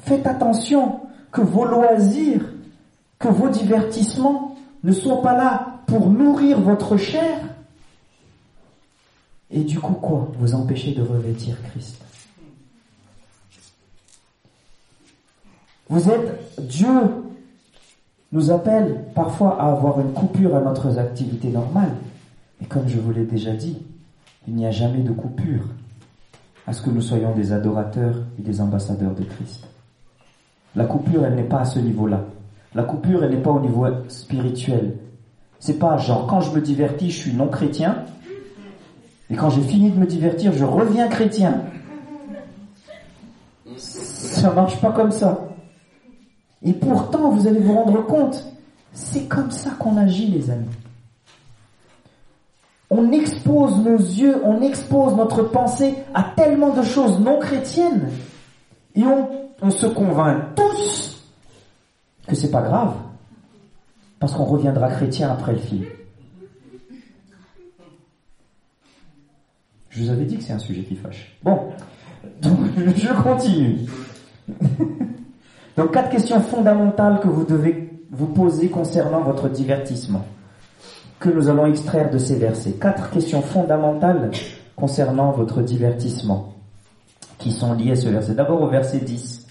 Faites 0.00 0.26
attention 0.26 1.00
que 1.32 1.40
vos 1.40 1.64
loisirs 1.64 2.42
que 3.18 3.28
vos 3.28 3.48
divertissements 3.48 4.56
ne 4.84 4.92
soient 4.92 5.22
pas 5.22 5.36
là 5.36 5.80
pour 5.86 6.10
nourrir 6.10 6.60
votre 6.60 6.96
chair 6.96 7.40
et 9.50 9.60
du 9.60 9.78
coup 9.78 9.94
quoi 9.94 10.28
Vous 10.38 10.54
empêcher 10.54 10.92
de 10.92 11.02
revêtir 11.02 11.56
Christ? 11.70 12.02
Vous 15.88 16.10
êtes, 16.10 16.60
Dieu 16.60 16.88
nous 18.32 18.50
appelle 18.50 19.04
parfois 19.14 19.60
à 19.60 19.70
avoir 19.70 20.00
une 20.00 20.12
coupure 20.12 20.56
à 20.56 20.60
notre 20.60 20.98
activité 20.98 21.48
normale. 21.48 21.94
Mais 22.60 22.66
comme 22.66 22.88
je 22.88 22.98
vous 22.98 23.12
l'ai 23.12 23.24
déjà 23.24 23.52
dit, 23.52 23.78
il 24.48 24.54
n'y 24.54 24.66
a 24.66 24.72
jamais 24.72 25.02
de 25.02 25.12
coupure 25.12 25.62
à 26.66 26.72
ce 26.72 26.82
que 26.82 26.90
nous 26.90 27.00
soyons 27.00 27.34
des 27.34 27.52
adorateurs 27.52 28.16
et 28.38 28.42
des 28.42 28.60
ambassadeurs 28.60 29.14
de 29.14 29.22
Christ. 29.22 29.68
La 30.74 30.86
coupure, 30.86 31.24
elle 31.24 31.36
n'est 31.36 31.44
pas 31.44 31.60
à 31.60 31.64
ce 31.64 31.78
niveau-là. 31.78 32.24
La 32.74 32.82
coupure, 32.82 33.24
elle 33.24 33.30
n'est 33.30 33.42
pas 33.42 33.50
au 33.50 33.60
niveau 33.60 33.86
spirituel. 34.08 34.98
C'est 35.58 35.78
pas 35.78 35.96
genre 35.96 36.26
quand 36.26 36.40
je 36.40 36.50
me 36.52 36.60
divertis, 36.60 37.10
je 37.10 37.16
suis 37.16 37.32
non 37.32 37.48
chrétien. 37.48 38.04
Et 39.30 39.34
quand 39.34 39.50
j'ai 39.50 39.62
fini 39.62 39.90
de 39.90 39.98
me 39.98 40.06
divertir, 40.06 40.52
je 40.52 40.64
reviens 40.64 41.08
chrétien. 41.08 41.62
Ça 43.76 44.52
marche 44.52 44.80
pas 44.80 44.92
comme 44.92 45.10
ça. 45.10 45.48
Et 46.62 46.72
pourtant, 46.72 47.30
vous 47.30 47.46
allez 47.46 47.60
vous 47.60 47.74
rendre 47.74 48.04
compte, 48.06 48.44
c'est 48.92 49.28
comme 49.28 49.50
ça 49.50 49.70
qu'on 49.78 49.96
agit, 49.96 50.28
les 50.28 50.50
amis. 50.50 50.66
On 52.88 53.10
expose 53.12 53.78
nos 53.78 53.98
yeux, 53.98 54.40
on 54.44 54.62
expose 54.62 55.16
notre 55.16 55.42
pensée 55.42 55.94
à 56.14 56.22
tellement 56.36 56.70
de 56.70 56.82
choses 56.82 57.18
non 57.20 57.38
chrétiennes. 57.40 58.10
Et 58.94 59.02
on, 59.02 59.28
on 59.60 59.70
se 59.70 59.86
convainc 59.86 60.54
tous 60.54 61.15
que 62.26 62.34
c'est 62.34 62.50
pas 62.50 62.62
grave. 62.62 62.94
Parce 64.18 64.32
qu'on 64.32 64.44
reviendra 64.44 64.88
chrétien 64.88 65.30
après 65.30 65.52
le 65.52 65.58
film. 65.58 65.84
Je 69.90 70.02
vous 70.02 70.10
avais 70.10 70.24
dit 70.24 70.36
que 70.36 70.42
c'est 70.42 70.52
un 70.52 70.58
sujet 70.58 70.82
qui 70.82 70.96
fâche. 70.96 71.36
Bon, 71.42 71.70
je 72.42 73.22
continue. 73.22 73.78
donc 75.76 75.92
quatre 75.92 76.10
questions 76.10 76.40
fondamentales 76.40 77.20
que 77.20 77.28
vous 77.28 77.44
devez 77.44 77.90
vous 78.10 78.26
poser 78.26 78.68
concernant 78.68 79.22
votre 79.22 79.48
divertissement, 79.48 80.24
que 81.18 81.30
nous 81.30 81.48
allons 81.48 81.66
extraire 81.66 82.10
de 82.10 82.18
ces 82.18 82.36
versets. 82.36 82.72
Quatre 82.72 83.10
questions 83.10 83.42
fondamentales 83.42 84.30
concernant 84.74 85.32
votre 85.32 85.62
divertissement, 85.62 86.54
qui 87.38 87.50
sont 87.50 87.72
liées 87.72 87.92
à 87.92 87.96
ce 87.96 88.08
verset. 88.08 88.34
D'abord 88.34 88.62
au 88.62 88.68
verset 88.68 88.98
10. 88.98 89.45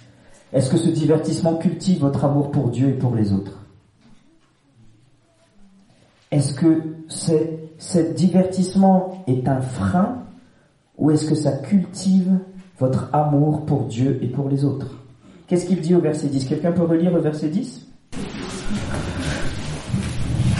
Est-ce 0.55 0.69
que 0.69 0.77
ce 0.77 0.87
divertissement 0.87 1.55
cultive 1.55 1.99
votre 1.99 2.23
amour 2.23 2.49
pour 2.49 2.69
Dieu 2.69 2.87
et 2.87 2.93
pour 2.93 3.13
les 3.13 3.33
autres 3.33 3.59
Est-ce 6.31 6.53
que 6.53 6.81
ce 7.09 7.99
divertissement 8.13 9.25
est 9.27 9.49
un 9.49 9.59
frein 9.59 10.23
ou 10.97 11.11
est-ce 11.11 11.27
que 11.27 11.35
ça 11.35 11.51
cultive 11.51 12.39
votre 12.79 13.09
amour 13.11 13.65
pour 13.65 13.83
Dieu 13.83 14.17
et 14.21 14.27
pour 14.27 14.47
les 14.47 14.63
autres 14.63 14.95
Qu'est-ce 15.47 15.65
qu'il 15.65 15.81
dit 15.81 15.93
au 15.93 15.99
verset 15.99 16.27
10 16.27 16.45
Quelqu'un 16.45 16.71
peut 16.71 16.83
relire 16.83 17.11
le 17.11 17.19
verset 17.19 17.49
10 17.49 17.87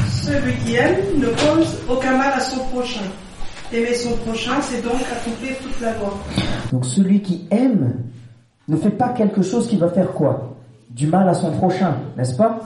Celui 0.09 0.55
qui 0.65 0.75
aime 0.75 1.19
ne 1.19 1.27
cause 1.27 1.73
aucun 1.89 2.17
mal 2.17 2.33
à 2.33 2.41
son 2.41 2.59
prochain. 2.65 3.05
Aimer 3.71 3.93
son 3.93 4.17
prochain, 4.17 4.61
c'est 4.61 4.81
donc 4.81 4.99
accomplir 5.09 5.57
toute 5.59 5.79
la 5.79 5.93
loi. 5.97 6.19
Donc 6.73 6.85
celui 6.85 7.21
qui 7.21 7.47
aime 7.49 7.93
ne 8.67 8.77
fait 8.77 8.89
pas 8.89 9.09
quelque 9.09 9.41
chose 9.41 9.67
qui 9.67 9.77
va 9.77 9.89
faire 9.89 10.11
quoi? 10.13 10.55
Du 10.89 11.07
mal 11.07 11.27
à 11.27 11.33
son 11.33 11.51
prochain, 11.51 11.95
n'est-ce 12.17 12.35
pas? 12.35 12.59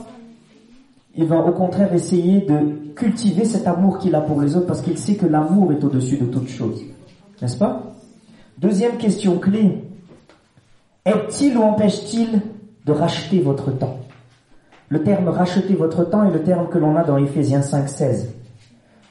Il 1.16 1.26
va 1.26 1.38
au 1.38 1.52
contraire 1.52 1.94
essayer 1.94 2.42
de 2.42 2.94
cultiver 2.96 3.46
cet 3.46 3.68
amour 3.68 3.98
qu'il 4.00 4.16
a 4.16 4.22
pour 4.22 4.42
les 4.42 4.56
autres 4.56 4.68
parce 4.68 4.82
qu'il 4.82 4.98
sait 4.98 5.16
que 5.16 5.26
l'amour 5.26 5.72
est 5.72 5.84
au-dessus 5.84 6.18
de 6.18 6.26
toute 6.26 6.48
chose. 6.48 6.82
N'est-ce 7.42 7.58
pas? 7.58 7.84
Deuxième 8.58 8.98
question 8.98 9.38
clé. 9.40 9.84
Aide-t-il 11.06 11.58
ou 11.58 11.62
empêche-t-il 11.62 12.42
de 12.86 12.92
racheter 12.92 13.40
votre 13.40 13.72
temps? 13.72 13.98
Le 14.90 15.04
terme 15.04 15.30
racheter 15.30 15.76
votre 15.76 16.04
temps 16.04 16.24
est 16.24 16.32
le 16.32 16.44
terme 16.44 16.68
que 16.70 16.78
l'on 16.78 16.96
a 16.96 17.04
dans 17.04 17.18
Ephésiens 17.18 17.62
5, 17.62 17.88
16. 17.88 18.34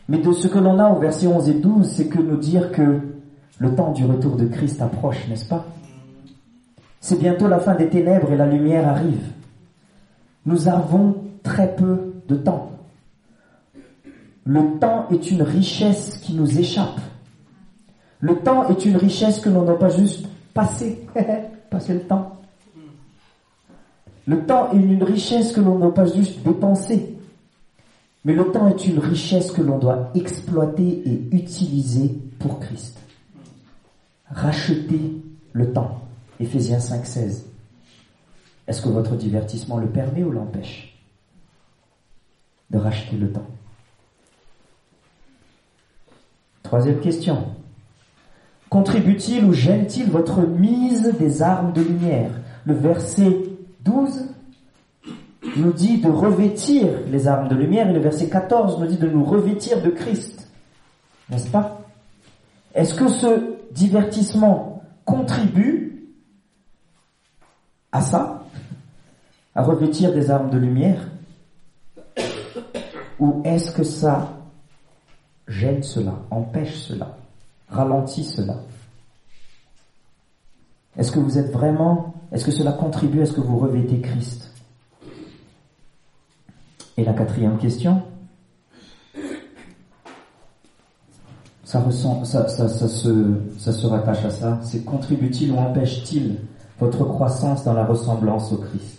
Mais 0.09 0.18
de 0.18 0.32
ce 0.32 0.49
que 0.49 0.59
l'on 0.59 0.78
a 0.78 0.91
au 0.91 0.99
verset 0.99 1.26
11 1.26 1.49
et 1.49 1.55
12, 1.55 1.86
c'est 1.86 2.07
que 2.07 2.18
nous 2.18 2.36
dire 2.36 2.72
que 2.72 3.01
le 3.59 3.74
temps 3.74 3.93
du 3.93 4.05
retour 4.05 4.36
de 4.36 4.47
Christ 4.47 4.80
approche, 4.80 5.28
n'est-ce 5.28 5.45
pas? 5.47 5.64
C'est 7.01 7.18
bientôt 7.18 7.49
la 7.49 7.61
fin 7.61 7.74
des 7.74 7.88
ténèbres 7.88 8.32
et 8.32 8.36
la 8.36 8.46
lumière 8.46 8.88
arrive. 8.88 9.22
Nous 10.46 10.68
avons 10.68 11.16
très 11.42 11.74
peu 11.74 12.14
de 12.28 12.36
temps. 12.36 12.72
Le 14.44 14.78
temps 14.78 15.07
est 15.11 15.30
une 15.30 15.42
richesse 15.42 16.18
qui 16.18 16.34
nous 16.34 16.59
échappe. 16.59 17.01
Le 18.20 18.36
temps 18.36 18.68
est 18.68 18.84
une 18.84 18.96
richesse 18.96 19.40
que 19.40 19.51
l'on 19.51 19.62
n'a 19.62 19.74
pas 19.74 19.90
juste 19.90 20.26
passé, 20.55 21.07
passer 21.70 21.94
le 21.94 22.01
temps. 22.01 22.36
Le 24.26 24.44
temps 24.44 24.72
est 24.72 24.76
une 24.76 25.05
richesse 25.05 25.53
que 25.53 25.61
l'on 25.61 25.78
n'a 25.78 25.90
pas 25.90 26.07
juste 26.07 26.42
dépensé. 26.42 27.14
Mais 28.24 28.34
le 28.34 28.51
temps 28.51 28.68
est 28.68 28.86
une 28.86 28.99
richesse 28.99 29.53
que 29.53 29.62
l'on 29.62 29.78
doit 29.78 30.11
exploiter 30.14 31.03
et 31.07 31.28
utiliser 31.34 32.18
pour 32.38 32.59
Christ. 32.61 32.99
Racheter 34.30 35.22
le 35.53 35.72
temps. 35.72 36.07
Ephésiens 36.41 36.78
5.16. 36.78 37.43
Est-ce 38.66 38.82
que 38.82 38.89
votre 38.89 39.16
divertissement 39.16 39.78
le 39.78 39.89
permet 39.89 40.22
ou 40.22 40.30
l'empêche 40.30 40.99
de 42.70 42.78
racheter 42.78 43.16
le 43.16 43.32
temps? 43.32 43.47
Troisième 46.62 47.01
question. 47.01 47.47
Contribue-t-il 48.68 49.45
ou 49.47 49.55
gêne-t-il 49.55 50.11
votre 50.11 50.43
mise 50.43 51.14
des 51.18 51.41
armes 51.41 51.72
de 51.72 51.80
lumière? 51.80 52.30
Le 52.66 52.74
verset 52.74 53.39
12 53.80 54.26
nous 55.57 55.72
dit 55.72 55.99
de 55.99 56.11
revêtir 56.11 56.89
les 57.11 57.26
armes 57.26 57.49
de 57.49 57.55
lumière 57.55 57.89
et 57.89 57.95
le 57.95 58.01
verset 58.01 58.28
14 58.28 58.78
nous 58.80 58.86
dit 58.86 58.99
de 58.99 59.09
nous 59.09 59.24
revêtir 59.24 59.82
de 59.82 59.89
Christ. 59.89 60.51
N'est-ce 61.30 61.49
pas? 61.49 61.80
Est-ce 62.74 62.95
que 62.95 63.09
ce 63.09 63.57
divertissement 63.72 64.82
contribue 65.07 65.88
à 67.93 68.01
ça 68.01 68.45
À 69.55 69.62
revêtir 69.62 70.12
des 70.12 70.30
armes 70.30 70.51
de 70.51 70.59
lumière 70.59 71.09
Ou 73.18 73.43
est-ce 73.45 73.72
que 73.72 73.84
ça 73.84 74.34
gêne 75.47 75.82
cela, 75.82 76.14
empêche 76.30 76.76
cela 76.76 77.16
ralentit 77.70 78.24
cela? 78.24 78.57
Est-ce 80.97 81.12
que 81.12 81.18
vous 81.18 81.39
êtes 81.39 81.53
vraiment, 81.53 82.14
est-ce 82.32 82.45
que 82.45 82.51
cela 82.51 82.72
contribue 82.72 83.22
à 83.22 83.26
ce 83.26 83.32
que 83.32 83.41
vous 83.41 83.59
revêtez 83.59 84.01
Christ? 84.01 84.53
Et 86.97 87.05
la 87.05 87.12
quatrième 87.12 87.59
question, 87.59 88.03
ça, 91.62 91.80
ressent, 91.80 92.24
ça, 92.24 92.49
se, 92.49 93.41
ça 93.59 93.72
se 93.72 93.86
rattache 93.86 94.24
à 94.24 94.30
ça, 94.30 94.61
c'est 94.64 94.84
contribue-t-il 94.84 95.53
ou 95.53 95.59
empêche-t-il 95.59 96.39
votre 96.79 97.05
croissance 97.05 97.64
dans 97.64 97.74
la 97.74 97.85
ressemblance 97.85 98.53
au 98.53 98.59
Christ 98.59 98.99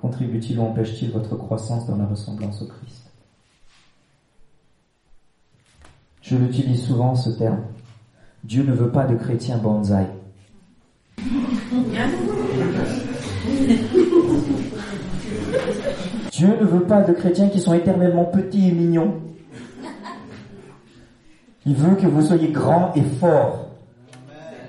Contribue-t-il 0.00 0.58
ou 0.58 0.62
empêche-t-il 0.62 1.10
votre 1.10 1.36
croissance 1.36 1.86
dans 1.86 1.96
la 1.96 2.06
ressemblance 2.06 2.62
au 2.62 2.66
Christ? 2.66 3.10
Je 6.20 6.36
l'utilise 6.36 6.84
souvent 6.84 7.14
ce 7.14 7.30
terme. 7.30 7.62
Dieu 8.44 8.62
ne 8.62 8.72
veut 8.72 8.90
pas 8.90 9.06
de 9.06 9.16
chrétiens 9.16 9.58
bonsaï. 9.58 10.06
Dieu 16.30 16.48
ne 16.60 16.66
veut 16.66 16.84
pas 16.84 17.02
de 17.02 17.12
chrétiens 17.12 17.48
qui 17.48 17.60
sont 17.60 17.74
éternellement 17.74 18.26
petits 18.26 18.68
et 18.68 18.72
mignons. 18.72 19.20
Il 21.64 21.74
veut 21.74 21.96
que 21.96 22.06
vous 22.06 22.22
soyez 22.22 22.48
grands 22.48 22.92
et 22.94 23.02
forts. 23.02 23.65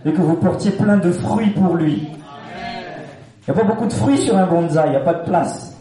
Et 0.06 0.14
que 0.14 0.22
vous 0.22 0.36
portiez 0.36 0.72
plein 0.72 0.98
de 0.98 1.12
fruits 1.12 1.52
pour 1.52 1.76
lui. 1.76 2.08
Il 3.48 3.54
n'y 3.54 3.60
a 3.60 3.64
pas 3.64 3.68
beaucoup 3.68 3.88
de 3.88 3.94
fruits 3.94 4.18
sur 4.18 4.38
un 4.38 4.46
bonsaï, 4.46 4.88
il 4.88 4.92
n'y 4.92 4.98
a 4.98 5.02
pas 5.02 5.14
de 5.14 5.26
place. 5.26 5.78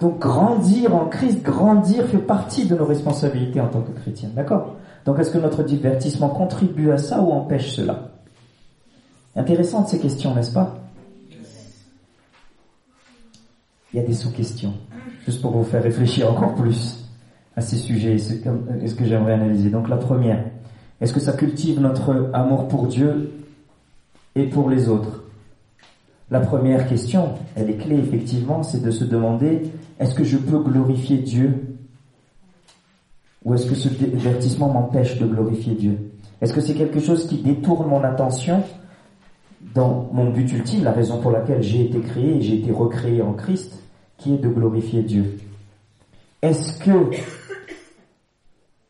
Donc 0.00 0.18
grandir 0.18 0.96
en 0.96 1.06
Christ, 1.06 1.42
grandir 1.42 2.06
fait 2.06 2.18
partie 2.18 2.66
de 2.66 2.74
nos 2.74 2.84
responsabilités 2.84 3.60
en 3.60 3.68
tant 3.68 3.82
que 3.82 3.92
chrétiens. 3.92 4.30
D'accord? 4.34 4.74
Donc 5.04 5.18
est-ce 5.20 5.30
que 5.30 5.38
notre 5.38 5.62
divertissement 5.62 6.28
contribue 6.28 6.90
à 6.90 6.98
ça 6.98 7.20
ou 7.20 7.30
empêche 7.30 7.70
cela? 7.70 8.10
Intéressantes 9.36 9.88
ces 9.88 10.00
questions, 10.00 10.34
n'est-ce 10.34 10.52
pas? 10.52 10.76
Il 13.92 14.00
y 14.00 14.02
a 14.02 14.06
des 14.06 14.14
sous-questions, 14.14 14.74
juste 15.24 15.40
pour 15.40 15.52
vous 15.52 15.64
faire 15.64 15.82
réfléchir 15.82 16.30
encore 16.30 16.54
plus 16.54 17.04
à 17.56 17.60
ces 17.60 17.76
sujets 17.76 18.14
et 18.14 18.18
ce 18.18 18.94
que 18.94 19.04
j'aimerais 19.04 19.34
analyser. 19.34 19.70
Donc 19.70 19.88
la 19.88 19.96
première, 19.96 20.44
est-ce 21.00 21.12
que 21.12 21.20
ça 21.20 21.32
cultive 21.32 21.80
notre 21.80 22.30
amour 22.32 22.68
pour 22.68 22.86
Dieu 22.86 23.32
et 24.34 24.44
pour 24.44 24.70
les 24.70 24.88
autres? 24.88 25.24
La 26.30 26.40
première 26.40 26.88
question, 26.88 27.34
elle 27.56 27.68
est 27.68 27.76
clé 27.76 27.98
effectivement, 27.98 28.62
c'est 28.62 28.82
de 28.82 28.90
se 28.90 29.04
demander 29.04 29.70
est-ce 29.98 30.14
que 30.14 30.24
je 30.24 30.38
peux 30.38 30.58
glorifier 30.58 31.18
Dieu? 31.18 31.76
Ou 33.44 33.54
est-ce 33.54 33.66
que 33.66 33.74
ce 33.74 33.88
divertissement 33.88 34.68
m'empêche 34.68 35.18
de 35.18 35.26
glorifier 35.26 35.74
Dieu? 35.74 35.98
Est-ce 36.40 36.54
que 36.54 36.60
c'est 36.60 36.74
quelque 36.74 37.00
chose 37.00 37.26
qui 37.26 37.36
détourne 37.36 37.88
mon 37.88 38.02
attention 38.02 38.62
dans 39.74 40.08
mon 40.12 40.30
but 40.30 40.50
ultime, 40.52 40.84
la 40.84 40.92
raison 40.92 41.18
pour 41.18 41.30
laquelle 41.30 41.62
j'ai 41.62 41.86
été 41.86 42.00
créé 42.00 42.36
et 42.36 42.40
j'ai 42.40 42.56
été 42.58 42.72
recréé 42.72 43.22
en 43.22 43.32
Christ, 43.32 43.81
qui 44.22 44.34
est 44.34 44.38
de 44.38 44.48
glorifier 44.48 45.02
Dieu. 45.02 45.38
Est-ce 46.42 46.78
que 46.78 47.10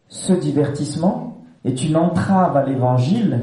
ce 0.09 0.33
divertissement 0.33 1.43
est 1.65 1.85
une 1.85 1.97
entrave 1.97 2.57
à 2.57 2.67
l'évangile 2.67 3.41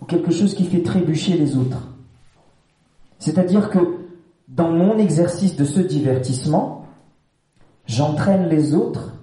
ou 0.00 0.04
quelque 0.04 0.30
chose 0.30 0.54
qui 0.54 0.64
fait 0.64 0.82
trébucher 0.82 1.36
les 1.36 1.56
autres? 1.56 1.88
C'est-à-dire 3.18 3.70
que 3.70 3.78
dans 4.48 4.70
mon 4.70 4.98
exercice 4.98 5.56
de 5.56 5.64
ce 5.64 5.80
divertissement, 5.80 6.86
j'entraîne 7.86 8.48
les 8.48 8.74
autres 8.74 9.14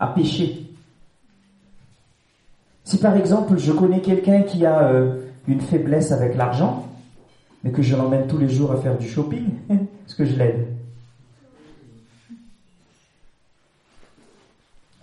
à 0.00 0.08
pécher. 0.08 0.66
Si 2.84 2.98
par 2.98 3.16
exemple 3.16 3.58
je 3.58 3.72
connais 3.72 4.00
quelqu'un 4.00 4.42
qui 4.42 4.66
a 4.66 4.88
euh, 4.88 5.20
une 5.46 5.60
faiblesse 5.60 6.10
avec 6.10 6.36
l'argent, 6.36 6.86
mais 7.62 7.70
que 7.70 7.82
je 7.82 7.96
l'emmène 7.96 8.26
tous 8.26 8.38
les 8.38 8.48
jours 8.48 8.72
à 8.72 8.76
faire 8.76 8.98
du 8.98 9.08
shopping, 9.08 9.44
est-ce 9.70 10.14
que 10.14 10.24
je 10.24 10.36
l'aide? 10.36 10.73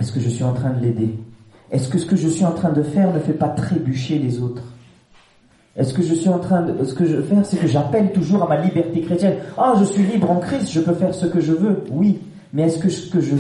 Est-ce 0.02 0.12
que 0.12 0.20
je 0.20 0.30
suis 0.30 0.44
en 0.44 0.54
train 0.54 0.72
de 0.72 0.82
l'aider? 0.82 1.14
Est-ce 1.70 1.88
que 1.88 2.00
ce 2.00 2.08
que 2.08 2.16
je 2.16 2.28
suis 2.28 2.44
en 2.44 2.54
train 2.54 2.72
de 2.72 2.82
faire 2.82 3.14
ne 3.14 3.20
fait 3.20 3.34
pas 3.34 3.50
trébucher 3.50 4.18
les 4.18 4.40
autres? 4.42 4.64
Est-ce 5.76 5.94
que 5.94 6.02
je 6.02 6.16
suis 6.16 6.28
en 6.28 6.40
train 6.40 6.64
de... 6.64 6.84
Ce 6.84 6.96
que 6.96 7.06
je 7.06 7.18
veux 7.18 7.22
faire, 7.22 7.46
c'est 7.46 7.58
que 7.58 7.68
j'appelle 7.68 8.12
toujours 8.12 8.42
à 8.42 8.48
ma 8.48 8.60
liberté 8.60 9.02
chrétienne. 9.02 9.36
Ah, 9.60 9.76
je 9.78 9.84
suis 9.84 10.02
libre 10.02 10.32
en 10.32 10.38
Christ, 10.38 10.72
je 10.72 10.80
peux 10.80 10.96
faire 10.96 11.14
ce 11.14 11.28
que 11.28 11.40
je 11.40 11.54
veux. 11.54 11.84
Oui, 11.92 12.20
mais 12.52 12.64
est-ce 12.64 12.80
que 12.80 12.90
ce 12.90 13.12
que 13.12 13.22
je, 13.22 13.36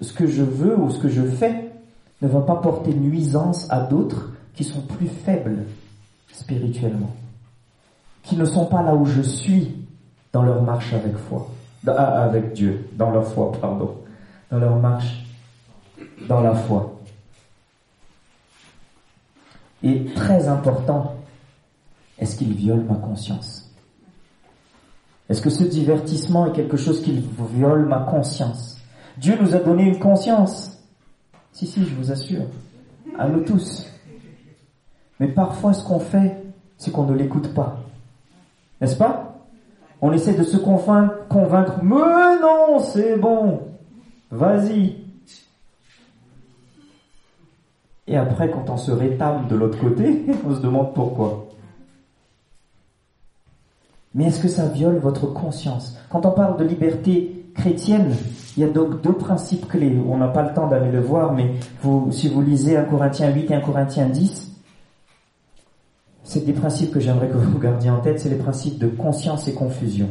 ce 0.00 0.12
que 0.12 0.26
je 0.26 0.42
veux 0.42 0.76
ou 0.76 0.90
ce 0.90 0.98
que 0.98 1.08
je 1.08 1.22
fais 1.22 1.70
ne 2.20 2.26
va 2.26 2.40
pas 2.40 2.56
porter 2.56 2.92
nuisance 2.92 3.68
à 3.70 3.80
d'autres 3.80 4.30
qui 4.56 4.64
sont 4.64 4.80
plus 4.80 5.06
faibles 5.06 5.58
spirituellement, 6.32 7.14
qui 8.24 8.36
ne 8.36 8.44
sont 8.44 8.66
pas 8.66 8.82
là 8.82 8.96
où 8.96 9.06
je 9.06 9.22
suis 9.22 9.76
dans 10.32 10.42
leur 10.42 10.60
marche 10.62 10.92
avec 10.92 11.16
foi, 11.16 11.48
avec 11.86 12.52
Dieu, 12.52 12.88
dans 12.98 13.10
leur 13.10 13.28
foi, 13.28 13.52
pardon, 13.60 13.92
dans 14.50 14.58
leur 14.58 14.76
marche 14.76 15.24
dans 16.28 16.40
la 16.40 16.54
foi. 16.54 17.00
Et 19.82 20.04
très 20.14 20.48
important, 20.48 21.16
est-ce 22.18 22.36
qu'il 22.36 22.52
viole 22.52 22.84
ma 22.84 22.96
conscience? 22.96 23.70
Est-ce 25.28 25.40
que 25.40 25.50
ce 25.50 25.64
divertissement 25.64 26.46
est 26.46 26.52
quelque 26.52 26.76
chose 26.76 27.02
qui 27.02 27.22
viole 27.54 27.86
ma 27.86 28.00
conscience? 28.00 28.78
Dieu 29.16 29.38
nous 29.40 29.54
a 29.54 29.58
donné 29.58 29.84
une 29.84 29.98
conscience. 29.98 30.78
Si, 31.52 31.66
si, 31.66 31.84
je 31.84 31.94
vous 31.94 32.10
assure. 32.10 32.44
À 33.18 33.28
nous 33.28 33.42
tous. 33.42 33.86
Mais 35.18 35.28
parfois, 35.28 35.72
ce 35.72 35.84
qu'on 35.84 36.00
fait, 36.00 36.36
c'est 36.76 36.90
qu'on 36.90 37.04
ne 37.04 37.14
l'écoute 37.14 37.54
pas. 37.54 37.78
N'est-ce 38.80 38.96
pas? 38.96 39.46
On 40.00 40.12
essaie 40.12 40.32
de 40.32 40.42
se 40.42 40.56
convaincre, 40.56 41.82
mais 41.82 42.40
non, 42.40 42.78
c'est 42.78 43.18
bon. 43.18 43.60
Vas-y, 44.30 44.96
et 48.10 48.16
après, 48.16 48.50
quand 48.50 48.68
on 48.68 48.76
se 48.76 48.90
rétame 48.90 49.46
de 49.46 49.54
l'autre 49.54 49.78
côté, 49.78 50.26
on 50.46 50.54
se 50.54 50.60
demande 50.60 50.92
pourquoi. 50.94 51.46
Mais 54.14 54.24
est-ce 54.24 54.42
que 54.42 54.48
ça 54.48 54.66
viole 54.66 54.98
votre 54.98 55.28
conscience? 55.28 55.96
Quand 56.10 56.26
on 56.26 56.32
parle 56.32 56.58
de 56.58 56.64
liberté 56.64 57.46
chrétienne, 57.54 58.12
il 58.56 58.64
y 58.64 58.66
a 58.66 58.68
donc 58.68 59.00
deux 59.00 59.12
principes 59.12 59.68
clés. 59.68 59.96
On 60.08 60.16
n'a 60.16 60.26
pas 60.26 60.42
le 60.42 60.52
temps 60.52 60.66
d'aller 60.66 60.90
le 60.90 61.00
voir, 61.00 61.32
mais 61.32 61.54
si 62.10 62.28
vous 62.28 62.42
lisez 62.42 62.76
1 62.76 62.82
Corinthiens 62.84 63.32
8 63.32 63.48
et 63.48 63.54
1 63.54 63.60
Corinthiens 63.60 64.08
10, 64.08 64.56
c'est 66.24 66.44
des 66.44 66.52
principes 66.52 66.90
que 66.90 66.98
j'aimerais 66.98 67.28
que 67.28 67.36
vous 67.36 67.58
gardiez 67.60 67.90
en 67.90 68.00
tête, 68.00 68.18
c'est 68.18 68.28
les 68.28 68.38
principes 68.38 68.78
de 68.78 68.88
conscience 68.88 69.46
et 69.46 69.54
confusion 69.54 70.08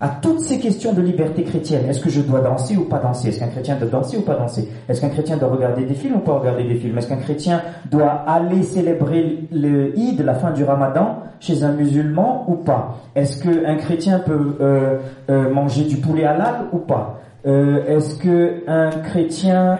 à 0.00 0.08
toutes 0.08 0.40
ces 0.40 0.58
questions 0.58 0.92
de 0.92 1.00
liberté 1.00 1.44
chrétienne. 1.44 1.82
Est-ce 1.88 2.00
que 2.00 2.10
je 2.10 2.20
dois 2.20 2.40
danser 2.40 2.76
ou 2.76 2.84
pas 2.84 2.98
danser? 2.98 3.28
Est-ce 3.28 3.38
qu'un 3.38 3.46
chrétien 3.46 3.76
doit 3.76 3.88
danser 3.88 4.16
ou 4.18 4.22
pas 4.22 4.34
danser? 4.34 4.68
Est-ce 4.88 5.00
qu'un 5.00 5.08
chrétien 5.08 5.36
doit 5.36 5.48
regarder 5.48 5.84
des 5.84 5.94
films 5.94 6.16
ou 6.16 6.18
pas 6.18 6.32
regarder 6.32 6.64
des 6.64 6.74
films? 6.74 6.98
Est-ce 6.98 7.08
qu'un 7.08 7.16
chrétien 7.16 7.62
doit 7.90 8.24
aller 8.26 8.64
célébrer 8.64 9.46
le 9.52 9.96
Eid, 9.96 10.20
la 10.20 10.34
fin 10.34 10.50
du 10.50 10.64
Ramadan, 10.64 11.18
chez 11.38 11.62
un 11.62 11.72
musulman 11.72 12.44
ou 12.48 12.54
pas? 12.54 12.96
Est-ce 13.14 13.42
qu'un 13.42 13.76
chrétien 13.76 14.18
peut 14.18 14.56
euh, 14.60 14.98
euh, 15.30 15.52
manger 15.54 15.84
du 15.84 15.96
poulet 15.96 16.24
halal 16.24 16.66
ou 16.72 16.78
pas? 16.78 17.20
Euh, 17.46 17.84
Est-ce 17.86 18.18
qu'un 18.18 18.90
chrétien... 19.04 19.78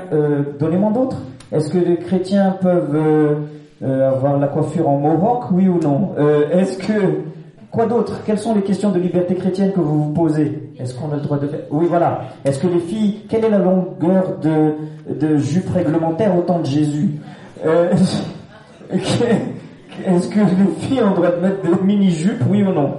Donnez-moi 0.61 0.93
d'autres. 0.93 1.19
Est-ce 1.51 1.71
que 1.71 1.79
les 1.79 1.97
chrétiens 1.97 2.57
peuvent 2.61 3.37
avoir 3.83 4.39
la 4.39 4.47
coiffure 4.47 4.89
en 4.89 4.99
mohawk, 4.99 5.51
oui 5.51 5.69
ou 5.69 5.81
non? 5.81 6.13
Est-ce 6.53 6.79
que 6.79 7.34
Quoi 7.75 7.87
d'autre? 7.87 8.21
Quelles 8.25 8.39
sont 8.39 8.55
les 8.55 8.63
questions 8.63 8.93
de 8.93 9.01
liberté 9.01 9.35
chrétienne 9.35 9.73
que 9.73 9.81
vous 9.81 10.05
vous 10.05 10.13
posez? 10.13 10.71
Est-ce 10.79 10.95
qu'on 10.95 11.11
a 11.11 11.17
le 11.17 11.23
droit 11.23 11.39
de 11.39 11.49
faire? 11.49 11.59
Oui, 11.73 11.87
voilà. 11.89 12.23
Est-ce 12.45 12.61
que 12.61 12.69
les 12.69 12.79
filles, 12.79 13.23
quelle 13.29 13.45
est 13.45 13.51
la 13.51 13.59
longueur 13.59 14.39
de, 14.41 14.75
de 15.13 15.37
jupe 15.39 15.69
réglementaire 15.71 16.37
au 16.39 16.43
temps 16.43 16.61
de 16.61 16.67
Jésus? 16.67 17.17
Euh, 17.67 17.93
Est-ce 18.93 20.29
que 20.29 20.39
les 20.39 20.87
filles 20.87 21.03
ont 21.03 21.11
le 21.11 21.17
droit 21.17 21.31
de 21.33 21.41
mettre 21.41 21.63
des 21.63 21.85
mini-jupes, 21.85 22.45
oui 22.49 22.63
ou 22.63 22.73
non? 22.73 22.95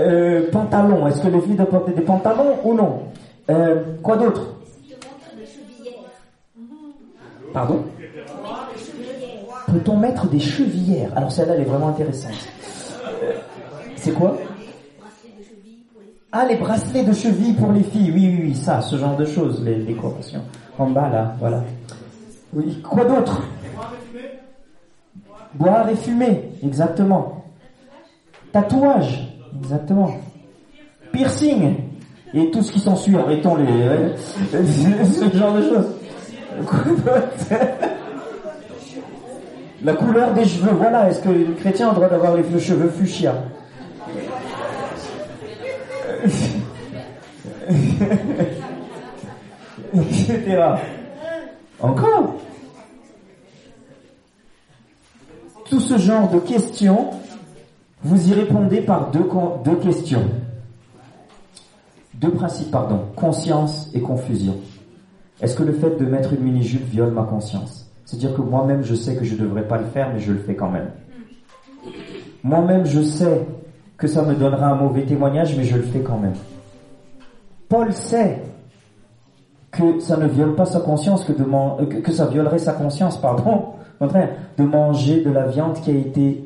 Euh, 0.00 0.50
Pantalons, 0.50 1.06
est-ce 1.06 1.20
que 1.22 1.28
les 1.28 1.40
filles 1.40 1.54
doivent 1.54 1.68
porter 1.68 1.92
des 1.92 2.02
pantalons 2.02 2.56
ou 2.64 2.74
non? 2.74 3.02
Euh, 3.50 3.82
Quoi 4.02 4.16
d'autre? 4.16 4.42
Pardon? 7.52 7.82
Peut-on 9.68 9.96
mettre 9.96 10.26
des 10.28 10.40
chevillères 10.40 11.10
Alors 11.14 11.30
celle-là, 11.30 11.54
elle 11.54 11.62
est 11.62 11.64
vraiment 11.64 11.88
intéressante. 11.88 12.32
C'est 14.08 14.14
quoi? 14.14 14.38
Ah, 16.32 16.46
les 16.46 16.56
bracelets 16.56 17.04
de 17.04 17.12
cheville 17.12 17.52
pour 17.54 17.72
les 17.72 17.82
filles. 17.82 18.10
Oui, 18.14 18.26
oui, 18.26 18.40
oui, 18.44 18.54
ça, 18.54 18.80
ce 18.80 18.96
genre 18.96 19.16
de 19.16 19.26
choses, 19.26 19.62
les 19.62 19.76
décorations. 19.76 20.40
En 20.78 20.88
bas, 20.88 21.10
là, 21.10 21.34
voilà. 21.38 21.62
Oui, 22.54 22.80
quoi 22.82 23.04
d'autre? 23.04 23.42
Boire 25.54 25.90
et 25.90 25.96
fumer, 25.96 26.52
exactement. 26.62 27.44
Tatouage, 28.50 29.28
exactement. 29.62 30.10
Piercing, 31.12 31.74
et 32.32 32.50
tout 32.50 32.62
ce 32.62 32.72
qui 32.72 32.80
s'ensuit, 32.80 33.16
arrêtons 33.16 33.56
les... 33.56 34.16
ce 34.52 35.36
genre 35.36 35.54
de 35.54 35.62
choses. 35.62 35.86
La 39.82 39.92
couleur 39.92 40.32
des 40.32 40.46
cheveux, 40.46 40.72
voilà, 40.72 41.10
est-ce 41.10 41.20
que 41.20 41.28
les 41.28 41.44
chrétiens 41.54 41.88
ont 41.88 41.90
le 41.90 41.96
droit 41.96 42.08
d'avoir 42.08 42.36
les 42.36 42.58
cheveux 42.58 42.88
fuchsia? 42.88 43.34
etc. 49.94 50.74
Encore 51.80 52.34
Tout 55.68 55.80
ce 55.80 55.98
genre 55.98 56.30
de 56.30 56.38
questions, 56.38 57.10
vous 58.02 58.30
y 58.30 58.34
répondez 58.34 58.80
par 58.80 59.10
deux, 59.10 59.76
questions. 59.76 60.24
Deux 62.14 62.30
principes, 62.30 62.70
pardon. 62.70 63.02
Conscience 63.14 63.90
et 63.92 64.00
confusion. 64.00 64.56
Est-ce 65.40 65.54
que 65.54 65.62
le 65.62 65.74
fait 65.74 65.96
de 65.96 66.06
mettre 66.06 66.32
une 66.32 66.40
mini-jupe 66.40 66.88
viole 66.88 67.12
ma 67.12 67.24
conscience? 67.24 67.90
C'est-à-dire 68.06 68.34
que 68.34 68.40
moi-même, 68.40 68.82
je 68.82 68.94
sais 68.94 69.14
que 69.14 69.24
je 69.24 69.34
ne 69.34 69.40
devrais 69.40 69.68
pas 69.68 69.78
le 69.78 69.86
faire, 69.86 70.10
mais 70.12 70.20
je 70.20 70.32
le 70.32 70.38
fais 70.38 70.56
quand 70.56 70.70
même. 70.70 70.90
Moi-même, 72.42 72.86
je 72.86 73.02
sais 73.02 73.46
que 73.98 74.06
ça 74.06 74.22
me 74.22 74.34
donnera 74.34 74.68
un 74.68 74.76
mauvais 74.76 75.02
témoignage, 75.02 75.56
mais 75.56 75.64
je 75.64 75.76
le 75.76 75.82
fais 75.82 76.00
quand 76.00 76.18
même. 76.18 76.34
Paul 77.68 77.92
sait 77.92 78.42
que 79.72 80.00
ça 80.00 80.16
ne 80.16 80.26
viole 80.26 80.54
pas 80.54 80.64
sa 80.64 80.80
conscience, 80.80 81.24
que, 81.24 81.32
de 81.32 81.44
euh, 81.44 82.00
que 82.00 82.12
ça 82.12 82.26
violerait 82.26 82.58
sa 82.58 82.72
conscience, 82.72 83.16
pardon, 83.20 83.64
de 84.00 84.62
manger 84.62 85.22
de 85.22 85.30
la 85.30 85.46
viande 85.46 85.74
qui 85.80 85.90
a 85.90 85.94
été 85.94 86.44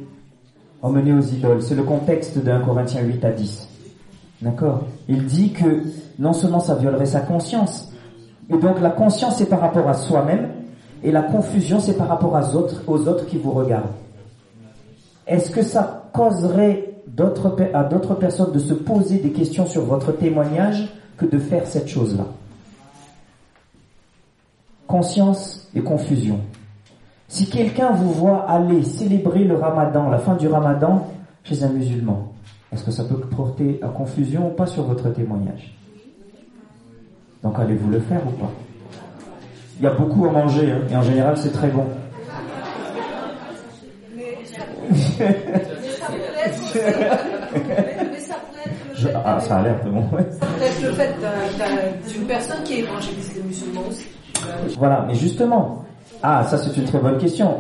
emmenée 0.80 1.12
aux 1.12 1.20
idoles. 1.20 1.62
C'est 1.62 1.74
le 1.74 1.84
contexte 1.84 2.38
d'un 2.38 2.60
Corinthiens 2.60 3.02
8 3.02 3.24
à 3.24 3.30
10. 3.30 3.68
D'accord? 4.40 4.80
Il 5.08 5.26
dit 5.26 5.52
que 5.52 5.82
non 6.18 6.32
seulement 6.32 6.58
ça 6.58 6.74
violerait 6.74 7.06
sa 7.06 7.20
conscience, 7.20 7.92
et 8.50 8.56
donc 8.56 8.80
la 8.80 8.90
conscience 8.90 9.36
c'est 9.36 9.48
par 9.48 9.60
rapport 9.60 9.88
à 9.88 9.94
soi-même, 9.94 10.48
et 11.04 11.12
la 11.12 11.22
confusion 11.22 11.78
c'est 11.78 11.96
par 11.96 12.08
rapport 12.08 12.32
aux 12.32 12.56
autres, 12.56 12.82
aux 12.88 13.06
autres 13.06 13.26
qui 13.26 13.36
vous 13.36 13.52
regardent. 13.52 13.92
Est-ce 15.26 15.50
que 15.50 15.62
ça 15.62 16.08
causerait 16.12 16.91
à 17.18 17.84
d'autres 17.84 18.14
personnes 18.14 18.52
de 18.52 18.58
se 18.58 18.74
poser 18.74 19.18
des 19.18 19.32
questions 19.32 19.66
sur 19.66 19.82
votre 19.82 20.12
témoignage 20.12 20.88
que 21.16 21.26
de 21.26 21.38
faire 21.38 21.66
cette 21.66 21.88
chose-là. 21.88 22.24
Conscience 24.86 25.68
et 25.74 25.80
confusion. 25.80 26.40
Si 27.28 27.48
quelqu'un 27.48 27.92
vous 27.92 28.12
voit 28.12 28.48
aller 28.48 28.82
célébrer 28.82 29.44
le 29.44 29.56
ramadan, 29.56 30.10
la 30.10 30.18
fin 30.18 30.34
du 30.36 30.48
ramadan, 30.48 31.06
chez 31.44 31.62
un 31.64 31.68
musulman, 31.68 32.32
est-ce 32.72 32.84
que 32.84 32.90
ça 32.90 33.04
peut 33.04 33.16
porter 33.16 33.78
à 33.82 33.88
confusion 33.88 34.48
ou 34.48 34.50
pas 34.50 34.66
sur 34.66 34.84
votre 34.84 35.10
témoignage? 35.10 35.74
Donc 37.42 37.58
allez-vous 37.58 37.90
le 37.90 38.00
faire 38.00 38.20
ou 38.26 38.30
pas? 38.32 38.50
Il 39.78 39.84
y 39.84 39.86
a 39.86 39.94
beaucoup 39.94 40.26
à 40.26 40.30
manger, 40.30 40.70
hein, 40.70 40.80
et 40.90 40.96
en 40.96 41.02
général 41.02 41.36
c'est 41.36 41.52
très 41.52 41.68
bon. 41.68 41.86
Ah, 49.24 49.40
ça 49.40 49.56
a 49.56 49.62
l'air 49.62 49.84
de 49.84 49.90
bon. 49.90 50.02
Peut-être 50.02 50.82
le 50.82 50.92
fait 50.92 51.14
d'une 52.12 52.26
personne 52.26 52.62
qui 52.64 52.74
est 52.74 52.78
évangélisée 52.80 53.42
musulman 53.44 53.82
aussi. 53.88 54.06
Voilà, 54.78 55.04
mais 55.06 55.14
justement, 55.14 55.84
ah, 56.22 56.44
ça 56.44 56.56
c'est 56.58 56.76
une 56.76 56.84
très 56.84 56.98
bonne 56.98 57.18
question. 57.18 57.56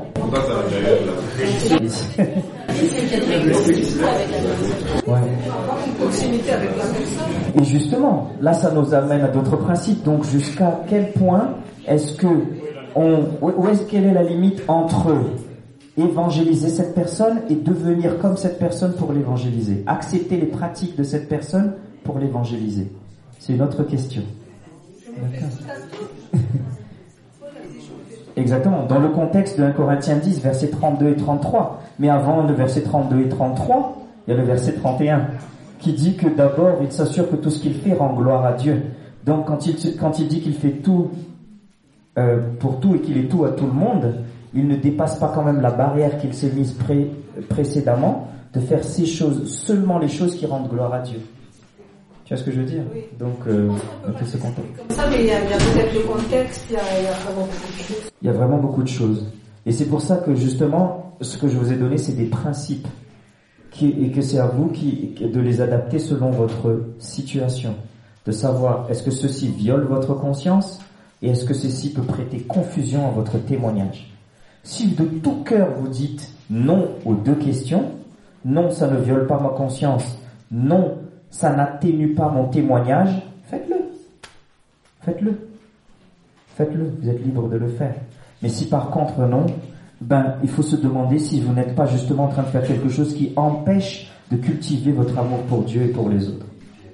ouais. 5.06 5.18
Et 7.60 7.64
justement, 7.64 8.30
là, 8.40 8.52
ça 8.52 8.70
nous 8.70 8.94
amène 8.94 9.22
à 9.22 9.28
d'autres 9.28 9.56
principes. 9.56 10.02
Donc, 10.04 10.24
jusqu'à 10.24 10.80
quel 10.88 11.12
point 11.12 11.54
est-ce 11.86 12.14
que 12.14 12.28
on, 12.94 13.24
où 13.40 13.68
est-ce 13.68 13.82
quelle 13.82 14.04
est 14.04 14.14
la 14.14 14.22
limite 14.22 14.62
entre 14.68 15.14
évangéliser 15.96 16.68
cette 16.68 16.94
personne 16.94 17.40
et 17.50 17.54
devenir 17.54 18.18
comme 18.18 18.36
cette 18.36 18.58
personne 18.58 18.94
pour 18.94 19.12
l'évangéliser, 19.12 19.82
accepter 19.86 20.36
les 20.36 20.46
pratiques 20.46 20.96
de 20.96 21.02
cette 21.02 21.28
personne 21.28 21.74
pour 22.04 22.18
l'évangéliser. 22.18 22.90
C'est 23.38 23.54
une 23.54 23.62
autre 23.62 23.82
question. 23.82 24.22
Exactement, 28.36 28.86
dans 28.86 28.98
le 28.98 29.08
contexte 29.08 29.58
de 29.58 29.64
1 29.64 29.72
Corinthiens 29.72 30.16
10, 30.16 30.40
versets 30.40 30.70
32 30.70 31.10
et 31.10 31.16
33. 31.16 31.82
Mais 31.98 32.08
avant 32.08 32.46
le 32.46 32.54
verset 32.54 32.82
32 32.82 33.20
et 33.20 33.28
33, 33.28 33.98
il 34.26 34.30
y 34.30 34.34
a 34.34 34.36
le 34.36 34.44
verset 34.46 34.72
31 34.74 35.26
qui 35.78 35.92
dit 35.92 36.16
que 36.16 36.28
d'abord 36.28 36.78
il 36.80 36.90
s'assure 36.92 37.28
que 37.28 37.36
tout 37.36 37.50
ce 37.50 37.60
qu'il 37.60 37.74
fait 37.74 37.92
rend 37.92 38.14
gloire 38.14 38.44
à 38.46 38.52
Dieu. 38.52 38.82
Donc 39.26 39.46
quand 39.46 39.66
il, 39.66 39.96
quand 39.96 40.18
il 40.18 40.28
dit 40.28 40.40
qu'il 40.40 40.54
fait 40.54 40.70
tout 40.70 41.10
euh, 42.18 42.38
pour 42.58 42.80
tout 42.80 42.94
et 42.94 43.00
qu'il 43.00 43.18
est 43.18 43.28
tout 43.28 43.44
à 43.44 43.50
tout 43.50 43.66
le 43.66 43.72
monde, 43.72 44.14
il 44.54 44.66
ne 44.66 44.76
dépasse 44.76 45.18
pas 45.18 45.32
quand 45.34 45.42
même 45.42 45.60
la 45.60 45.70
barrière 45.70 46.18
qu'il 46.18 46.34
s'est 46.34 46.50
mise 46.50 46.76
précédemment 47.48 48.28
de 48.52 48.60
faire 48.60 48.84
ces 48.84 49.06
choses, 49.06 49.50
seulement 49.50 49.98
les 49.98 50.08
choses 50.08 50.36
qui 50.36 50.46
rendent 50.46 50.68
gloire 50.68 50.92
à 50.92 51.00
Dieu. 51.00 51.20
Tu 52.24 52.34
vois 52.34 52.36
ce 52.36 52.44
que 52.44 52.52
je 52.52 52.60
veux 52.60 52.66
dire 52.66 52.82
Donc, 53.18 53.38
euh, 53.46 53.68
contexte. 54.04 54.38
Comme 54.40 54.96
ça, 54.96 55.08
mais 55.10 55.20
il 55.20 55.26
y 55.26 55.30
a, 55.30 55.40
peut-être 55.40 55.94
le 55.94 56.00
contexte, 56.00 56.66
il 56.70 56.74
y, 56.74 56.76
a, 56.76 56.82
il 56.98 57.04
y 57.04 57.08
a 57.08 57.12
vraiment 57.12 57.46
beaucoup 57.46 57.72
de 57.72 57.82
choses. 57.82 58.12
Il 58.20 58.26
y 58.26 58.30
a 58.30 58.32
vraiment 58.32 58.58
beaucoup 58.58 58.82
de 58.82 58.88
choses. 58.88 59.26
Et 59.64 59.72
c'est 59.72 59.86
pour 59.86 60.02
ça 60.02 60.16
que 60.16 60.34
justement, 60.34 61.16
ce 61.20 61.38
que 61.38 61.48
je 61.48 61.56
vous 61.56 61.72
ai 61.72 61.76
donné, 61.76 61.98
c'est 61.98 62.12
des 62.12 62.26
principes. 62.26 62.86
Qui, 63.70 63.88
et 63.88 64.10
que 64.10 64.20
c'est 64.20 64.38
à 64.38 64.46
vous 64.46 64.68
qui, 64.68 65.14
de 65.18 65.40
les 65.40 65.62
adapter 65.62 65.98
selon 65.98 66.30
votre 66.30 66.82
situation. 66.98 67.74
De 68.26 68.30
savoir, 68.30 68.86
est-ce 68.90 69.02
que 69.02 69.10
ceci 69.10 69.48
viole 69.48 69.84
votre 69.84 70.12
conscience 70.12 70.78
et 71.22 71.30
est-ce 71.30 71.46
que 71.46 71.54
ceci 71.54 71.90
peut 71.92 72.02
prêter 72.02 72.40
confusion 72.40 73.08
à 73.08 73.10
votre 73.12 73.38
témoignage? 73.38 74.11
Si 74.64 74.88
de 74.88 75.04
tout 75.04 75.42
cœur 75.44 75.68
vous 75.76 75.88
dites 75.88 76.32
non 76.50 76.88
aux 77.04 77.14
deux 77.14 77.34
questions, 77.34 77.84
non, 78.44 78.70
ça 78.70 78.88
ne 78.88 78.96
viole 78.96 79.26
pas 79.26 79.40
ma 79.40 79.50
conscience, 79.50 80.18
non, 80.50 80.98
ça 81.30 81.54
n'atténue 81.54 82.14
pas 82.14 82.28
mon 82.28 82.48
témoignage, 82.48 83.22
faites-le. 83.44 83.76
Faites-le. 85.00 85.48
Faites-le, 86.56 86.92
vous 87.00 87.08
êtes 87.08 87.24
libre 87.24 87.48
de 87.48 87.56
le 87.56 87.68
faire. 87.68 87.94
Mais 88.42 88.48
si 88.48 88.68
par 88.68 88.90
contre 88.90 89.20
non, 89.20 89.46
ben 90.00 90.34
il 90.42 90.48
faut 90.48 90.62
se 90.62 90.76
demander 90.76 91.18
si 91.18 91.40
vous 91.40 91.52
n'êtes 91.52 91.74
pas 91.74 91.86
justement 91.86 92.24
en 92.24 92.28
train 92.28 92.42
de 92.42 92.48
faire 92.48 92.66
quelque 92.66 92.88
chose 92.88 93.14
qui 93.14 93.32
empêche 93.36 94.12
de 94.30 94.36
cultiver 94.36 94.92
votre 94.92 95.16
amour 95.18 95.40
pour 95.48 95.62
Dieu 95.62 95.82
et 95.82 95.88
pour 95.88 96.08
les 96.08 96.28
autres. 96.28 96.46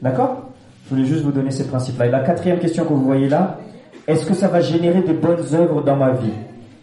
D'accord? 0.03 0.45
Je 0.85 0.91
voulais 0.95 1.07
juste 1.07 1.23
vous 1.23 1.33
donner 1.33 1.51
ces 1.51 1.67
principes-là. 1.67 2.07
Et 2.07 2.11
la 2.11 2.21
quatrième 2.21 2.59
question 2.59 2.85
que 2.85 2.93
vous 2.93 3.05
voyez 3.05 3.29
là, 3.29 3.59
est-ce 4.07 4.25
que 4.25 4.35
ça 4.35 4.49
va 4.49 4.61
générer 4.61 5.03
de 5.03 5.13
bonnes 5.13 5.55
œuvres 5.55 5.83
dans 5.83 5.97
ma 5.97 6.13
vie? 6.13 6.33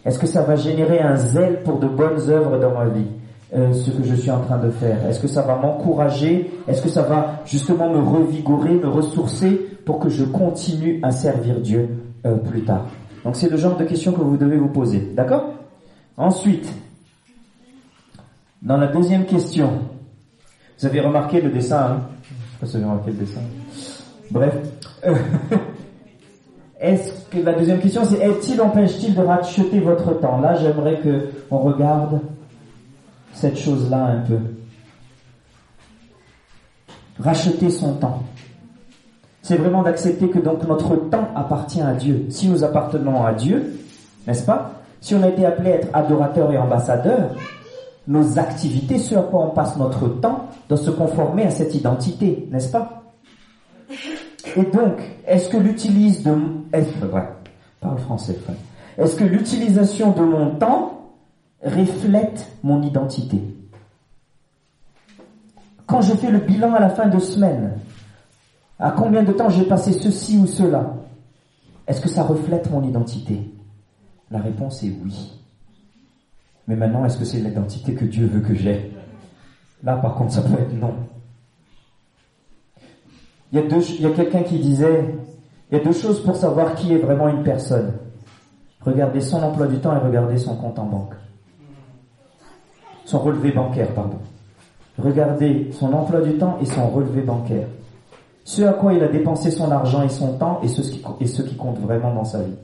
Est-ce 0.06 0.20
que 0.20 0.26
ça 0.28 0.42
va 0.42 0.54
générer 0.54 1.00
un 1.00 1.16
zèle 1.16 1.64
pour 1.64 1.80
de 1.80 1.88
bonnes 1.88 2.30
œuvres 2.30 2.58
dans 2.60 2.72
ma 2.72 2.86
vie 2.86 3.06
euh, 3.54 3.72
ce 3.72 3.90
que 3.90 4.04
je 4.04 4.14
suis 4.14 4.30
en 4.30 4.40
train 4.40 4.58
de 4.58 4.70
faire? 4.70 5.04
Est-ce 5.04 5.18
que 5.18 5.26
ça 5.26 5.42
va 5.42 5.56
m'encourager? 5.56 6.48
Est-ce 6.68 6.80
que 6.80 6.88
ça 6.88 7.02
va 7.02 7.42
justement 7.44 7.90
me 7.90 7.98
revigorer, 7.98 8.74
me 8.74 8.88
ressourcer 8.88 9.66
pour 9.84 9.98
que 9.98 10.08
je 10.08 10.24
continue 10.24 11.00
à 11.02 11.10
servir 11.10 11.60
Dieu 11.60 11.88
euh, 12.24 12.36
plus 12.36 12.62
tard? 12.62 12.86
Donc 13.24 13.34
c'est 13.34 13.50
le 13.50 13.56
genre 13.56 13.76
de 13.76 13.84
questions 13.84 14.12
que 14.12 14.20
vous 14.20 14.36
devez 14.36 14.56
vous 14.56 14.68
poser. 14.68 15.10
D'accord? 15.12 15.54
Ensuite, 16.16 16.72
dans 18.62 18.76
la 18.76 18.86
deuxième 18.86 19.24
question, 19.24 19.70
vous 20.78 20.86
avez 20.86 21.00
remarqué 21.00 21.40
le 21.40 21.50
dessin, 21.50 21.80
hein? 21.80 22.00
Vous 22.62 22.76
avez 22.76 22.84
remarqué 22.84 23.10
le 23.10 23.16
dessin? 23.16 23.40
Bref. 24.30 24.54
Est-ce 26.80 27.12
que 27.30 27.38
la 27.38 27.54
deuxième 27.54 27.80
question 27.80 28.04
c'est 28.04 28.18
est-il 28.18 28.60
empêche-t-il 28.60 29.14
de 29.14 29.22
racheter 29.22 29.80
votre 29.80 30.12
temps? 30.20 30.40
Là, 30.40 30.54
j'aimerais 30.56 31.00
que 31.00 31.30
on 31.50 31.58
regarde 31.58 32.20
cette 33.32 33.58
chose-là 33.58 34.04
un 34.04 34.20
peu. 34.20 34.38
Racheter 37.18 37.70
son 37.70 37.94
temps. 37.94 38.22
C'est 39.40 39.56
vraiment 39.56 39.82
d'accepter 39.82 40.28
que 40.28 40.38
donc 40.38 40.66
notre 40.66 40.96
temps 40.96 41.28
appartient 41.34 41.80
à 41.80 41.92
Dieu. 41.92 42.26
Si 42.30 42.48
nous 42.48 42.64
appartenons 42.64 43.24
à 43.24 43.32
Dieu, 43.32 43.78
n'est-ce 44.26 44.44
pas? 44.44 44.72
Si 45.00 45.14
on 45.14 45.22
a 45.22 45.28
été 45.28 45.46
appelé 45.46 45.72
à 45.72 45.74
être 45.76 45.88
adorateur 45.94 46.52
et 46.52 46.58
ambassadeur, 46.58 47.30
nos 48.08 48.38
activités, 48.38 48.98
ce 48.98 49.14
à 49.14 49.22
quoi 49.22 49.46
on 49.46 49.50
passe 49.50 49.76
notre 49.76 50.08
temps, 50.08 50.48
doivent 50.68 50.82
se 50.82 50.90
conformer 50.90 51.44
à 51.44 51.50
cette 51.50 51.74
identité, 51.74 52.48
n'est-ce 52.50 52.70
pas? 52.70 53.02
Et 54.56 54.64
donc, 54.64 54.98
est-ce 55.26 55.50
que 55.50 55.58
l'utilise 55.58 56.22
de 56.22 56.34
français, 57.98 58.38
Est-ce 58.96 59.16
que 59.16 59.24
l'utilisation 59.24 60.12
de 60.12 60.22
mon 60.22 60.56
temps 60.56 61.12
reflète 61.62 62.50
mon 62.62 62.82
identité? 62.82 63.38
Quand 65.86 66.00
je 66.00 66.14
fais 66.14 66.30
le 66.30 66.38
bilan 66.38 66.72
à 66.74 66.80
la 66.80 66.88
fin 66.88 67.06
de 67.06 67.18
semaine, 67.18 67.74
à 68.78 68.90
combien 68.90 69.22
de 69.22 69.32
temps 69.32 69.50
j'ai 69.50 69.64
passé 69.64 69.92
ceci 69.92 70.38
ou 70.38 70.46
cela 70.46 70.94
Est-ce 71.86 72.00
que 72.00 72.08
ça 72.08 72.22
reflète 72.22 72.70
mon 72.70 72.82
identité? 72.82 73.38
La 74.30 74.38
réponse 74.40 74.82
est 74.82 74.92
oui. 75.04 75.32
Mais 76.66 76.76
maintenant, 76.76 77.04
est-ce 77.04 77.18
que 77.18 77.24
c'est 77.24 77.38
l'identité 77.38 77.94
que 77.94 78.06
Dieu 78.06 78.26
veut 78.26 78.40
que 78.40 78.54
j'ai? 78.54 78.90
Là, 79.84 79.96
par 79.96 80.14
contre, 80.14 80.32
ça 80.32 80.42
peut 80.42 80.60
être 80.60 80.72
non. 80.72 80.94
Il 83.52 83.58
y 83.58 84.06
a, 84.06 84.10
quelqu'un 84.10 84.42
qui 84.42 84.58
disait, 84.58 85.14
il 85.70 85.78
y 85.78 85.80
a 85.80 85.84
deux 85.84 85.92
choses 85.92 86.22
pour 86.22 86.36
savoir 86.36 86.74
qui 86.74 86.92
est 86.92 86.98
vraiment 86.98 87.28
une 87.28 87.42
personne. 87.42 87.92
Regardez 88.80 89.20
son 89.20 89.42
emploi 89.42 89.66
du 89.66 89.78
temps 89.78 89.94
et 89.96 89.98
regardez 89.98 90.36
son 90.36 90.56
compte 90.56 90.78
en 90.78 90.86
banque. 90.86 91.14
Son 93.04 93.20
relevé 93.20 93.52
bancaire, 93.52 93.92
pardon. 93.94 94.18
Regardez 94.98 95.70
son 95.72 95.92
emploi 95.92 96.20
du 96.22 96.38
temps 96.38 96.58
et 96.60 96.66
son 96.66 96.88
relevé 96.88 97.22
bancaire. 97.22 97.66
Ce 98.44 98.62
à 98.62 98.72
quoi 98.72 98.92
il 98.94 99.02
a 99.02 99.08
dépensé 99.08 99.50
son 99.50 99.70
argent 99.70 100.02
et 100.02 100.08
son 100.08 100.38
temps 100.38 100.60
et 100.62 100.68
ce 100.68 100.80
qui, 100.82 101.02
et 101.20 101.26
ce 101.26 101.42
qui 101.42 101.56
compte 101.56 101.78
vraiment 101.80 102.14
dans 102.14 102.24
sa 102.24 102.42
vie. 102.42 102.54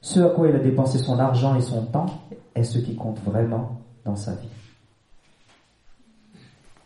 Ce 0.00 0.20
à 0.20 0.30
quoi 0.30 0.48
il 0.48 0.56
a 0.56 0.60
dépensé 0.60 0.98
son 0.98 1.18
argent 1.18 1.56
et 1.56 1.60
son 1.60 1.82
temps 1.82 2.06
est 2.54 2.62
ce 2.62 2.78
qui 2.78 2.94
compte 2.94 3.18
vraiment 3.24 3.80
dans 4.04 4.16
sa 4.16 4.32
vie. 4.32 4.48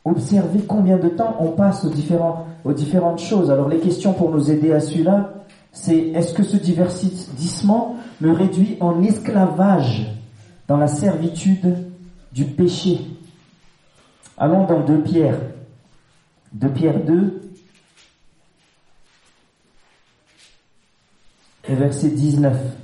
Observez 0.05 0.61
combien 0.61 0.99
de 0.99 1.09
temps 1.09 1.37
on 1.41 1.53
passe 1.53 1.85
aux, 1.85 2.73
différentes 2.73 3.21
choses. 3.21 3.51
Alors 3.51 3.69
les 3.69 3.79
questions 3.79 4.13
pour 4.13 4.31
nous 4.31 4.51
aider 4.51 4.73
à 4.73 4.81
celui-là, 4.81 5.33
c'est 5.73 5.97
est-ce 5.97 6.35
que 6.35 6.43
ce 6.43 6.59
divertissement 6.59 7.97
me 8.21 8.33
réduit 8.33 8.77
en 8.81 9.03
esclavage 9.03 10.07
dans 10.69 10.77
la 10.77 10.89
servitude 10.89 11.77
du 12.33 12.45
péché? 12.45 13.01
Allons 14.37 14.67
dans 14.67 14.81
2 14.81 15.03
Pierre. 15.03 15.39
2 16.53 16.69
Pierre 16.69 17.05
2, 17.05 17.41
verset 21.69 22.11
19. 22.11 22.84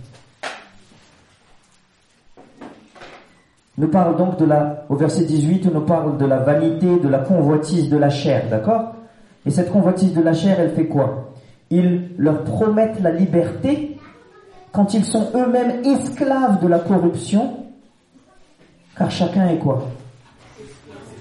Nous 3.79 3.89
parle 3.89 4.17
donc 4.17 4.39
de 4.39 4.45
la, 4.45 4.85
au 4.89 4.97
verset 4.97 5.25
18, 5.25 5.73
nous 5.73 5.81
parle 5.83 6.19
de 6.19 6.27
la 6.27 6.39
vanité, 6.39 6.99
de 6.99 7.09
la 7.09 7.19
convoitise 7.19 7.89
de 7.89 7.97
la 7.97 8.11
chair, 8.11 8.49
d'accord? 8.51 8.95
Et 9.47 9.51
cette 9.51 9.71
convoitise 9.71 10.13
de 10.13 10.21
la 10.21 10.35
chair, 10.35 10.61
elle 10.61 10.73
fait 10.73 10.87
quoi? 10.87 11.33
Ils 11.71 12.11
leur 12.19 12.45
promettent 12.45 13.01
la 13.01 13.13
liberté 13.13 13.97
quand 14.73 14.93
ils 14.95 15.05
sont 15.05 15.29
eux-mêmes 15.35 15.85
esclaves 15.85 16.63
de 16.63 16.69
la 16.69 16.81
corruption, 16.81 17.57
car 18.97 19.11
chacun 19.11 19.49
est 19.49 19.59
quoi? 19.59 19.89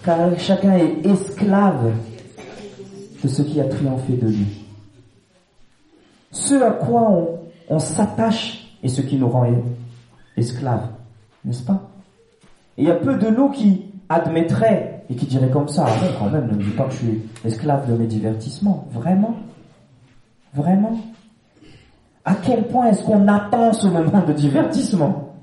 Car 0.03 0.37
chacun 0.37 0.73
est 0.73 1.05
esclave 1.05 1.91
de 3.23 3.27
ce 3.27 3.41
qui 3.41 3.61
a 3.61 3.65
triomphé 3.65 4.13
de 4.13 4.27
lui. 4.27 4.65
Ce 6.31 6.55
à 6.55 6.71
quoi 6.71 7.09
on, 7.09 7.39
on 7.69 7.79
s'attache 7.79 8.75
est 8.83 8.89
ce 8.89 9.01
qui 9.01 9.17
nous 9.17 9.29
rend 9.29 9.45
esclaves, 10.35 10.87
n'est-ce 11.45 11.63
pas? 11.63 11.89
Il 12.79 12.87
y 12.87 12.91
a 12.91 12.95
peu 12.95 13.15
de 13.15 13.27
nous 13.27 13.49
qui 13.49 13.91
admettraient 14.07 15.03
et 15.09 15.15
qui 15.15 15.25
diraient 15.25 15.49
comme 15.49 15.67
ça, 15.67 15.85
ah 15.87 16.05
quand 16.17 16.29
même, 16.29 16.47
ne 16.47 16.53
me 16.55 16.63
dis 16.63 16.71
pas 16.71 16.85
que 16.85 16.91
je 16.91 16.97
suis 16.97 17.21
esclave 17.43 17.91
de 17.91 17.97
mes 17.97 18.07
divertissements. 18.07 18.87
Vraiment? 18.91 19.35
Vraiment? 20.53 20.97
À 22.23 22.35
quel 22.35 22.67
point 22.67 22.87
est-ce 22.87 23.03
qu'on 23.03 23.27
attend 23.27 23.73
ce 23.73 23.87
moment 23.87 24.23
de 24.25 24.33
divertissement? 24.33 25.35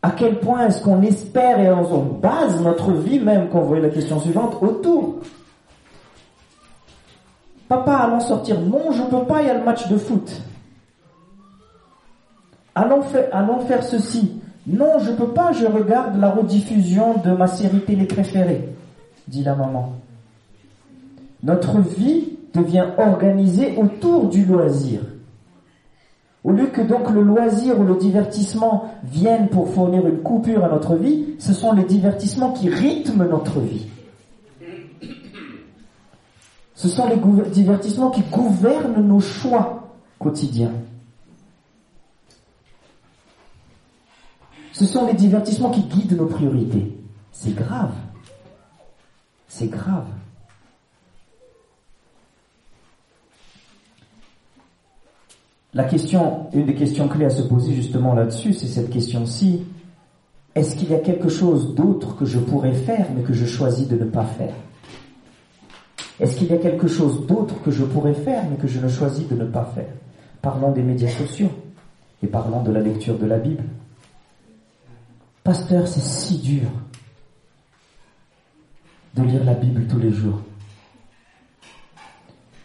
À 0.00 0.10
quel 0.10 0.40
point 0.40 0.66
est-ce 0.66 0.82
qu'on 0.82 1.02
espère 1.02 1.60
et 1.60 1.70
on 1.70 2.02
base 2.02 2.60
notre 2.62 2.92
vie 2.92 3.20
même, 3.20 3.48
quand 3.50 3.60
vous 3.60 3.68
voyez 3.68 3.82
la 3.82 3.90
question 3.90 4.18
suivante, 4.18 4.56
autour? 4.60 5.16
Papa, 7.68 7.94
allons 7.94 8.20
sortir. 8.20 8.60
Non, 8.60 8.90
je 8.90 9.02
peux 9.02 9.24
pas, 9.24 9.42
il 9.42 9.48
y 9.48 9.50
a 9.50 9.54
le 9.58 9.64
match 9.64 9.86
de 9.88 9.96
foot. 9.96 10.40
Allons 12.74 13.02
faire 13.02 13.84
ceci. 13.84 14.41
Non, 14.66 14.98
je 15.00 15.10
peux 15.10 15.28
pas, 15.28 15.52
je 15.52 15.66
regarde 15.66 16.18
la 16.20 16.30
rediffusion 16.30 17.18
de 17.18 17.32
ma 17.32 17.48
série 17.48 17.80
télé 17.80 18.04
préférée, 18.04 18.68
dit 19.26 19.42
la 19.42 19.56
maman. 19.56 19.94
Notre 21.42 21.80
vie 21.80 22.38
devient 22.54 22.86
organisée 22.96 23.76
autour 23.76 24.28
du 24.28 24.44
loisir. 24.44 25.00
Au 26.44 26.50
lieu 26.50 26.66
que 26.66 26.80
donc 26.80 27.10
le 27.10 27.22
loisir 27.22 27.78
ou 27.78 27.84
le 27.84 27.96
divertissement 27.96 28.92
viennent 29.04 29.48
pour 29.48 29.68
fournir 29.72 30.06
une 30.06 30.22
coupure 30.22 30.64
à 30.64 30.68
notre 30.68 30.96
vie, 30.96 31.34
ce 31.38 31.52
sont 31.52 31.72
les 31.72 31.84
divertissements 31.84 32.52
qui 32.52 32.68
rythment 32.68 33.28
notre 33.28 33.60
vie. 33.60 33.86
Ce 36.74 36.88
sont 36.88 37.08
les 37.08 37.50
divertissements 37.50 38.10
qui 38.10 38.22
gouvernent 38.22 39.06
nos 39.06 39.20
choix 39.20 39.88
quotidiens. 40.18 40.72
Ce 44.72 44.86
sont 44.86 45.06
les 45.06 45.14
divertissements 45.14 45.70
qui 45.70 45.82
guident 45.82 46.16
nos 46.16 46.26
priorités. 46.26 46.96
C'est 47.30 47.54
grave. 47.54 47.92
C'est 49.48 49.68
grave. 49.68 50.06
La 55.74 55.84
question, 55.84 56.48
une 56.52 56.66
des 56.66 56.74
questions 56.74 57.08
clés 57.08 57.24
à 57.24 57.30
se 57.30 57.42
poser 57.42 57.72
justement 57.74 58.14
là-dessus, 58.14 58.52
c'est 58.52 58.66
cette 58.66 58.90
question-ci. 58.90 59.62
Est-ce 60.54 60.76
qu'il 60.76 60.90
y 60.90 60.94
a 60.94 60.98
quelque 60.98 61.30
chose 61.30 61.74
d'autre 61.74 62.14
que 62.16 62.26
je 62.26 62.38
pourrais 62.38 62.74
faire 62.74 63.06
mais 63.16 63.22
que 63.22 63.32
je 63.32 63.46
choisis 63.46 63.88
de 63.88 63.96
ne 63.96 64.04
pas 64.04 64.24
faire? 64.24 64.54
Est-ce 66.20 66.36
qu'il 66.36 66.48
y 66.48 66.52
a 66.52 66.58
quelque 66.58 66.88
chose 66.88 67.26
d'autre 67.26 67.54
que 67.62 67.70
je 67.70 67.84
pourrais 67.84 68.12
faire 68.12 68.44
mais 68.50 68.56
que 68.56 68.68
je 68.68 68.80
ne 68.80 68.88
choisis 68.88 69.26
de 69.26 69.34
ne 69.34 69.46
pas 69.46 69.64
faire? 69.74 69.88
Parlons 70.42 70.72
des 70.72 70.82
médias 70.82 71.08
sociaux 71.08 71.50
et 72.22 72.26
parlons 72.26 72.62
de 72.62 72.70
la 72.70 72.80
lecture 72.80 73.18
de 73.18 73.26
la 73.26 73.38
Bible. 73.38 73.64
Pasteur, 75.44 75.88
c'est 75.88 76.00
si 76.00 76.38
dur 76.38 76.68
de 79.14 79.24
lire 79.24 79.42
la 79.44 79.54
Bible 79.54 79.88
tous 79.88 79.98
les 79.98 80.12
jours. 80.12 80.40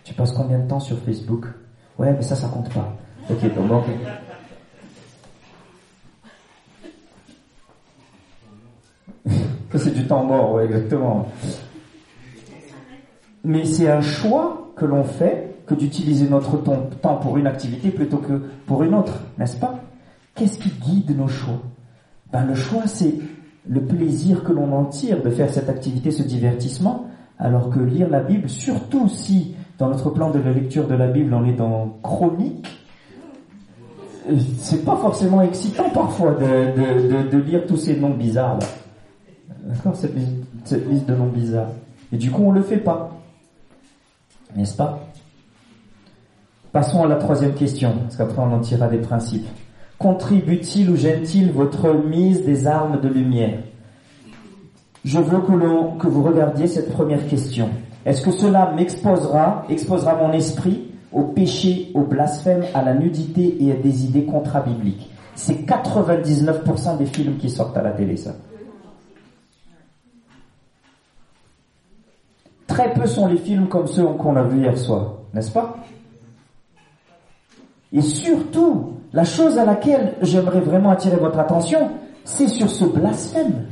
Tu 0.04 0.14
passes 0.14 0.32
combien 0.32 0.60
de 0.60 0.68
temps 0.68 0.80
sur 0.80 1.00
Facebook? 1.00 1.48
Ouais, 1.98 2.14
mais 2.14 2.22
ça, 2.22 2.36
ça 2.36 2.48
compte 2.50 2.72
pas. 2.72 2.96
Ok, 3.32 3.42
donc 3.56 3.86
ça, 9.72 9.80
c'est 9.80 9.96
du 9.96 10.06
temps 10.06 10.24
mort, 10.24 10.54
ouais, 10.54 10.66
exactement. 10.66 11.28
Mais 13.44 13.66
c'est 13.66 13.90
un 13.90 14.02
choix 14.02 14.72
que 14.76 14.86
l'on 14.86 15.04
fait 15.04 15.56
que 15.66 15.74
d'utiliser 15.74 16.30
notre 16.30 16.58
temps 16.58 17.16
pour 17.16 17.38
une 17.38 17.48
activité 17.48 17.90
plutôt 17.90 18.20
que 18.20 18.34
pour 18.68 18.84
une 18.84 18.94
autre, 18.94 19.20
n'est-ce 19.40 19.58
pas? 19.58 19.80
Qu'est-ce 20.36 20.60
qui 20.60 20.70
guide 20.70 21.18
nos 21.18 21.28
choix? 21.28 21.60
Ben, 22.32 22.46
Le 22.46 22.56
choix, 22.56 22.88
c'est 22.88 23.14
le 23.70 23.82
plaisir 23.82 24.44
que 24.44 24.52
l'on 24.52 24.72
en 24.74 24.86
tire 24.86 25.22
de 25.22 25.30
faire 25.30 25.50
cette 25.50 25.70
activité, 25.70 26.12
ce 26.12 26.24
divertissement, 26.24 27.08
alors 27.40 27.70
que 27.70 27.80
lire 27.80 28.10
la 28.10 28.22
Bible, 28.22 28.50
surtout 28.50 29.08
si 29.08 29.56
dans 29.78 29.90
notre 29.90 30.10
plan 30.10 30.32
de 30.32 30.40
la 30.40 30.52
lecture 30.52 30.88
de 30.88 30.96
la 30.96 31.08
Bible, 31.08 31.34
on 31.34 31.46
est 31.46 31.54
dans 31.54 31.98
chronique. 32.02 32.68
C'est 34.58 34.84
pas 34.84 34.98
forcément 34.98 35.42
excitant 35.42 35.90
parfois 35.90 36.32
de, 36.34 37.38
lire 37.38 37.66
tous 37.66 37.78
ces 37.78 37.96
noms 37.98 38.10
bizarres. 38.10 38.60
D'accord 39.64 39.96
cette 39.96 40.16
cette 40.66 40.90
liste 40.90 41.06
de 41.06 41.16
noms 41.16 41.28
bizarres. 41.28 41.70
Et 42.12 42.18
du 42.18 42.32
coup, 42.32 42.44
on 42.44 42.52
le 42.52 42.62
fait 42.62 42.78
pas. 42.78 43.12
N'est-ce 44.56 44.76
pas? 44.76 45.00
Passons 46.72 47.04
à 47.04 47.08
la 47.08 47.16
troisième 47.16 47.54
question, 47.54 47.94
parce 48.04 48.18
qu'après 48.18 48.40
on 48.40 48.54
en 48.54 48.60
tirera 48.60 48.88
des 48.88 48.98
principes. 48.98 49.48
Contribue-t-il 50.00 50.90
ou 50.92 50.96
gêne-t-il 50.96 51.52
votre 51.52 51.92
mise 51.94 52.46
des 52.46 52.68
armes 52.68 53.02
de 53.02 53.08
lumière? 53.08 53.60
Je 55.04 55.20
veux 55.20 55.40
que, 55.40 55.98
que 56.00 56.08
vous 56.08 56.22
regardiez 56.22 56.68
cette 56.68 56.92
première 56.92 57.28
question. 57.28 57.70
Est-ce 58.06 58.22
que 58.22 58.32
cela 58.32 58.72
m'exposera, 58.74 59.66
exposera 59.70 60.16
mon 60.16 60.34
esprit 60.34 60.92
au 61.12 61.24
péché, 61.24 61.92
au 61.94 62.02
blasphème, 62.02 62.66
à 62.74 62.84
la 62.84 62.94
nudité 62.94 63.58
et 63.64 63.72
à 63.72 63.76
des 63.76 64.06
idées 64.06 64.26
contrabibliques? 64.26 65.10
C'est 65.36 65.66
99% 65.68 66.98
des 66.98 67.06
films 67.06 67.38
qui 67.38 67.50
sortent 67.50 67.78
à 67.78 67.82
la 67.82 67.92
télé, 67.92 68.18
ça. 68.18 68.36
Très 72.68 72.94
peu 72.94 73.08
sont 73.08 73.28
les 73.28 73.38
films 73.38 73.68
comme 73.68 73.88
ceux 73.88 74.06
qu'on 74.06 74.36
a 74.36 74.44
vus 74.44 74.62
hier 74.62 74.78
soir, 74.78 75.14
n'est-ce 75.34 75.52
pas? 75.52 75.78
Et 77.94 78.02
surtout, 78.02 78.97
la 79.14 79.24
chose 79.24 79.58
à 79.58 79.66
laquelle 79.66 80.16
j'aimerais 80.22 80.60
vraiment 80.60 80.92
attirer 80.92 81.18
votre 81.18 81.40
attention, 81.40 81.92
c'est 82.26 82.48
sur 82.48 82.70
ce 82.70 82.86
blasphème. 82.86 83.66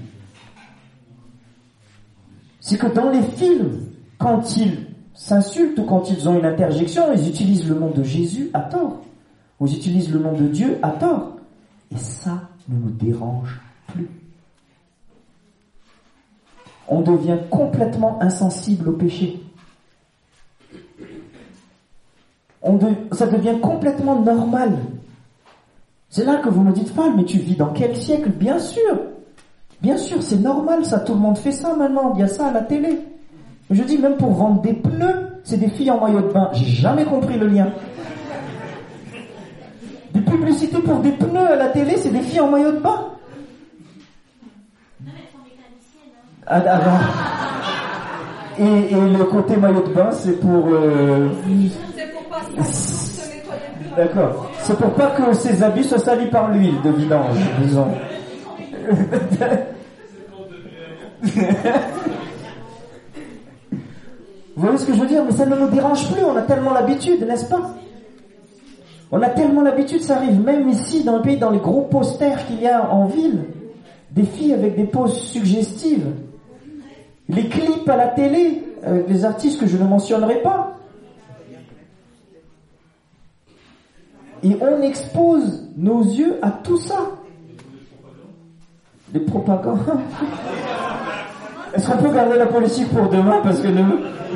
C'est 2.61 2.77
que 2.77 2.87
dans 2.87 3.09
les 3.09 3.21
films, 3.21 3.89
quand 4.17 4.57
ils 4.57 4.87
s'insultent 5.13 5.77
ou 5.77 5.83
quand 5.83 6.09
ils 6.09 6.27
ont 6.27 6.39
une 6.39 6.45
interjection, 6.45 7.13
ils 7.13 7.27
utilisent 7.27 7.67
le 7.67 7.75
nom 7.75 7.91
de 7.91 8.03
Jésus 8.03 8.49
à 8.53 8.61
tort. 8.61 9.01
Ou 9.59 9.67
ils 9.67 9.75
utilisent 9.75 10.11
le 10.11 10.19
nom 10.19 10.33
de 10.33 10.47
Dieu 10.47 10.77
à 10.81 10.89
tort. 10.89 11.33
Et 11.91 11.97
ça 11.97 12.41
ne 12.67 12.77
nous 12.77 12.91
dérange 12.91 13.59
plus. 13.87 14.09
On 16.87 17.01
devient 17.01 17.37
complètement 17.49 18.21
insensible 18.21 18.89
au 18.89 18.93
péché. 18.93 19.41
Ça 23.11 23.27
devient 23.27 23.59
complètement 23.61 24.19
normal. 24.21 24.71
C'est 26.15 26.23
là 26.23 26.37
que 26.37 26.47
vous 26.47 26.61
me 26.61 26.71
dites, 26.71 26.95
Paul, 26.95 27.11
mais 27.17 27.25
tu 27.25 27.39
vis 27.39 27.57
dans 27.57 27.73
quel 27.73 27.93
siècle? 27.93 28.29
Bien 28.29 28.57
sûr. 28.57 29.01
Bien 29.81 29.97
sûr, 29.97 30.23
c'est 30.23 30.39
normal, 30.39 30.85
ça, 30.85 31.01
tout 31.01 31.13
le 31.13 31.19
monde 31.19 31.37
fait 31.37 31.51
ça 31.51 31.75
maintenant, 31.75 32.13
il 32.15 32.21
y 32.21 32.23
a 32.23 32.29
ça 32.29 32.47
à 32.47 32.53
la 32.53 32.61
télé. 32.61 33.01
Je 33.69 33.83
dis 33.83 33.97
même 33.97 34.15
pour 34.15 34.31
vendre 34.31 34.61
des 34.61 34.71
pneus, 34.71 35.41
c'est 35.43 35.57
des 35.57 35.67
filles 35.67 35.91
en 35.91 35.99
maillot 35.99 36.21
de 36.21 36.31
bain. 36.31 36.51
J'ai 36.53 36.67
jamais 36.67 37.03
compris 37.03 37.37
le 37.37 37.47
lien. 37.47 37.67
Des 40.13 40.21
publicités 40.21 40.77
pour 40.77 40.99
des 40.99 41.11
pneus 41.11 41.51
à 41.51 41.57
la 41.57 41.67
télé, 41.67 41.97
c'est 41.97 42.11
des 42.11 42.21
filles 42.21 42.39
en 42.39 42.49
maillot 42.49 42.71
de 42.71 42.79
bain. 42.79 43.07
Ah, 46.47 46.63
ah, 46.65 46.99
et, 48.57 48.63
et, 48.63 49.17
le 49.17 49.25
côté 49.25 49.57
maillot 49.57 49.81
de 49.81 49.93
bain, 49.93 50.11
c'est 50.11 50.39
pour. 50.39 50.65
Euh... 50.69 51.27
C'est 51.93 52.13
pour 52.13 52.63
se 52.63 53.95
D'accord. 53.97 54.54
C'est 54.65 54.77
pour 54.77 54.93
pas 54.93 55.11
que 55.11 55.31
ses 55.33 55.61
habits 55.61 55.83
soient 55.83 55.99
salis 55.99 56.25
par 56.25 56.51
l'huile 56.51 56.81
de 56.83 56.89
vidange, 56.89 57.37
disons. 57.61 57.87
Vous 64.55 64.63
voyez 64.63 64.77
ce 64.79 64.87
que 64.87 64.93
je 64.93 64.99
veux 65.01 65.07
dire 65.07 65.23
Mais 65.23 65.33
ça 65.33 65.45
ne 65.45 65.55
nous 65.55 65.67
dérange 65.67 66.11
plus, 66.11 66.23
on 66.23 66.35
a 66.35 66.41
tellement 66.41 66.73
l'habitude, 66.73 67.23
n'est-ce 67.27 67.45
pas? 67.45 67.75
On 69.11 69.21
a 69.21 69.29
tellement 69.29 69.61
l'habitude, 69.61 70.01
ça 70.01 70.15
arrive 70.15 70.43
même 70.43 70.67
ici 70.67 71.03
dans 71.03 71.17
le 71.17 71.21
pays, 71.21 71.37
dans 71.37 71.51
les 71.51 71.59
gros 71.59 71.81
posters 71.81 72.47
qu'il 72.47 72.59
y 72.59 72.67
a 72.67 72.91
en 72.91 73.05
ville, 73.05 73.43
des 74.11 74.23
filles 74.23 74.53
avec 74.53 74.75
des 74.75 74.85
poses 74.85 75.19
suggestives, 75.19 76.07
les 77.29 77.47
clips 77.49 77.87
à 77.87 77.97
la 77.97 78.07
télé, 78.07 78.63
avec 78.83 79.05
des 79.07 79.25
artistes 79.25 79.59
que 79.59 79.67
je 79.67 79.77
ne 79.77 79.83
mentionnerai 79.83 80.41
pas. 80.41 80.74
Et 84.45 84.55
on 84.61 84.81
expose 84.83 85.63
nos 85.75 86.03
yeux 86.03 86.37
à 86.43 86.51
tout 86.51 86.77
ça. 86.77 86.99
Les 89.11 89.19
propagandes. 89.21 89.79
Est-ce 91.73 91.89
qu'on 91.89 91.97
peut 91.97 92.13
garder 92.13 92.37
la 92.37 92.45
politique 92.45 92.89
pour 92.89 93.09
demain 93.09 93.39
Parce 93.43 93.59
que 93.59 93.67
ne, 93.67 93.81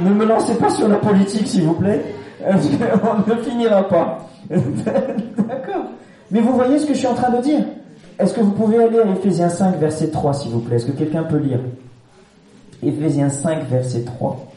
ne 0.03 0.09
me 0.09 0.25
lancez 0.25 0.55
pas 0.55 0.71
sur 0.71 0.87
la 0.87 0.95
politique, 0.95 1.45
s'il 1.45 1.61
vous 1.61 1.75
plaît. 1.75 2.03
On 2.43 3.29
ne 3.29 3.35
finira 3.41 3.87
pas? 3.87 4.27
D'accord 4.49 5.85
Mais 6.31 6.41
vous 6.41 6.53
voyez 6.53 6.79
ce 6.79 6.87
que 6.87 6.93
je 6.93 6.99
suis 6.99 7.07
en 7.07 7.13
train 7.13 7.29
de 7.29 7.41
dire? 7.43 7.63
Est-ce 8.17 8.33
que 8.33 8.41
vous 8.41 8.53
pouvez 8.53 8.83
aller 8.83 8.99
à 8.99 9.11
Ephésiens 9.11 9.49
5, 9.49 9.77
verset 9.77 10.09
3, 10.09 10.33
s'il 10.33 10.51
vous 10.51 10.59
plaît? 10.61 10.77
Est-ce 10.77 10.87
que 10.87 10.97
quelqu'un 10.97 11.23
peut 11.23 11.37
lire? 11.37 11.59
Ephésiens 12.81 13.29
5, 13.29 13.67
verset 13.69 14.05
3. 14.05 14.48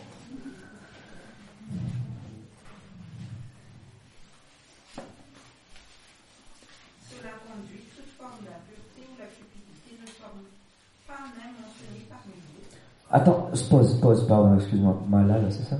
Attends, 13.13 13.51
pause, 13.69 14.01
pause, 14.01 14.27
pardon, 14.27 14.57
excuse-moi. 14.57 14.99
Malala, 15.09 15.51
c'est 15.51 15.65
ça? 15.65 15.77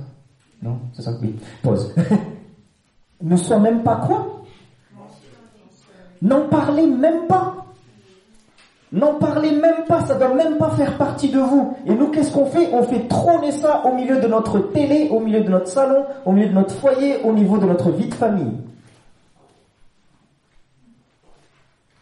Non 0.61 0.77
C'est 0.93 1.01
ça? 1.01 1.13
Oui, 1.19 1.35
pause. 1.63 1.93
ne 3.21 3.35
sois 3.35 3.59
même 3.59 3.81
pas 3.81 3.95
quoi? 3.95 4.43
N'en 6.21 6.47
parlez 6.47 6.85
même 6.85 7.25
pas. 7.27 7.55
N'en 8.91 9.15
parlez 9.15 9.51
même 9.51 9.85
pas, 9.87 10.05
ça 10.05 10.13
doit 10.13 10.35
même 10.35 10.57
pas 10.57 10.69
faire 10.69 10.95
partie 10.99 11.29
de 11.31 11.39
vous. 11.39 11.75
Et 11.87 11.95
nous, 11.95 12.09
qu'est-ce 12.09 12.31
qu'on 12.31 12.45
fait? 12.45 12.69
On 12.71 12.83
fait 12.83 13.07
trôner 13.07 13.51
ça 13.51 13.83
au 13.85 13.95
milieu 13.95 14.21
de 14.21 14.27
notre 14.27 14.59
télé, 14.59 15.09
au 15.09 15.19
milieu 15.19 15.41
de 15.41 15.49
notre 15.49 15.67
salon, 15.67 16.05
au 16.25 16.31
milieu 16.31 16.49
de 16.49 16.53
notre 16.53 16.75
foyer, 16.75 17.17
au 17.23 17.33
niveau 17.33 17.57
de 17.57 17.65
notre 17.65 17.89
vie 17.89 18.07
de 18.07 18.13
famille. 18.13 18.53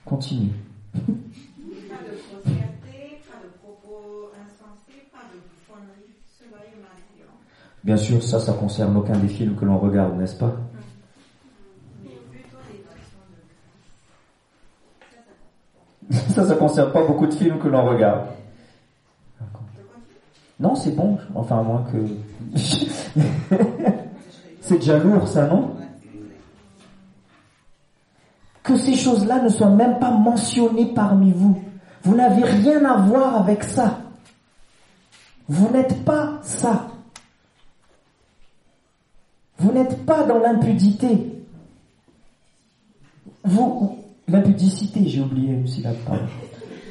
Continue. 0.03 0.51
Bien 7.84 7.97
sûr, 7.97 8.21
ça, 8.21 8.39
ça 8.39 8.53
concerne 8.53 8.95
aucun 8.95 9.17
des 9.17 9.27
films 9.27 9.55
que 9.55 9.65
l'on 9.65 9.79
regarde, 9.79 10.17
n'est-ce 10.17 10.36
pas? 10.36 10.53
Ça, 16.36 16.45
ça 16.45 16.55
concerne 16.55 16.91
pas 16.91 17.05
beaucoup 17.05 17.25
de 17.25 17.34
films 17.34 17.57
que 17.59 17.69
l'on 17.69 17.86
regarde. 17.86 18.25
Non, 20.59 20.75
c'est 20.75 20.91
bon, 20.91 21.17
enfin 21.34 21.59
à 21.59 21.63
moins 21.63 21.84
que... 21.91 21.97
c'est 24.61 24.77
déjà 24.77 24.99
lourd, 24.99 25.27
ça, 25.27 25.47
non? 25.47 25.71
Que 28.61 28.77
ces 28.77 28.95
choses-là 28.95 29.41
ne 29.41 29.49
soient 29.49 29.69
même 29.69 29.97
pas 29.99 30.11
mentionnées 30.11 30.93
parmi 30.93 31.32
vous. 31.32 31.59
Vous 32.03 32.15
n'avez 32.15 32.43
rien 32.43 32.86
à 32.86 32.97
voir 32.97 33.38
avec 33.38 33.63
ça. 33.63 33.97
Vous 35.47 35.69
n'êtes 35.69 36.05
pas 36.05 36.39
ça. 36.43 36.90
Vous 39.62 39.72
n'êtes 39.72 40.07
pas 40.07 40.24
dans 40.24 40.39
l'impudité. 40.39 41.43
Vous, 43.43 43.95
l'impudicité, 44.28 45.07
j'ai 45.07 45.22
oublié 45.22 45.64
la 45.84 45.93
parole. 45.93 46.28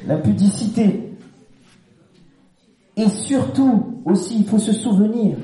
L'impudicité. 0.07 1.17
Et 2.95 3.09
surtout, 3.09 3.97
aussi, 4.05 4.37
il 4.39 4.45
faut 4.45 4.57
se 4.57 4.71
souvenir 4.71 5.35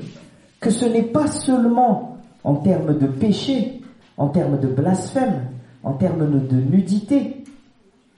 que 0.58 0.70
ce 0.70 0.86
n'est 0.86 1.02
pas 1.02 1.26
seulement 1.26 2.16
en 2.44 2.54
termes 2.54 2.96
de 2.96 3.06
péché, 3.06 3.82
en 4.16 4.28
termes 4.28 4.58
de 4.58 4.68
blasphème, 4.68 5.50
en 5.82 5.92
termes 5.92 6.46
de 6.48 6.56
nudité, 6.56 7.44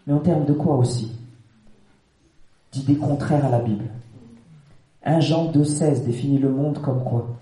mais 0.06 0.12
en 0.12 0.20
termes 0.20 0.44
de 0.44 0.52
quoi 0.52 0.76
aussi? 0.76 1.10
D'idées 2.70 2.94
contraires 2.94 3.44
à 3.44 3.50
la 3.50 3.58
Bible. 3.58 3.86
Un 5.04 5.18
Jean 5.18 5.50
2,16 5.50 6.04
définit 6.04 6.38
le 6.38 6.50
monde 6.50 6.80
comme 6.80 7.02
quoi? 7.02 7.39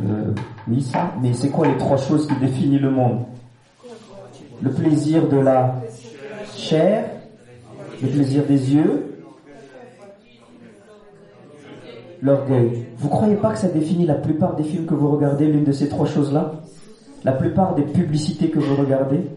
Euh, 0.00 0.34
ça. 0.80 1.12
Mais 1.20 1.32
c'est 1.34 1.50
quoi 1.50 1.66
les 1.66 1.76
trois 1.76 1.96
choses 1.96 2.26
qui 2.26 2.34
définissent 2.36 2.80
le 2.80 2.90
monde? 2.90 3.24
Le 4.62 4.70
plaisir 4.70 5.28
de 5.28 5.38
la 5.38 5.82
chair, 6.54 7.04
le 8.00 8.08
plaisir 8.08 8.44
des 8.46 8.74
yeux, 8.74 9.24
l'orgueil. 12.22 12.86
Vous 12.96 13.08
croyez 13.08 13.34
pas 13.34 13.52
que 13.52 13.58
ça 13.58 13.68
définit 13.68 14.06
la 14.06 14.14
plupart 14.14 14.54
des 14.54 14.62
films 14.62 14.86
que 14.86 14.94
vous 14.94 15.10
regardez, 15.10 15.46
l'une 15.46 15.64
de 15.64 15.72
ces 15.72 15.88
trois 15.88 16.06
choses-là? 16.06 16.52
La 17.24 17.32
plupart 17.32 17.74
des 17.74 17.82
publicités 17.82 18.50
que 18.50 18.60
vous 18.60 18.76
regardez? 18.76 19.28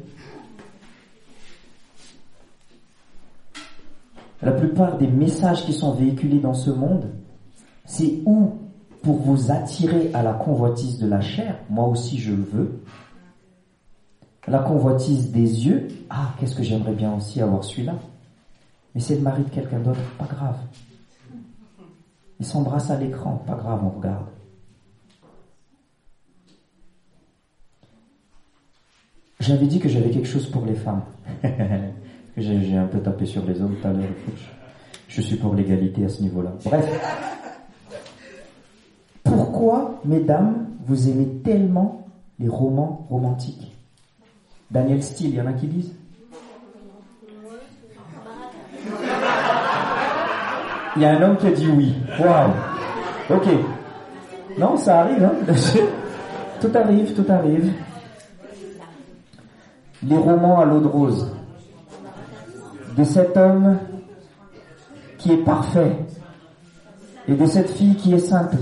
La 4.42 4.52
plupart 4.52 4.98
des 4.98 5.08
messages 5.08 5.66
qui 5.66 5.74
sont 5.74 5.94
véhiculés 5.94 6.40
dans 6.40 6.54
ce 6.54 6.70
monde, 6.70 7.10
c'est 7.86 8.20
où 8.26 8.52
pour 9.06 9.18
vous 9.18 9.52
attirer 9.52 10.10
à 10.16 10.24
la 10.24 10.34
convoitise 10.34 10.98
de 10.98 11.06
la 11.06 11.22
chair, 11.22 11.60
moi 11.70 11.86
aussi 11.86 12.18
je 12.18 12.32
veux. 12.32 12.82
La 14.48 14.58
convoitise 14.60 15.32
des 15.32 15.68
yeux, 15.68 15.90
ah, 16.10 16.34
qu'est-ce 16.40 16.56
que 16.56 16.64
j'aimerais 16.64 16.94
bien 16.94 17.14
aussi 17.14 17.40
avoir 17.40 17.64
celui-là. 17.64 17.94
Mais 18.96 19.02
c'est 19.02 19.16
le 19.16 19.22
mari 19.22 19.44
de 19.44 19.50
quelqu'un 19.50 19.78
d'autre, 19.78 20.02
pas 20.18 20.26
grave. 20.26 20.58
Il 22.40 22.46
s'embrasse 22.48 22.90
à 22.90 22.98
l'écran, 22.98 23.44
pas 23.46 23.54
grave, 23.54 23.82
on 23.86 23.90
regarde. 23.90 24.26
J'avais 29.40 29.68
dit 29.68 29.80
que 29.80 29.88
j'avais 29.88 30.10
quelque 30.10 30.28
chose 30.28 30.48
pour 30.48 30.66
les 30.66 30.74
femmes. 30.74 31.04
j'ai 32.38 32.76
un 32.76 32.88
peu 32.88 33.00
tapé 33.02 33.28
sur 33.28 33.46
les 33.46 33.62
hommes 33.62 33.76
tout 33.80 33.88
à 33.88 33.94
l'heure. 33.94 34.10
Je 35.08 35.22
suis 35.22 35.36
pour 35.36 35.54
l'égalité 35.54 36.06
à 36.06 36.10
ce 36.10 36.24
niveau-là. 36.24 36.54
Bref. 36.66 37.45
Pourquoi, 39.56 40.02
mesdames, 40.04 40.68
vous 40.86 41.08
aimez 41.08 41.28
tellement 41.42 42.08
les 42.40 42.50
romans 42.50 43.06
romantiques? 43.10 43.74
Daniel 44.70 45.02
Steele, 45.02 45.30
il 45.30 45.36
y 45.36 45.42
en 45.42 45.48
a 45.48 45.54
qui 45.54 45.68
disent? 45.68 45.94
Il 50.98 51.02
y 51.02 51.06
a 51.06 51.12
un 51.12 51.22
homme 51.22 51.38
qui 51.38 51.48
a 51.48 51.52
dit 51.52 51.70
oui. 51.70 51.96
Waouh. 52.20 52.52
Ok. 53.30 53.48
Non, 54.60 54.76
ça 54.76 55.00
arrive. 55.00 55.24
Hein 55.24 55.32
tout 56.60 56.72
arrive, 56.76 57.14
tout 57.14 57.32
arrive. 57.32 57.72
Les 60.04 60.18
romans 60.18 60.60
à 60.60 60.66
l'eau 60.66 60.82
de 60.82 60.88
rose. 60.88 61.32
De 62.98 63.06
cet 63.06 63.38
homme 63.38 63.78
qui 65.18 65.32
est 65.32 65.46
parfait. 65.46 65.96
Et 67.30 67.36
de 67.36 67.46
cette 67.46 67.70
fille 67.70 67.96
qui 67.96 68.14
est 68.14 68.20
simple. 68.20 68.58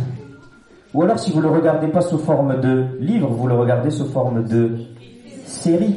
Ou 0.93 1.01
alors 1.01 1.17
si 1.17 1.31
vous 1.31 1.39
ne 1.39 1.43
le 1.43 1.49
regardez 1.49 1.87
pas 1.87 2.01
sous 2.01 2.19
forme 2.19 2.61
de 2.61 2.85
livre, 2.99 3.29
vous 3.29 3.47
le 3.47 3.55
regardez 3.55 3.89
sous 3.89 4.05
forme 4.05 4.43
de 4.43 4.77
série. 5.45 5.95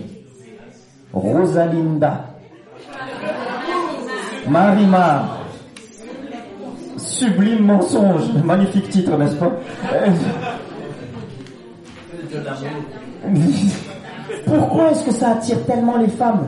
Rosalinda. 1.12 2.24
Marimar. 4.48 5.40
Sublime 6.96 7.64
mensonge. 7.64 8.32
Magnifique 8.44 8.88
titre, 8.88 9.18
n'est-ce 9.18 9.36
pas? 9.36 9.52
Pourquoi 14.46 14.90
est-ce 14.90 15.04
que 15.04 15.12
ça 15.12 15.32
attire 15.32 15.62
tellement 15.66 15.98
les 15.98 16.08
femmes? 16.08 16.46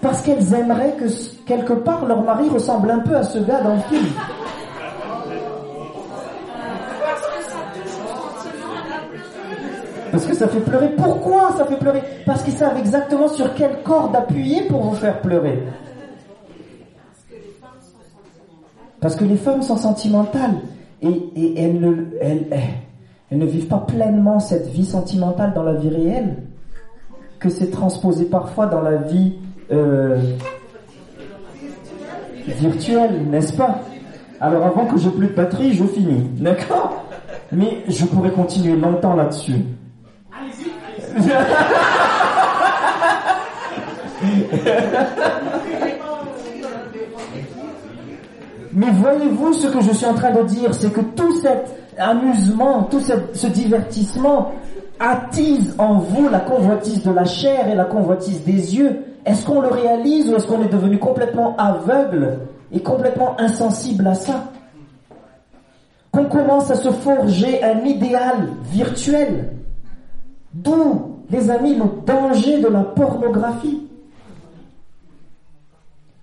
Parce 0.00 0.22
qu'elles 0.22 0.54
aimeraient 0.54 0.96
que 0.98 1.04
quelque 1.46 1.74
part 1.74 2.06
leur 2.06 2.22
mari 2.22 2.48
ressemble 2.48 2.90
un 2.90 3.00
peu 3.00 3.16
à 3.16 3.22
ce 3.22 3.38
gars 3.38 3.60
dans 3.60 3.74
le 3.74 3.82
film. 3.82 4.06
Parce 10.12 10.26
que 10.26 10.34
ça 10.34 10.46
fait 10.46 10.60
pleurer. 10.60 10.90
Pourquoi 10.90 11.52
ça 11.56 11.64
fait 11.64 11.78
pleurer 11.78 12.02
Parce 12.26 12.42
qu'ils 12.42 12.52
savent 12.52 12.78
exactement 12.78 13.28
sur 13.28 13.54
quelle 13.54 13.82
corde 13.82 14.14
appuyer 14.14 14.62
pour 14.68 14.82
vous 14.82 14.94
faire 14.94 15.22
pleurer. 15.22 15.62
Parce 19.00 19.16
que 19.16 19.24
les 19.24 19.36
femmes 19.36 19.62
sont 19.62 19.78
sentimentales 19.78 20.60
et, 21.00 21.54
elles, 21.56 21.80
ne, 21.80 22.04
elles, 22.20 22.46
ne 23.32 23.46
vivent 23.46 23.66
pas 23.66 23.78
pleinement 23.78 24.38
cette 24.38 24.68
vie 24.68 24.84
sentimentale 24.84 25.54
dans 25.54 25.64
la 25.64 25.72
vie 25.72 25.88
réelle, 25.88 26.36
que 27.40 27.48
c'est 27.48 27.70
transposé 27.70 28.26
parfois 28.26 28.66
dans 28.66 28.82
la 28.82 28.96
vie 28.96 29.32
euh, 29.72 30.20
virtuelle, 32.46 33.28
n'est-ce 33.28 33.54
pas? 33.54 33.80
Alors 34.40 34.66
avant 34.66 34.86
que 34.86 34.98
j'ai 34.98 35.10
plus 35.10 35.28
de 35.28 35.32
batterie, 35.32 35.72
je 35.72 35.84
finis, 35.84 36.28
d'accord? 36.38 37.04
Mais 37.50 37.78
je 37.88 38.04
pourrais 38.04 38.30
continuer 38.30 38.76
longtemps 38.76 39.16
là-dessus. 39.16 39.64
Mais 48.74 48.90
voyez-vous 48.90 49.52
ce 49.52 49.66
que 49.66 49.82
je 49.82 49.92
suis 49.92 50.06
en 50.06 50.14
train 50.14 50.30
de 50.30 50.42
dire, 50.44 50.72
c'est 50.74 50.92
que 50.92 51.00
tout 51.00 51.40
cet 51.40 51.68
amusement, 51.98 52.84
tout 52.84 53.00
ce 53.00 53.46
divertissement 53.46 54.52
attise 54.98 55.74
en 55.78 55.98
vous 55.98 56.28
la 56.28 56.40
convoitise 56.40 57.02
de 57.02 57.10
la 57.12 57.24
chair 57.24 57.68
et 57.68 57.74
la 57.74 57.84
convoitise 57.84 58.44
des 58.44 58.76
yeux. 58.76 59.04
Est-ce 59.26 59.44
qu'on 59.44 59.60
le 59.60 59.68
réalise 59.68 60.30
ou 60.30 60.36
est-ce 60.36 60.46
qu'on 60.46 60.62
est 60.62 60.72
devenu 60.72 60.98
complètement 60.98 61.54
aveugle 61.56 62.38
et 62.72 62.80
complètement 62.80 63.38
insensible 63.38 64.06
à 64.06 64.14
ça? 64.14 64.44
Qu'on 66.10 66.24
commence 66.24 66.70
à 66.70 66.76
se 66.76 66.90
forger 66.90 67.62
un 67.62 67.84
idéal 67.84 68.48
virtuel 68.70 69.51
D'où, 70.52 71.18
les 71.30 71.50
amis, 71.50 71.74
le 71.74 71.84
danger 72.04 72.60
de 72.60 72.68
la 72.68 72.82
pornographie. 72.82 73.88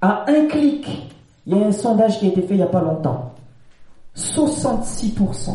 À 0.02 0.26
un 0.30 0.48
clic, 0.48 1.10
il 1.46 1.58
y 1.58 1.62
a 1.62 1.66
un 1.66 1.72
sondage 1.72 2.20
qui 2.20 2.26
a 2.26 2.30
été 2.30 2.42
fait 2.42 2.54
il 2.54 2.58
n'y 2.58 2.64
a 2.64 2.68
pas 2.68 2.82
longtemps. 2.82 3.34
66% 4.16 5.52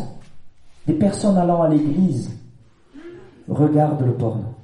des 0.87 0.93
personnes 0.93 1.37
allant 1.37 1.61
à 1.61 1.69
l'église 1.69 2.31
regardent 3.47 4.05
le 4.05 4.13
porno. 4.13 4.54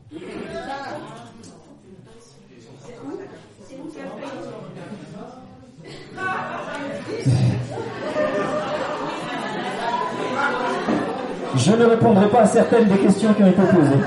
Je 11.56 11.72
ne 11.74 11.86
répondrai 11.86 12.30
pas 12.30 12.42
à 12.42 12.46
certaines 12.46 12.88
des 12.88 12.98
questions 12.98 13.34
qui 13.34 13.44
ont 13.44 13.48
été 13.48 13.62
posées. 13.62 14.02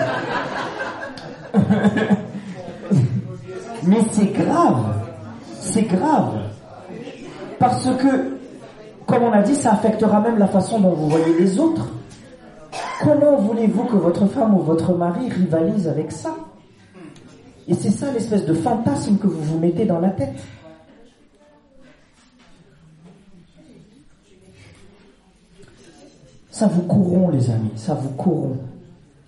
Mais 3.85 3.99
c'est 4.13 4.33
grave. 4.33 4.85
C'est 5.61 5.83
grave. 5.83 6.39
Parce 7.59 7.85
que, 7.85 8.39
comme 9.07 9.23
on 9.25 9.33
a 9.33 9.43
dit, 9.43 9.55
ça 9.55 9.73
affectera 9.73 10.21
même 10.21 10.39
la 10.39 10.47
façon 10.47 10.79
dont 10.81 10.95
vous 10.95 11.09
voyez 11.09 11.39
les 11.39 11.59
autres. 11.59 11.89
Comment 13.03 13.37
voulez-vous 13.37 13.85
que 13.85 13.97
votre 13.97 14.27
femme 14.27 14.55
ou 14.55 14.61
votre 14.61 14.95
mari 14.95 15.29
rivalise 15.29 15.89
avec 15.89 16.13
ça? 16.13 16.35
Et 17.69 17.75
c'est 17.75 17.91
ça 17.91 18.07
l'espèce 18.13 18.45
de 18.47 18.55
fantasme 18.55 19.17
que 19.19 19.27
vous 19.27 19.43
vous 19.43 19.59
mettez 19.59 19.85
dans 19.85 20.01
la 20.01 20.11
tête. 20.11 20.35
Ça 26.55 26.69
vous 26.69 26.83
corrompt 26.83 27.33
les 27.33 27.51
amis, 27.51 27.73
ça 27.75 27.95
vous 27.95 28.11
corrompt. 28.11 28.61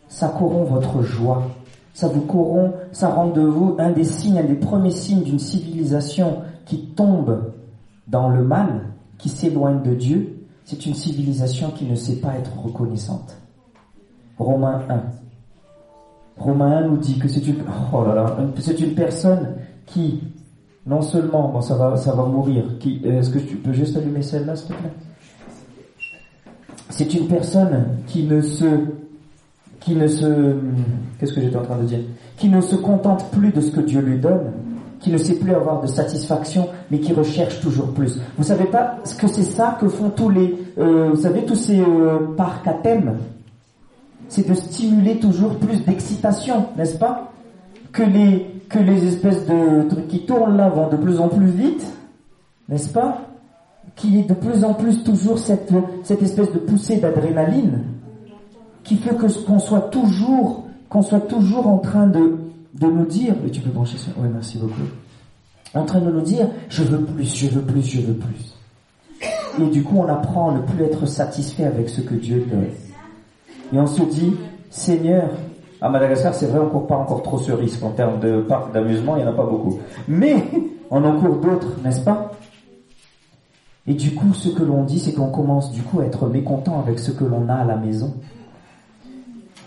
Ça 0.06 0.28
corrompt 0.28 0.70
votre 0.70 1.02
joie. 1.02 1.42
Ça 1.92 2.06
vous 2.06 2.20
corrompt, 2.20 2.72
ça 2.92 3.08
rend 3.08 3.30
de 3.30 3.40
vous 3.40 3.74
un 3.80 3.90
des 3.90 4.04
signes, 4.04 4.38
un 4.38 4.44
des 4.44 4.54
premiers 4.54 4.92
signes 4.92 5.24
d'une 5.24 5.40
civilisation 5.40 6.42
qui 6.66 6.86
tombe 6.94 7.52
dans 8.06 8.28
le 8.28 8.44
mal, 8.44 8.68
qui 9.18 9.28
s'éloigne 9.28 9.82
de 9.82 9.96
Dieu. 9.96 10.46
C'est 10.64 10.86
une 10.86 10.94
civilisation 10.94 11.72
qui 11.72 11.86
ne 11.86 11.96
sait 11.96 12.20
pas 12.20 12.36
être 12.38 12.56
reconnaissante. 12.62 13.36
Romains 14.38 14.82
1. 14.88 15.02
Romains 16.38 16.76
1 16.76 16.88
nous 16.90 16.96
dit 16.98 17.18
que 17.18 17.26
c'est 17.26 17.44
une, 17.44 17.64
oh 17.92 18.04
là 18.04 18.14
là, 18.14 18.36
c'est 18.60 18.78
une 18.78 18.94
personne 18.94 19.56
qui, 19.84 20.22
non 20.86 21.02
seulement, 21.02 21.48
bon, 21.48 21.60
ça 21.60 21.74
va, 21.74 21.96
ça 21.96 22.12
va 22.12 22.24
mourir, 22.24 22.78
qui, 22.78 23.00
est-ce 23.04 23.30
que 23.30 23.40
tu 23.40 23.56
peux 23.56 23.72
juste 23.72 23.96
allumer 23.96 24.22
celle-là, 24.22 24.54
s'il 24.54 24.68
te 24.68 24.74
plaît? 24.74 24.92
C'est 26.96 27.12
une 27.12 27.28
personne 27.28 27.88
qui 28.06 28.22
ne 28.22 28.40
se, 28.40 28.64
qui 29.80 29.94
ne 29.94 30.06
se, 30.06 30.54
qu'est-ce 31.18 31.34
que 31.34 31.42
j'étais 31.42 31.56
en 31.56 31.62
train 31.62 31.76
de 31.76 31.84
dire? 31.84 31.98
Qui 32.38 32.48
ne 32.48 32.62
se 32.62 32.74
contente 32.74 33.26
plus 33.32 33.52
de 33.52 33.60
ce 33.60 33.70
que 33.70 33.80
Dieu 33.80 34.00
lui 34.00 34.18
donne, 34.18 34.52
qui 35.00 35.10
ne 35.10 35.18
sait 35.18 35.34
plus 35.34 35.52
avoir 35.52 35.82
de 35.82 35.88
satisfaction, 35.88 36.70
mais 36.90 36.98
qui 36.98 37.12
recherche 37.12 37.60
toujours 37.60 37.92
plus. 37.92 38.18
Vous 38.38 38.44
savez 38.44 38.64
pas 38.64 38.96
ce 39.04 39.14
que 39.14 39.28
c'est 39.28 39.42
ça 39.42 39.76
que 39.78 39.88
font 39.88 40.08
tous 40.08 40.30
les, 40.30 40.56
euh, 40.78 41.10
vous 41.10 41.20
savez 41.20 41.44
tous 41.44 41.54
ces 41.54 41.78
euh, 41.78 42.34
parcs 42.34 42.66
à 42.66 42.72
thème? 42.72 43.18
C'est 44.30 44.48
de 44.48 44.54
stimuler 44.54 45.18
toujours 45.18 45.56
plus 45.56 45.84
d'excitation, 45.84 46.64
n'est-ce 46.78 46.96
pas? 46.96 47.30
Que 47.92 48.04
les 48.04 48.46
que 48.70 48.78
les 48.78 49.06
espèces 49.06 49.46
de 49.46 49.86
trucs 49.88 50.08
qui 50.08 50.24
tournent 50.24 50.56
là 50.56 50.70
vont 50.70 50.88
de 50.88 50.96
plus 50.96 51.20
en 51.20 51.28
plus 51.28 51.50
vite, 51.50 51.86
n'est-ce 52.70 52.88
pas? 52.88 53.25
Qu'il 53.96 54.16
y 54.16 54.20
ait 54.20 54.24
de 54.24 54.34
plus 54.34 54.62
en 54.62 54.74
plus 54.74 55.02
toujours 55.02 55.38
cette 55.38 55.72
cette 56.02 56.22
espèce 56.22 56.52
de 56.52 56.58
poussée 56.58 56.98
d'adrénaline 56.98 57.82
qui 58.84 58.96
fait 58.96 59.16
que 59.16 59.26
qu'on 59.44 59.58
soit 59.58 59.88
toujours 59.90 60.64
qu'on 60.88 61.02
soit 61.02 61.20
toujours 61.20 61.66
en 61.66 61.78
train 61.78 62.06
de 62.06 62.36
de 62.74 62.86
nous 62.86 63.06
dire, 63.06 63.34
mais 63.42 63.50
tu 63.50 63.60
peux 63.60 63.70
brancher 63.70 63.96
ça. 63.96 64.10
Oui, 64.18 64.28
merci 64.32 64.58
beaucoup. 64.58 64.82
En 65.74 65.84
train 65.84 66.00
de 66.00 66.10
nous 66.10 66.20
dire, 66.20 66.46
je 66.68 66.82
veux 66.82 67.00
plus, 67.00 67.34
je 67.34 67.48
veux 67.48 67.62
plus, 67.62 67.82
je 67.82 68.00
veux 68.00 68.14
plus. 68.14 68.54
Et 69.60 69.66
du 69.70 69.82
coup, 69.82 69.96
on 69.98 70.08
apprend 70.08 70.50
à 70.50 70.54
ne 70.54 70.60
plus 70.60 70.84
être 70.84 71.06
satisfait 71.06 71.64
avec 71.64 71.88
ce 71.88 72.02
que 72.02 72.14
Dieu 72.14 72.46
donne. 72.50 72.66
Et 73.72 73.80
on 73.80 73.86
se 73.86 74.02
dit, 74.02 74.34
Seigneur, 74.70 75.30
à 75.80 75.88
Madagascar, 75.88 76.34
c'est 76.34 76.46
vrai, 76.46 76.60
on 76.60 76.68
court 76.68 76.86
pas 76.86 76.96
encore 76.96 77.22
trop 77.22 77.38
ce 77.38 77.52
risque 77.52 77.82
en 77.82 77.90
termes 77.90 78.20
de 78.20 78.42
parcs 78.42 78.72
d'amusement, 78.72 79.16
il 79.16 79.22
n'y 79.22 79.28
en 79.28 79.32
a 79.32 79.36
pas 79.36 79.46
beaucoup. 79.46 79.78
Mais 80.08 80.44
on 80.90 81.02
en 81.04 81.18
court 81.18 81.36
d'autres, 81.36 81.68
n'est-ce 81.82 82.00
pas? 82.00 82.32
Et 83.88 83.94
du 83.94 84.14
coup, 84.14 84.34
ce 84.34 84.48
que 84.48 84.62
l'on 84.62 84.84
dit, 84.84 84.98
c'est 84.98 85.12
qu'on 85.12 85.30
commence 85.30 85.70
du 85.72 85.82
coup 85.82 86.00
à 86.00 86.04
être 86.04 86.28
mécontent 86.28 86.80
avec 86.80 86.98
ce 86.98 87.12
que 87.12 87.24
l'on 87.24 87.48
a 87.48 87.54
à 87.54 87.64
la 87.64 87.76
maison. 87.76 88.14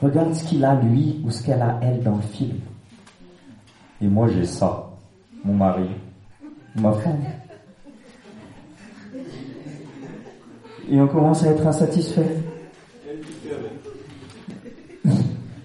Regarde 0.01 0.33
ce 0.33 0.43
qu'il 0.43 0.63
a 0.65 0.75
lui 0.75 1.21
ou 1.25 1.31
ce 1.31 1.43
qu'elle 1.43 1.61
a 1.61 1.79
elle 1.81 2.03
dans 2.03 2.15
le 2.15 2.21
film. 2.21 2.57
Et 4.01 4.07
moi 4.07 4.27
j'ai 4.29 4.45
ça, 4.45 4.89
mon 5.43 5.53
mari, 5.53 5.89
ma 6.75 6.93
femme. 6.93 7.19
Et 10.89 10.99
on 10.99 11.07
commence 11.07 11.43
à 11.43 11.47
être 11.47 11.67
insatisfait. 11.67 12.37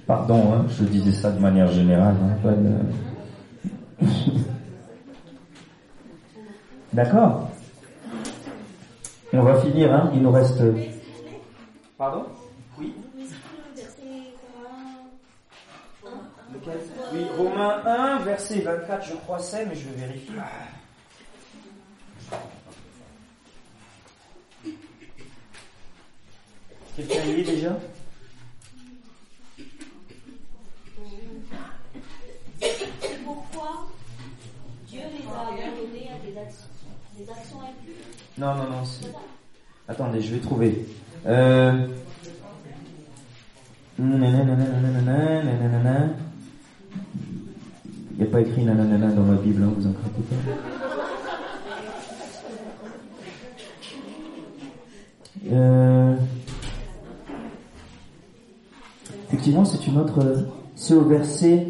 Pardon, 0.07 0.53
hein, 0.53 0.67
je 0.69 0.85
disais 0.85 1.13
ça 1.13 1.31
de 1.31 1.41
manière 1.41 1.69
générale. 1.69 2.17
Hein, 2.45 2.53
D'accord? 6.93 7.49
On 9.37 9.43
va 9.43 9.61
finir, 9.61 9.93
hein, 9.93 10.11
il 10.15 10.23
nous 10.23 10.31
reste... 10.31 10.63
Pardon? 11.99 12.25
Oui. 12.79 12.95
Oui, 17.13 17.27
Romains 17.37 17.83
1, 17.85 18.19
verset 18.21 18.61
24, 18.61 19.05
je 19.05 19.15
crois 19.15 19.39
c'est, 19.39 19.67
mais 19.67 19.75
je 19.75 19.89
vais 19.89 20.07
vérifier. 20.07 20.35
Quelqu'un 26.97 27.25
y 27.25 27.41
est 27.41 27.45
déjà? 27.45 27.77
Pourquoi 33.25 33.89
Dieu 34.87 35.01
les 35.01 35.27
a 35.27 35.41
abandonnés 35.69 36.11
à 36.11 36.19
des 36.25 36.39
actions, 36.39 36.69
des 37.17 37.31
actions 37.31 37.61
impures. 37.61 37.95
Non, 38.39 38.55
non, 38.55 38.65
non. 38.71 38.83
Attendez, 39.89 40.21
je 40.21 40.35
vais 40.35 40.41
trouver. 40.41 40.87
Euh... 41.27 41.87
Il 43.99 44.07
n'y 48.19 48.23
a 48.23 48.27
pas 48.27 48.41
écrit 48.41 48.65
dans 48.65 48.75
ma 48.75 49.37
Bible, 49.37 49.63
hein, 49.63 49.73
vous 49.77 49.87
en 49.87 49.91
inquiétez 49.91 50.23
pas. 50.29 50.37
Euh... 55.53 56.17
Effectivement, 59.29 59.65
c'est 59.65 59.87
une 59.87 59.99
autre. 59.99 60.49
C'est 60.75 60.95
au 60.95 61.05
verset 61.05 61.69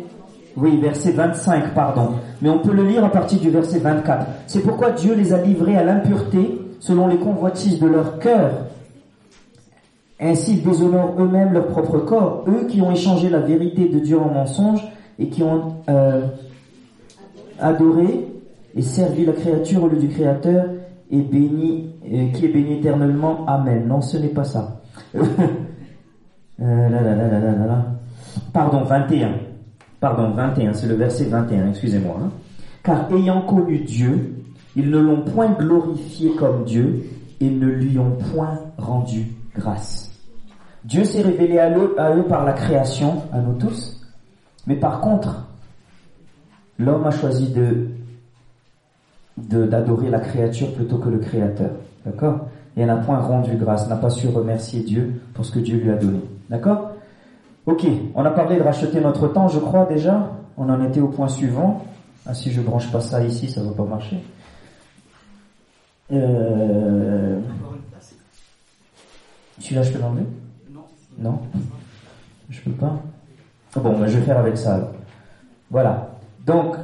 oui, 0.56 0.78
verset 0.80 1.12
25, 1.12 1.74
pardon. 1.74 2.10
Mais 2.40 2.48
on 2.48 2.58
peut 2.58 2.72
le 2.72 2.84
lire 2.84 3.04
à 3.04 3.10
partir 3.10 3.40
du 3.40 3.50
verset 3.50 3.80
24. 3.80 4.26
C'est 4.46 4.60
pourquoi 4.60 4.90
Dieu 4.92 5.14
les 5.14 5.32
a 5.32 5.42
livrés 5.42 5.76
à 5.76 5.82
l'impureté 5.82 6.60
selon 6.78 7.08
les 7.08 7.16
convoitises 7.16 7.80
de 7.80 7.86
leur 7.86 8.18
cœur. 8.18 8.52
Ainsi, 10.20 10.62
ils 10.64 10.68
eux-mêmes 10.68 11.52
leur 11.52 11.66
propre 11.66 11.98
corps, 11.98 12.44
eux 12.46 12.66
qui 12.68 12.80
ont 12.80 12.92
échangé 12.92 13.28
la 13.28 13.40
vérité 13.40 13.88
de 13.88 13.98
Dieu 13.98 14.18
en 14.18 14.32
mensonge 14.32 14.80
et 15.18 15.28
qui 15.28 15.42
ont 15.42 15.74
euh, 15.88 16.22
adoré 17.58 18.28
et 18.76 18.82
servi 18.82 19.24
la 19.26 19.32
créature 19.32 19.82
au 19.82 19.88
lieu 19.88 19.98
du 19.98 20.08
Créateur 20.08 20.66
et 21.10 21.20
béni, 21.20 21.90
euh, 22.04 22.28
qui 22.32 22.46
est 22.46 22.48
béni 22.48 22.78
éternellement. 22.78 23.44
Amen. 23.46 23.86
Non, 23.88 24.00
ce 24.00 24.16
n'est 24.18 24.28
pas 24.28 24.44
ça. 24.44 24.80
euh, 25.16 25.20
là, 26.60 26.88
là, 26.88 27.14
là, 27.16 27.86
Pardon, 28.52 28.82
21 28.84 29.53
pardon, 30.04 30.32
21, 30.32 30.74
c'est 30.74 30.86
le 30.86 30.96
verset 30.96 31.24
21, 31.24 31.70
excusez-moi. 31.70 32.18
Hein. 32.22 32.30
Car 32.82 33.10
ayant 33.10 33.40
connu 33.40 33.78
Dieu, 33.78 34.34
ils 34.76 34.90
ne 34.90 34.98
l'ont 34.98 35.22
point 35.22 35.48
glorifié 35.52 36.34
comme 36.34 36.64
Dieu 36.64 37.06
et 37.40 37.48
ne 37.48 37.66
lui 37.68 37.98
ont 37.98 38.10
point 38.30 38.60
rendu 38.76 39.32
grâce. 39.56 40.12
Dieu 40.84 41.04
s'est 41.04 41.22
révélé 41.22 41.58
à 41.58 41.70
eux, 41.74 41.94
par 42.28 42.44
la 42.44 42.52
création, 42.52 43.22
à 43.32 43.38
nous 43.38 43.54
tous, 43.54 43.98
mais 44.66 44.76
par 44.76 45.00
contre, 45.00 45.46
l'homme 46.78 47.06
a 47.06 47.10
choisi 47.10 47.54
d'adorer 49.38 50.10
la 50.10 50.20
créature 50.20 50.74
plutôt 50.74 50.98
que 50.98 51.08
le 51.08 51.18
créateur. 51.18 51.70
D'accord? 52.04 52.48
Et 52.76 52.84
n'a 52.84 52.96
point 52.96 53.20
rendu 53.20 53.56
grâce, 53.56 53.88
n'a 53.88 53.96
pas 53.96 54.10
su 54.10 54.28
remercier 54.28 54.82
Dieu 54.82 55.22
pour 55.32 55.46
ce 55.46 55.52
que 55.52 55.60
Dieu 55.60 55.78
lui 55.78 55.90
a 55.90 55.96
donné. 55.96 56.20
D'accord? 56.50 56.93
Ok, 57.66 57.86
on 58.14 58.24
a 58.24 58.30
parlé 58.30 58.56
de 58.56 58.62
racheter 58.62 59.00
notre 59.00 59.28
temps, 59.28 59.48
je 59.48 59.58
crois 59.58 59.86
déjà. 59.86 60.30
On 60.58 60.68
en 60.68 60.84
était 60.84 61.00
au 61.00 61.08
point 61.08 61.28
suivant. 61.28 61.82
Ah, 62.26 62.34
si 62.34 62.52
je 62.52 62.60
branche 62.60 62.90
pas 62.92 63.00
ça 63.00 63.24
ici, 63.24 63.48
ça 63.50 63.62
va 63.62 63.70
pas 63.72 63.84
marcher. 63.84 64.22
Euh... 66.12 67.40
Celui-là, 69.58 69.82
je 69.82 69.92
peux 69.92 69.98
l'enlever? 69.98 70.26
Non. 70.70 70.84
Non? 71.18 71.38
Je 72.50 72.60
peux 72.60 72.72
pas? 72.72 72.96
Ah 73.74 73.80
Bon, 73.80 73.98
ben, 73.98 74.06
je 74.08 74.18
vais 74.18 74.24
faire 74.24 74.38
avec 74.38 74.58
ça. 74.58 74.92
Voilà. 75.70 76.10
Donc, 76.44 76.76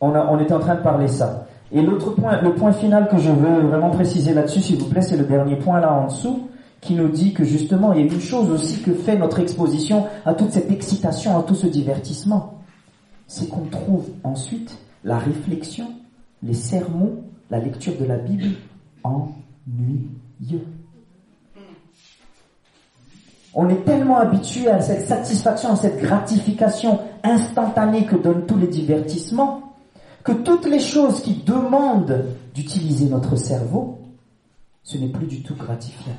on, 0.00 0.14
a, 0.14 0.26
on 0.26 0.40
était 0.40 0.54
en 0.54 0.58
train 0.58 0.74
de 0.74 0.82
parler 0.82 1.06
ça. 1.06 1.46
Et 1.70 1.80
l'autre 1.80 2.10
point, 2.10 2.40
le 2.40 2.54
point 2.54 2.72
final 2.72 3.08
que 3.08 3.18
je 3.18 3.30
veux 3.30 3.60
vraiment 3.60 3.90
préciser 3.90 4.34
là-dessus, 4.34 4.60
s'il 4.60 4.78
vous 4.78 4.88
plaît, 4.88 5.02
c'est 5.02 5.16
le 5.16 5.24
dernier 5.24 5.56
point 5.56 5.80
là 5.80 5.92
en 5.92 6.06
dessous 6.06 6.47
qui 6.80 6.94
nous 6.94 7.08
dit 7.08 7.32
que 7.32 7.44
justement, 7.44 7.92
il 7.92 8.00
y 8.00 8.08
a 8.08 8.12
une 8.12 8.20
chose 8.20 8.50
aussi 8.50 8.80
que 8.82 8.94
fait 8.94 9.16
notre 9.16 9.40
exposition 9.40 10.06
à 10.24 10.34
toute 10.34 10.52
cette 10.52 10.70
excitation, 10.70 11.38
à 11.38 11.42
tout 11.42 11.54
ce 11.54 11.66
divertissement. 11.66 12.62
C'est 13.26 13.48
qu'on 13.48 13.64
trouve 13.64 14.08
ensuite 14.22 14.78
la 15.04 15.18
réflexion, 15.18 15.92
les 16.42 16.54
sermons, 16.54 17.24
la 17.50 17.58
lecture 17.58 17.96
de 17.98 18.04
la 18.04 18.16
Bible 18.16 18.54
ennuyeux. 19.02 20.64
On 23.54 23.68
est 23.68 23.84
tellement 23.84 24.18
habitué 24.18 24.68
à 24.68 24.80
cette 24.80 25.06
satisfaction, 25.06 25.72
à 25.72 25.76
cette 25.76 26.00
gratification 26.00 27.00
instantanée 27.24 28.04
que 28.04 28.14
donnent 28.14 28.46
tous 28.46 28.58
les 28.58 28.68
divertissements, 28.68 29.74
que 30.22 30.32
toutes 30.32 30.66
les 30.66 30.78
choses 30.78 31.22
qui 31.22 31.34
demandent 31.34 32.26
d'utiliser 32.54 33.06
notre 33.06 33.36
cerveau, 33.36 33.98
ce 34.84 34.96
n'est 34.96 35.08
plus 35.08 35.26
du 35.26 35.42
tout 35.42 35.56
gratifiant 35.56 36.14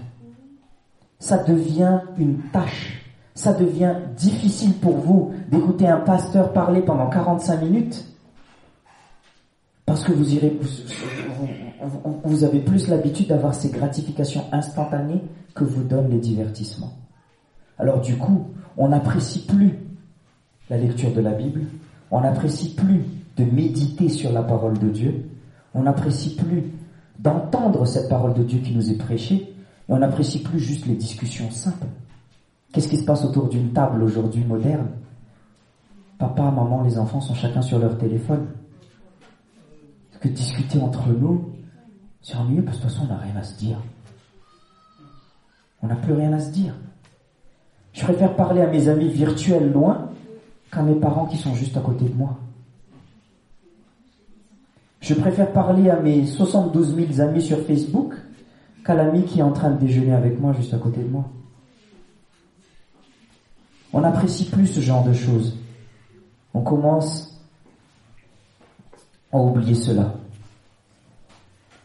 ça 1.20 1.44
devient 1.44 2.00
une 2.18 2.40
tâche. 2.52 3.06
Ça 3.36 3.54
devient 3.54 3.96
difficile 4.18 4.74
pour 4.74 4.98
vous 4.98 5.34
d'écouter 5.50 5.88
un 5.88 6.00
pasteur 6.00 6.52
parler 6.52 6.82
pendant 6.82 7.10
45 7.10 7.62
minutes 7.62 8.06
parce 9.86 10.04
que 10.04 10.12
vous 10.12 10.36
irez, 10.36 10.56
vous, 12.24 12.44
avez 12.44 12.60
plus 12.60 12.90
l'habitude 12.90 13.28
d'avoir 13.30 13.56
ces 13.56 13.72
gratifications 13.72 14.44
instantanées 14.52 15.24
que 15.56 15.64
vous 15.64 15.82
donnent 15.82 16.12
les 16.12 16.20
divertissements. 16.20 16.94
Alors 17.80 18.00
du 18.00 18.16
coup, 18.16 18.50
on 18.78 18.90
n'apprécie 18.90 19.48
plus 19.48 19.80
la 20.70 20.78
lecture 20.78 21.12
de 21.12 21.22
la 21.22 21.32
Bible, 21.32 21.62
on 22.12 22.22
n'apprécie 22.22 22.76
plus 22.76 23.04
de 23.36 23.46
méditer 23.46 24.10
sur 24.10 24.32
la 24.32 24.44
parole 24.44 24.78
de 24.78 24.90
Dieu, 24.90 25.26
on 25.74 25.82
n'apprécie 25.82 26.36
plus 26.36 26.66
d'entendre 27.18 27.86
cette 27.88 28.10
parole 28.10 28.36
de 28.36 28.44
Dieu 28.44 28.60
qui 28.60 28.76
nous 28.76 28.92
est 28.92 28.98
prêchée, 28.98 29.56
et 29.90 29.94
on 29.94 29.98
n'apprécie 29.98 30.42
plus 30.44 30.60
juste 30.60 30.86
les 30.86 30.96
discussions 30.96 31.50
simples. 31.50 31.88
Qu'est-ce 32.72 32.88
qui 32.88 32.98
se 32.98 33.06
passe 33.06 33.26
autour 33.26 33.50
d'une 33.50 33.74
table 33.74 34.04
aujourd'hui 34.04 34.44
moderne? 34.44 34.90
Papa, 36.20 36.44
maman, 36.44 36.84
les 36.84 37.00
enfants 37.00 37.22
sont 37.22 37.34
chacun 37.34 37.62
sur 37.62 37.80
leur 37.80 37.98
téléphone. 37.98 38.48
Que 40.20 40.28
discuter 40.28 40.80
entre 40.80 41.08
nous, 41.08 41.50
c'est 42.22 42.36
ennuyeux 42.36 42.64
parce 42.64 42.78
que 42.78 42.84
de 42.84 42.88
toute 42.90 42.98
façon 42.98 43.10
on 43.10 43.14
n'a 43.14 43.20
rien 43.20 43.36
à 43.38 43.44
se 43.44 43.58
dire. 43.58 43.78
On 45.82 45.88
n'a 45.88 45.96
plus 45.96 46.14
rien 46.14 46.34
à 46.34 46.40
se 46.40 46.52
dire. 46.52 46.76
Je 47.94 48.04
préfère 48.04 48.36
parler 48.36 48.62
à 48.62 48.68
mes 48.68 48.90
amis 48.90 49.08
virtuels 49.08 49.72
loin 49.72 50.12
qu'à 50.72 50.84
mes 50.84 50.96
parents 50.96 51.26
qui 51.26 51.38
sont 51.38 51.56
juste 51.56 51.78
à 51.78 51.80
côté 51.80 52.06
de 52.06 52.14
moi. 52.14 52.38
Je 55.00 55.14
préfère 55.14 55.52
parler 55.54 55.90
à 55.90 56.00
mes 56.00 56.26
72 56.26 56.96
000 56.96 57.22
amis 57.22 57.42
sur 57.42 57.60
Facebook 57.66 58.14
qu'à 58.86 58.96
l'ami 58.96 59.24
qui 59.24 59.40
est 59.40 59.44
en 59.44 59.52
train 59.52 59.72
de 59.72 59.80
déjeuner 59.80 60.14
avec 60.14 60.40
moi 60.40 60.54
juste 60.54 60.74
à 60.74 60.78
côté 60.78 61.02
de 61.02 61.08
moi. 61.08 61.26
On 63.94 64.02
n'apprécie 64.02 64.46
plus 64.46 64.68
ce 64.68 64.80
genre 64.80 65.04
de 65.04 65.14
choses. 65.14 65.58
On 66.54 66.62
commence 66.62 67.40
à 69.32 69.38
oublier 69.38 69.76
cela. 69.76 70.14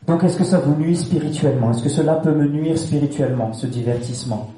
Donc 0.06 0.22
est-ce 0.22 0.36
que 0.36 0.44
ça 0.44 0.58
vous 0.58 0.74
nuit 0.74 0.96
spirituellement? 0.96 1.70
Est-ce 1.70 1.82
que 1.82 1.88
cela 1.88 2.14
peut 2.16 2.34
me 2.34 2.46
nuire 2.46 2.78
spirituellement, 2.78 3.52
ce 3.52 3.66
divertissement? 3.66 4.50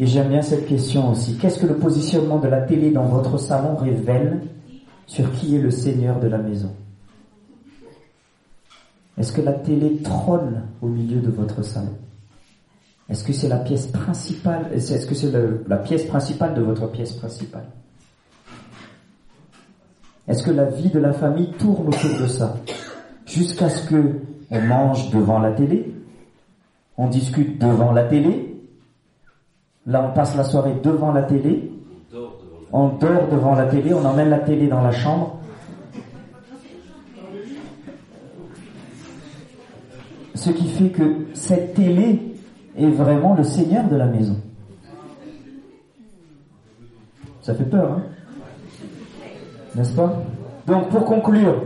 Et 0.00 0.06
j'aime 0.06 0.28
bien 0.28 0.42
cette 0.42 0.66
question 0.66 1.10
aussi. 1.10 1.36
Qu'est-ce 1.38 1.58
que 1.58 1.66
le 1.66 1.76
positionnement 1.76 2.38
de 2.38 2.48
la 2.48 2.60
télé 2.60 2.90
dans 2.90 3.06
votre 3.06 3.38
salon 3.38 3.76
révèle 3.76 4.42
sur 5.06 5.32
qui 5.32 5.56
est 5.56 5.60
le 5.60 5.70
Seigneur 5.70 6.20
de 6.20 6.28
la 6.28 6.38
maison? 6.38 6.70
Est-ce 9.18 9.32
que 9.32 9.40
la 9.40 9.52
télé 9.52 9.96
trône 10.02 10.62
au 10.80 10.86
milieu 10.86 11.20
de 11.20 11.30
votre 11.30 11.62
salon? 11.62 11.96
Est-ce 13.08 13.24
que 13.24 13.32
c'est 13.32 13.48
la 13.48 13.56
pièce 13.56 13.86
principale 13.86 14.66
Est-ce 14.72 15.06
que 15.06 15.14
c'est 15.14 15.32
la 15.66 15.76
pièce 15.78 16.04
principale 16.04 16.54
de 16.54 16.60
votre 16.60 16.86
pièce 16.90 17.12
principale? 17.12 17.66
Est-ce 20.28 20.42
que 20.42 20.50
la 20.50 20.66
vie 20.66 20.90
de 20.90 20.98
la 20.98 21.12
famille 21.12 21.50
tourne 21.52 21.88
autour 21.88 22.20
de 22.20 22.26
ça? 22.26 22.56
Jusqu'à 23.24 23.70
ce 23.70 23.88
que 23.88 24.20
on 24.50 24.60
mange 24.60 25.10
devant 25.10 25.38
la 25.38 25.52
télé, 25.52 25.94
on 26.96 27.08
discute 27.08 27.60
devant 27.60 27.92
la 27.92 28.04
télé, 28.04 28.56
là 29.86 30.08
on 30.08 30.14
passe 30.14 30.36
la 30.36 30.44
soirée 30.44 30.74
devant 30.82 31.12
la 31.12 31.22
télé, 31.22 31.70
on 32.72 32.88
dort 32.88 33.28
devant 33.30 33.54
la 33.54 33.66
télé, 33.66 33.94
on 33.94 34.04
emmène 34.04 34.28
la 34.28 34.40
télé 34.40 34.68
dans 34.68 34.82
la 34.82 34.92
chambre. 34.92 35.37
Ce 40.38 40.50
qui 40.50 40.68
fait 40.68 40.90
que 40.90 41.26
cette 41.34 41.74
télé 41.74 42.36
est 42.78 42.86
vraiment 42.86 43.34
le 43.34 43.42
seigneur 43.42 43.88
de 43.88 43.96
la 43.96 44.06
maison. 44.06 44.36
Ça 47.42 47.54
fait 47.54 47.64
peur, 47.64 47.90
hein 47.90 48.02
N'est-ce 49.74 49.94
pas? 49.94 50.22
Donc 50.64 50.90
pour 50.90 51.04
conclure, 51.06 51.60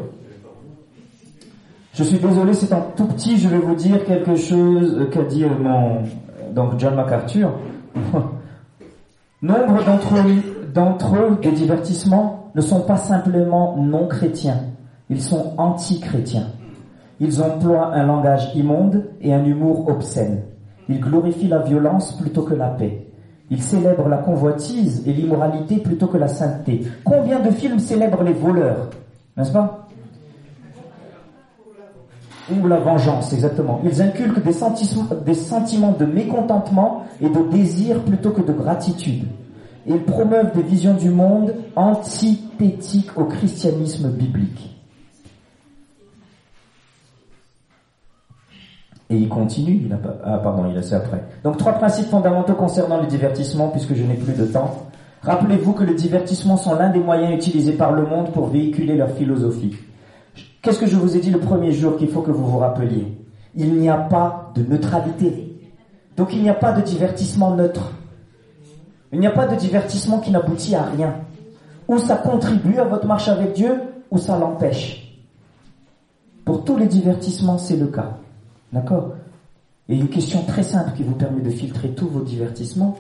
je 1.93 2.03
suis 2.03 2.19
désolé, 2.19 2.55
c'est 2.55 2.73
un 2.73 2.81
tout 2.97 3.05
petit, 3.09 3.37
je 3.37 3.47
vais 3.47 3.59
vous 3.59 3.75
dire 3.75 4.07
quelque 4.07 4.37
chose 4.37 5.07
qu'a 5.13 5.25
dit 5.25 5.45
mon, 5.45 6.05
donc 6.55 6.79
John 6.79 6.95
MacArthur. 6.95 7.53
Nombre 9.43 9.85
d'entre 9.85 10.15
eux, 10.15 10.71
d'entre 10.73 11.17
eux, 11.17 11.39
des 11.43 11.53
divertissements, 11.53 12.51
ne 12.55 12.63
sont 12.63 12.81
pas 12.81 12.97
simplement 12.97 13.77
non 13.77 14.09
chrétiens, 14.09 14.63
ils 15.11 15.21
sont 15.21 15.53
anti-chrétiens. 15.59 16.47
Ils 17.25 17.41
emploient 17.41 17.95
un 17.95 18.05
langage 18.05 18.51
immonde 18.57 19.05
et 19.21 19.33
un 19.33 19.45
humour 19.45 19.89
obscène. 19.89 20.43
Ils 20.89 20.99
glorifient 20.99 21.47
la 21.47 21.61
violence 21.61 22.17
plutôt 22.19 22.43
que 22.43 22.53
la 22.53 22.67
paix. 22.67 23.07
Ils 23.49 23.63
célèbrent 23.63 24.09
la 24.09 24.17
convoitise 24.17 25.05
et 25.07 25.13
l'immoralité 25.13 25.77
plutôt 25.77 26.09
que 26.09 26.17
la 26.17 26.27
sainteté. 26.27 26.83
Combien 27.05 27.39
de 27.39 27.51
films 27.51 27.79
célèbrent 27.79 28.25
les 28.25 28.33
voleurs 28.33 28.91
N'est-ce 29.37 29.53
pas? 29.53 29.87
Ou 32.51 32.67
la 32.67 32.81
vengeance, 32.81 33.33
exactement. 33.33 33.81
Ils 33.85 34.03
inculquent 34.03 34.43
des, 34.43 34.53
sentiments 35.35 35.93
de 35.97 36.05
mécontentement 36.05 37.05
et 37.21 37.29
de 37.29 37.51
désir 37.53 38.01
plutôt 38.01 38.31
que 38.31 38.43
de 38.43 38.53
gratitude. 38.53 39.29
Ils 39.87 40.03
promeuvent 40.03 40.53
des 40.57 40.63
visions 40.63 40.95
du 40.95 41.11
monde 41.11 41.55
antithétiques 41.77 43.17
au 43.17 43.27
christianisme 43.27 44.11
biblique. 44.11 44.72
Et 49.13 49.17
il 49.17 49.29
continue, 49.29 49.83
il 49.85 49.93
a 49.93 49.99
ah 50.25 50.39
pardon, 50.39 50.65
il 50.71 50.79
a 50.79 50.83
ça 50.83 50.97
après. 50.97 51.23
Donc 51.45 51.59
trois 51.59 51.75
principes 51.75 52.09
fondamentaux 52.09 52.55
concernant 52.55 52.99
le 52.99 53.07
divertissement, 53.07 53.69
puisque 53.69 53.95
je 53.95 54.03
n'ai 54.03 54.15
plus 54.15 54.33
de 54.33 54.47
temps. 54.47 54.87
Rappelez-vous 55.21 55.75
que 55.75 55.85
le 55.85 55.93
divertissement 55.93 56.57
sont 56.57 56.75
l'un 56.75 56.89
des 56.89 56.99
moyens 56.99 57.35
utilisés 57.35 57.75
par 57.75 57.93
le 57.93 58.07
monde 58.07 58.33
pour 58.33 58.47
véhiculer 58.47 58.97
leur 58.97 59.11
philosophie. 59.11 59.77
Qu'est-ce 60.63 60.79
que 60.79 60.87
je 60.87 60.97
vous 60.97 61.15
ai 61.15 61.21
dit 61.21 61.31
le 61.31 61.41
premier 61.41 61.73
jour 61.73 61.99
qu'il 61.99 62.09
faut 62.09 62.23
que 62.23 62.31
vous 62.31 62.47
vous 62.47 62.57
rappeliez? 62.57 63.07
Il 63.55 63.75
n'y 63.75 63.91
a 63.91 63.99
pas 63.99 64.51
de 64.55 64.63
neutralité. 64.63 65.61
Donc 66.17 66.33
il 66.33 66.43
n'y 66.43 66.49
a 66.49 66.55
pas 66.55 66.73
de 66.73 66.81
divertissement 66.81 67.55
neutre. 67.55 67.93
Il 69.13 69.21
n'y 69.21 69.27
a 69.27 69.31
pas 69.31 69.47
de 69.47 69.57
divertissement 69.57 70.21
qui 70.21 70.31
n'aboutit 70.31 70.75
à 70.75 70.85
rien. 70.85 71.17
Ou 71.87 71.99
ça 71.99 72.17
contribue 72.17 72.79
à 72.79 72.85
votre 72.85 73.07
marche 73.07 73.29
avec 73.29 73.53
Dieu, 73.53 73.75
ou 74.11 74.17
ça 74.17 74.39
l'empêche. 74.39 75.23
Pour 76.47 76.65
tous 76.65 76.79
les 76.79 76.87
divertissements, 76.87 77.59
c'est 77.59 77.77
le 77.77 77.89
cas. 77.89 78.17
D'accord 78.73 79.15
Et 79.89 79.97
une 79.97 80.09
question 80.09 80.45
très 80.45 80.63
simple 80.63 80.93
qui 80.97 81.03
vous 81.03 81.15
permet 81.15 81.43
de 81.43 81.51
filtrer 81.51 81.91
tous 81.91 82.09
vos 82.09 82.23
divertissements, 82.23 82.99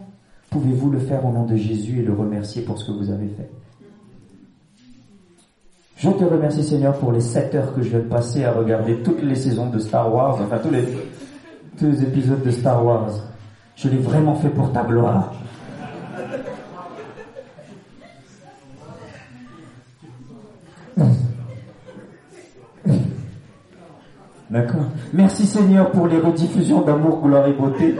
pouvez-vous 0.51 0.91
le 0.91 0.99
faire 0.99 1.25
au 1.25 1.33
nom 1.33 1.45
de 1.45 1.57
Jésus 1.57 2.01
et 2.01 2.03
le 2.03 2.13
remercier 2.13 2.63
pour 2.63 2.79
ce 2.79 2.87
que 2.87 2.93
vous 2.93 3.11
avez 3.11 3.29
fait? 3.29 3.51
Je 5.97 6.11
te 6.11 6.25
remercie 6.25 6.65
Seigneur 6.65 6.99
pour 6.99 7.13
les 7.13 7.21
7 7.21 7.55
heures 7.55 7.75
que 7.75 7.81
je 7.81 7.91
vais 7.91 8.03
passer 8.03 8.45
à 8.45 8.53
regarder 8.53 9.03
toutes 9.03 9.23
les 9.23 9.37
saisons 9.37 9.71
de 9.71 9.79
Star 9.79 10.13
Wars, 10.13 10.37
enfin 10.43 10.59
tous 10.59 10.71
les, 10.71 10.83
tous 11.79 12.03
épisodes 12.03 12.43
de 12.43 12.51
Star 12.51 12.85
Wars. 12.85 13.13
Je 13.77 13.89
l'ai 13.89 13.99
vraiment 13.99 14.35
fait 14.35 14.51
pour 14.51 14.73
ta 14.73 14.83
gloire. 14.83 15.33
D'accord. 24.53 24.85
Merci 25.15 25.47
Seigneur 25.47 25.91
pour 25.93 26.07
les 26.07 26.19
rediffusions 26.19 26.83
d'amour, 26.83 27.23
gloire 27.23 27.47
et 27.47 27.55
beauté. 27.55 27.97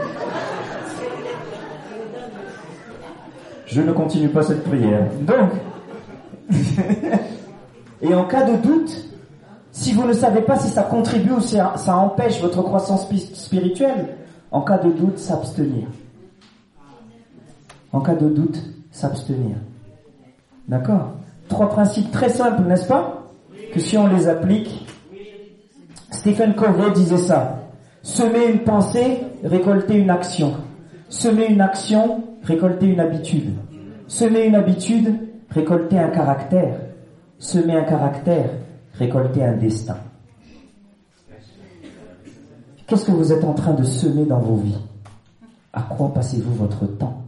Je 3.65 3.81
ne 3.81 3.91
continue 3.91 4.29
pas 4.29 4.43
cette 4.43 4.63
prière. 4.63 5.07
Donc, 5.21 5.49
Et 8.03 8.13
en 8.13 8.25
cas 8.25 8.43
de 8.43 8.57
doute, 8.57 9.05
si 9.71 9.93
vous 9.93 10.05
ne 10.05 10.13
savez 10.13 10.41
pas 10.41 10.57
si 10.57 10.67
ça 10.69 10.83
contribue 10.83 11.31
ou 11.31 11.41
si 11.41 11.55
ça 11.77 11.97
empêche 11.97 12.39
votre 12.41 12.61
croissance 12.61 13.07
spirituelle, 13.33 14.17
en 14.51 14.61
cas 14.61 14.77
de 14.77 14.91
doute, 14.91 15.17
s'abstenir. 15.17 15.87
En 17.91 18.01
cas 18.01 18.13
de 18.13 18.29
doute, 18.29 18.61
s'abstenir. 18.91 19.55
D'accord 20.67 21.13
Trois 21.47 21.69
principes 21.69 22.11
très 22.11 22.29
simples, 22.29 22.61
n'est-ce 22.67 22.87
pas? 22.87 23.23
Que 23.73 23.79
si 23.79 23.97
on 23.97 24.07
les 24.07 24.27
applique, 24.27 24.82
Stephen 26.23 26.55
Covey 26.55 26.91
disait 26.91 27.17
ça. 27.17 27.59
Semer 28.01 28.49
une 28.51 28.59
pensée, 28.59 29.19
récolter 29.43 29.95
une 29.95 30.09
action. 30.09 30.55
Semer 31.09 31.51
une 31.51 31.61
action, 31.61 32.23
récolter 32.43 32.87
une 32.87 32.99
habitude. 32.99 33.53
Semer 34.07 34.45
une 34.45 34.55
habitude, 34.55 35.15
récolter 35.49 35.99
un 35.99 36.09
caractère 36.09 36.75
semer 37.43 37.75
un 37.75 37.83
caractère, 37.83 38.49
récolter 38.93 39.43
un 39.43 39.57
destin. 39.57 39.97
Qu'est-ce 42.87 43.05
que 43.05 43.11
vous 43.11 43.33
êtes 43.33 43.43
en 43.43 43.53
train 43.53 43.73
de 43.73 43.83
semer 43.83 44.25
dans 44.25 44.39
vos 44.39 44.55
vies? 44.55 44.77
À 45.73 45.81
quoi 45.81 46.13
passez-vous 46.13 46.53
votre 46.53 46.85
temps? 46.85 47.21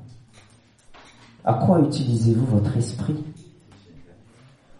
À 1.43 1.55
quoi 1.55 1.79
utilisez-vous 1.81 2.45
votre 2.45 2.77
esprit? 2.77 3.15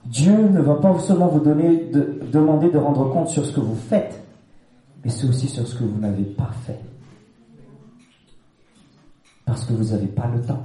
Dieu 0.06 0.50
ne 0.50 0.62
va 0.62 0.76
pas 0.76 0.98
seulement 1.00 1.28
vous 1.28 1.40
donner 1.40 1.86
de, 1.86 2.20
demander 2.32 2.70
de 2.70 2.78
rendre 2.78 3.12
compte 3.12 3.30
sur 3.30 3.46
ce 3.46 3.52
que 3.52 3.60
vous 3.60 3.76
faites, 3.76 4.24
mais 5.04 5.10
c'est 5.10 5.28
aussi 5.28 5.48
sur 5.48 5.68
ce 5.68 5.76
que 5.76 5.84
vous 5.84 6.00
n'avez 6.00 6.24
pas 6.24 6.52
fait. 6.66 6.80
Parce 9.46 9.66
que 9.66 9.74
vous 9.74 9.92
n'avez 9.92 10.08
pas 10.08 10.28
le 10.28 10.42
temps. 10.42 10.64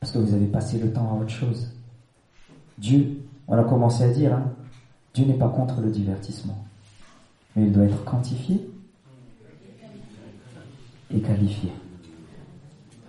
Parce 0.00 0.12
que 0.12 0.18
vous 0.18 0.34
avez 0.34 0.46
passé 0.46 0.78
le 0.78 0.92
temps 0.92 1.10
à 1.12 1.20
autre 1.20 1.30
chose. 1.30 1.70
Dieu, 2.78 3.22
on 3.48 3.56
a 3.56 3.64
commencé 3.64 4.04
à 4.04 4.08
dire, 4.08 4.34
hein, 4.34 4.52
Dieu 5.14 5.24
n'est 5.24 5.34
pas 5.34 5.48
contre 5.48 5.80
le 5.80 5.90
divertissement, 5.90 6.64
mais 7.54 7.64
il 7.64 7.72
doit 7.72 7.84
être 7.84 8.04
quantifié 8.04 8.68
est 11.16 11.20
qualifié. 11.20 11.72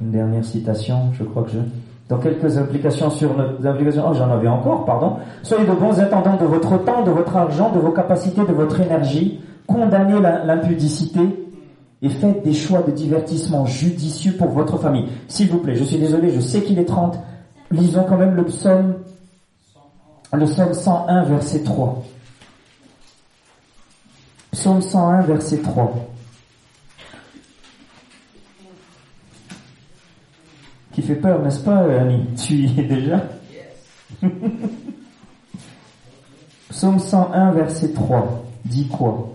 Une 0.02 0.12
dernière 0.12 0.46
citation, 0.46 1.14
je 1.14 1.24
crois 1.24 1.44
que 1.44 1.52
je... 1.52 1.60
Dans 2.08 2.18
quelques 2.20 2.58
implications 2.58 3.10
sur 3.10 3.32
nos 3.36 3.68
implications, 3.68 4.04
oh 4.08 4.14
j'en 4.14 4.30
avais 4.30 4.48
encore, 4.48 4.86
pardon. 4.86 5.18
Soyez 5.42 5.66
de 5.66 5.72
bons 5.72 6.00
intendants 6.00 6.38
de 6.38 6.46
votre 6.46 6.78
temps, 6.84 7.04
de 7.04 7.10
votre 7.10 7.36
argent, 7.36 7.72
de 7.72 7.80
vos 7.80 7.92
capacités, 7.92 8.42
de 8.42 8.54
votre 8.54 8.80
énergie. 8.80 9.42
Condamnez 9.66 10.20
l'impudicité 10.22 11.22
et 12.04 12.10
faites 12.10 12.44
des 12.44 12.54
choix 12.54 12.84
de 12.84 12.92
divertissement 12.92 13.66
judicieux 13.66 14.34
pour 14.38 14.50
votre 14.50 14.78
famille. 14.78 15.08
S'il 15.28 15.50
vous 15.50 15.58
plaît, 15.58 15.76
je 15.76 15.84
suis 15.84 15.98
désolé, 15.98 16.30
je 16.30 16.40
sais 16.40 16.62
qu'il 16.62 16.78
est 16.78 16.86
30. 16.86 17.18
Lisons 17.72 18.06
quand 18.08 18.18
même 18.18 18.36
le 18.36 18.46
psaume, 18.46 18.96
le 20.32 20.46
psaume 20.46 20.74
101, 20.74 21.24
verset 21.24 21.64
3. 21.64 22.04
Psaume 24.52 24.82
101, 24.82 25.22
verset 25.22 25.58
3. 25.58 25.94
Qui 30.96 31.02
fait 31.02 31.16
peur, 31.16 31.42
n'est-ce 31.42 31.60
pas, 31.60 31.80
Annie 31.80 32.24
Tu 32.38 32.54
y 32.54 32.80
es 32.80 32.84
déjà? 32.84 33.22
Psaume 36.70 37.00
101, 37.00 37.52
verset 37.52 37.92
3. 37.92 38.46
Dit 38.64 38.88
quoi? 38.88 39.34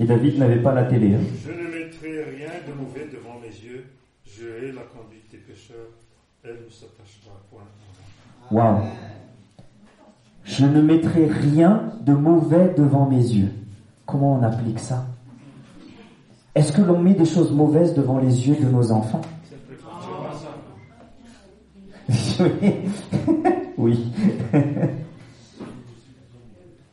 Et 0.00 0.04
David 0.04 0.36
n'avait 0.36 0.60
pas 0.60 0.74
la 0.74 0.82
télé. 0.82 1.14
Hein. 1.14 1.20
Je 1.46 1.52
ne 1.52 1.68
mettrai 1.68 2.24
rien 2.24 2.50
de 2.66 2.72
mauvais 2.72 3.06
devant 3.12 3.38
mes 3.40 3.46
yeux. 3.46 3.84
Je 4.26 4.46
hais 4.46 4.72
la 4.72 4.82
conduite 4.82 5.30
des 5.30 5.38
pécheurs. 5.38 5.92
Elle 6.42 6.64
ne 6.66 6.70
s'attachera 6.70 7.40
point 7.48 7.62
Waouh 8.50 8.82
Je 10.42 10.66
ne 10.66 10.82
mettrai 10.82 11.26
rien 11.26 11.92
de 12.00 12.14
mauvais 12.14 12.74
devant 12.76 13.06
mes 13.08 13.22
yeux. 13.22 13.52
Comment 14.06 14.40
on 14.40 14.42
applique 14.42 14.80
ça? 14.80 15.06
Est-ce 16.56 16.72
que 16.72 16.82
l'on 16.82 16.98
met 16.98 17.14
des 17.14 17.26
choses 17.26 17.52
mauvaises 17.52 17.94
devant 17.94 18.18
les 18.18 18.48
yeux 18.48 18.56
de 18.56 18.68
nos 18.68 18.90
enfants? 18.90 19.22
Oui. 23.78 24.12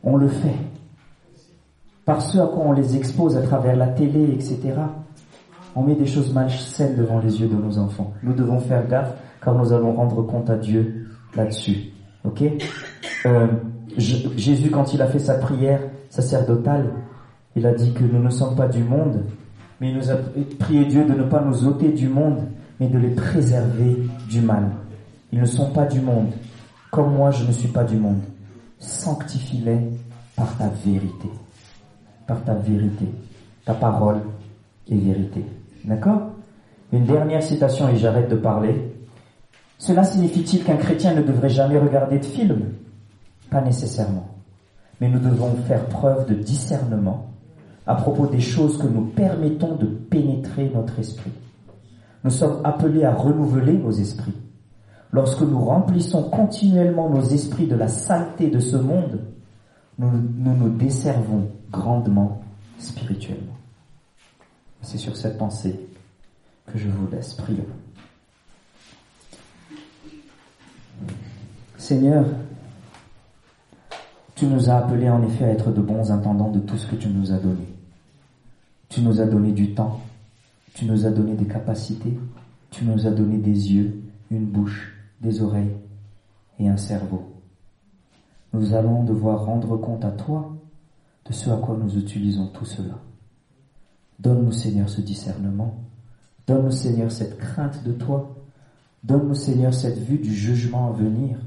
on 0.04 0.18
le 0.18 0.28
fait. 0.28 0.56
Par 2.06 2.22
ce 2.22 2.40
à 2.40 2.48
quoi 2.48 2.66
on 2.66 2.72
les 2.72 2.98
expose 2.98 3.38
à 3.38 3.42
travers 3.42 3.76
la 3.76 3.88
télé, 3.88 4.34
etc. 4.34 4.60
On 5.76 5.84
met 5.84 5.96
des 5.96 6.08
choses 6.08 6.34
malsaines 6.34 6.96
devant 6.96 7.20
les 7.20 7.40
yeux 7.40 7.48
de 7.48 7.56
nos 7.56 7.78
enfants. 7.78 8.14
Nous 8.24 8.34
devons 8.34 8.60
faire 8.60 8.88
gaffe 8.88 9.14
car 9.44 9.56
nous 9.56 9.72
allons 9.74 9.94
rendre 9.94 10.22
compte 10.24 10.50
à 10.50 10.58
Dieu 10.58 11.08
là-dessus. 11.36 11.92
Ok? 12.24 12.44
Euh, 13.26 13.48
Jésus, 13.98 14.70
quand 14.70 14.94
il 14.94 15.02
a 15.02 15.08
fait 15.08 15.20
sa 15.20 15.36
prière 15.36 15.82
sacerdotale, 16.10 16.92
il 17.56 17.66
a 17.66 17.74
dit 17.74 17.94
que 17.94 18.04
nous 18.04 18.22
ne 18.22 18.30
sommes 18.30 18.56
pas 18.56 18.68
du 18.68 18.84
monde, 18.84 19.24
mais 19.80 19.90
il 19.92 19.98
nous 19.98 20.12
a 20.12 20.16
prié 20.60 20.86
Dieu 20.86 21.06
de 21.06 21.14
ne 21.14 21.24
pas 21.24 21.42
nous 21.42 21.66
ôter 21.66 21.90
du 21.90 22.08
monde, 22.08 22.44
mais 22.80 22.88
de 22.88 22.98
les 22.98 23.10
préserver 23.10 23.98
du 24.30 24.42
mal. 24.42 24.72
Ils 25.32 25.40
ne 25.40 25.46
sont 25.46 25.72
pas 25.72 25.86
du 25.86 26.02
monde, 26.02 26.32
comme 26.92 27.14
moi 27.16 27.32
je 27.32 27.46
ne 27.46 27.52
suis 27.52 27.70
pas 27.70 27.84
du 27.84 27.96
monde. 27.96 28.22
Sanctifie-les 28.80 29.80
par 30.36 30.58
ta 30.58 30.68
vérité. 30.68 31.30
Par 32.28 32.44
ta 32.44 32.54
vérité. 32.54 33.06
Ta 33.64 33.74
parole 33.74 34.22
est 34.90 34.96
vérité. 34.96 35.46
D'accord? 35.86 36.32
Une 36.92 37.06
dernière 37.06 37.42
citation 37.42 37.88
et 37.88 37.96
j'arrête 37.96 38.30
de 38.30 38.36
parler. 38.36 38.94
Cela 39.78 40.04
signifie-t-il 40.04 40.64
qu'un 40.64 40.76
chrétien 40.76 41.14
ne 41.14 41.22
devrait 41.22 41.50
jamais 41.50 41.80
regarder 41.80 42.20
de 42.20 42.26
films 42.26 42.74
Pas 43.50 43.62
nécessairement. 43.62 44.28
Mais 45.00 45.10
nous 45.10 45.20
devons 45.20 45.56
faire 45.68 45.86
preuve 45.86 46.28
de 46.28 46.36
discernement 46.36 47.32
à 47.88 47.96
propos 47.96 48.28
des 48.28 48.42
choses 48.42 48.78
que 48.78 48.88
nous 48.88 49.06
permettons 49.06 49.76
de 49.76 49.86
pénétrer 49.86 50.70
notre 50.74 51.00
esprit. 51.00 51.32
Nous 52.24 52.30
sommes 52.30 52.62
appelés 52.64 53.04
à 53.04 53.14
renouveler 53.14 53.74
nos 53.74 53.92
esprits. 53.92 54.36
Lorsque 55.12 55.42
nous 55.42 55.60
remplissons 55.60 56.30
continuellement 56.30 57.10
nos 57.10 57.24
esprits 57.24 57.68
de 57.68 57.76
la 57.76 57.88
saleté 57.90 58.50
de 58.50 58.60
ce 58.60 58.78
monde, 58.78 59.20
nous 60.00 60.10
nous, 60.56 60.70
desservons 60.70 61.52
grandement 61.70 62.42
spirituellement. 62.80 63.58
C'est 64.82 64.98
sur 64.98 65.16
cette 65.16 65.38
pensée 65.38 65.80
que 66.66 66.78
je 66.78 66.90
vous 66.90 67.08
laisse. 67.12 67.34
prier. 67.34 67.64
Seigneur, 71.78 72.26
tu 74.36 74.46
nous 74.46 74.70
as 74.70 74.78
appelés 74.78 75.10
en 75.10 75.22
effet 75.24 75.46
à 75.46 75.50
être 75.50 75.72
de 75.72 75.82
bons 75.82 76.12
intendants 76.12 76.50
de 76.50 76.60
tout 76.60 76.78
ce 76.78 76.88
que 76.88 76.96
tu 76.96 77.10
nous 77.10 77.32
as 77.32 77.38
donné. 77.38 77.68
Tu 78.90 79.02
nous 79.02 79.20
as 79.20 79.26
donné 79.26 79.52
du 79.52 79.74
temps, 79.74 80.00
tu 80.74 80.86
nous 80.86 81.06
as 81.06 81.12
donné 81.12 81.36
des 81.36 81.46
capacités, 81.46 82.18
tu 82.72 82.86
nous 82.86 83.06
as 83.06 83.12
donné 83.12 83.38
des 83.38 83.74
yeux, 83.74 84.02
une 84.32 84.46
bouche, 84.46 84.91
des 85.22 85.42
oreilles 85.42 85.78
et 86.60 86.68
un 86.68 86.78
cerveau. 86.78 87.32
Nous 88.54 88.74
allons 88.74 89.04
devoir 89.04 89.46
rendre 89.46 89.78
compte 89.78 90.04
à 90.04 90.12
toi 90.12 90.56
de 91.26 91.34
ce 91.34 91.50
à 91.50 91.58
quoi 91.58 91.78
nous 91.78 91.98
utilisons 91.98 92.48
tout 92.48 92.66
cela. 92.66 93.00
Donne-nous 94.20 94.52
Seigneur 94.52 94.90
ce 94.90 95.02
discernement. 95.02 95.76
Donne-nous 96.48 96.72
Seigneur 96.72 97.12
cette 97.12 97.38
crainte 97.38 97.84
de 97.84 97.94
toi. 97.94 98.36
Donne-nous 99.04 99.36
Seigneur 99.36 99.74
cette 99.74 100.00
vue 100.00 100.20
du 100.20 100.34
jugement 100.34 100.90
à 100.90 100.92
venir 100.92 101.38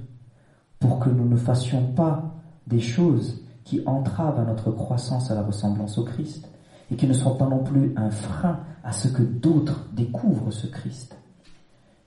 pour 0.78 0.98
que 0.98 1.10
nous 1.10 1.28
ne 1.28 1.36
fassions 1.36 1.92
pas 1.92 2.34
des 2.66 2.80
choses 2.80 3.42
qui 3.64 3.82
entravent 3.86 4.40
à 4.40 4.44
notre 4.44 4.70
croissance 4.70 5.30
à 5.30 5.34
la 5.34 5.42
ressemblance 5.42 5.98
au 5.98 6.05
Christ 6.05 6.48
et 6.90 6.96
qui 6.96 7.06
ne 7.06 7.12
soient 7.12 7.38
pas 7.38 7.48
non 7.48 7.62
plus 7.62 7.92
un 7.96 8.10
frein 8.10 8.60
à 8.82 8.92
ce 8.92 9.09
que 9.09 9.22
d'autres 9.22 9.86
découvrent 9.92 10.52
ce 10.52 10.66
Christ. 10.66 11.16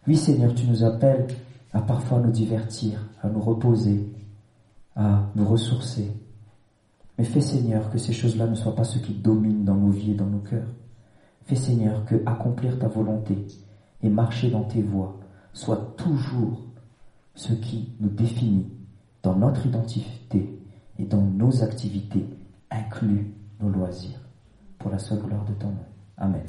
Oui 0.08 0.16
Seigneur, 0.16 0.54
tu 0.54 0.66
nous 0.68 0.84
appelles 0.84 1.28
à 1.74 1.82
parfois 1.82 2.20
nous 2.20 2.32
divertir, 2.32 3.00
à 3.22 3.30
nous 3.30 3.42
reposer, 3.42 4.12
à 4.96 5.30
nous 5.36 5.46
ressourcer. 5.46 6.12
Mais 7.18 7.24
fais 7.24 7.42
Seigneur 7.42 7.90
que 7.90 7.98
ces 7.98 8.14
choses-là 8.14 8.48
ne 8.48 8.56
soient 8.56 8.76
pas 8.76 8.84
ce 8.84 9.00
qui 9.00 9.14
domine 9.14 9.64
dans 9.64 9.76
nos 9.76 9.92
vies 9.92 10.12
et 10.12 10.16
dans 10.16 10.26
nos 10.26 10.40
cœurs. 10.40 10.74
Fais 11.46 11.56
Seigneur 11.56 12.06
que 12.06 12.16
accomplir 12.26 12.78
ta 12.78 12.88
volonté 12.88 13.48
et 14.04 14.10
marcher 14.10 14.52
dans 14.52 14.64
tes 14.64 14.82
voies 14.82 15.18
soit 15.54 15.96
toujours 15.98 16.68
ce 17.34 17.54
qui 17.54 17.94
nous 18.00 18.10
définit 18.10 18.68
dans 19.24 19.36
notre 19.36 19.66
identité 19.66 20.60
et 21.00 21.06
dans 21.06 21.22
nos 21.22 21.64
activités, 21.64 22.26
inclus 22.72 23.34
nos 23.60 23.70
loisirs, 23.70 24.20
pour 24.78 24.92
la 24.92 25.00
seule 25.00 25.20
gloire 25.20 25.46
de 25.46 25.54
ton 25.54 25.68
nom. 25.68 25.86
Amen. 26.18 26.44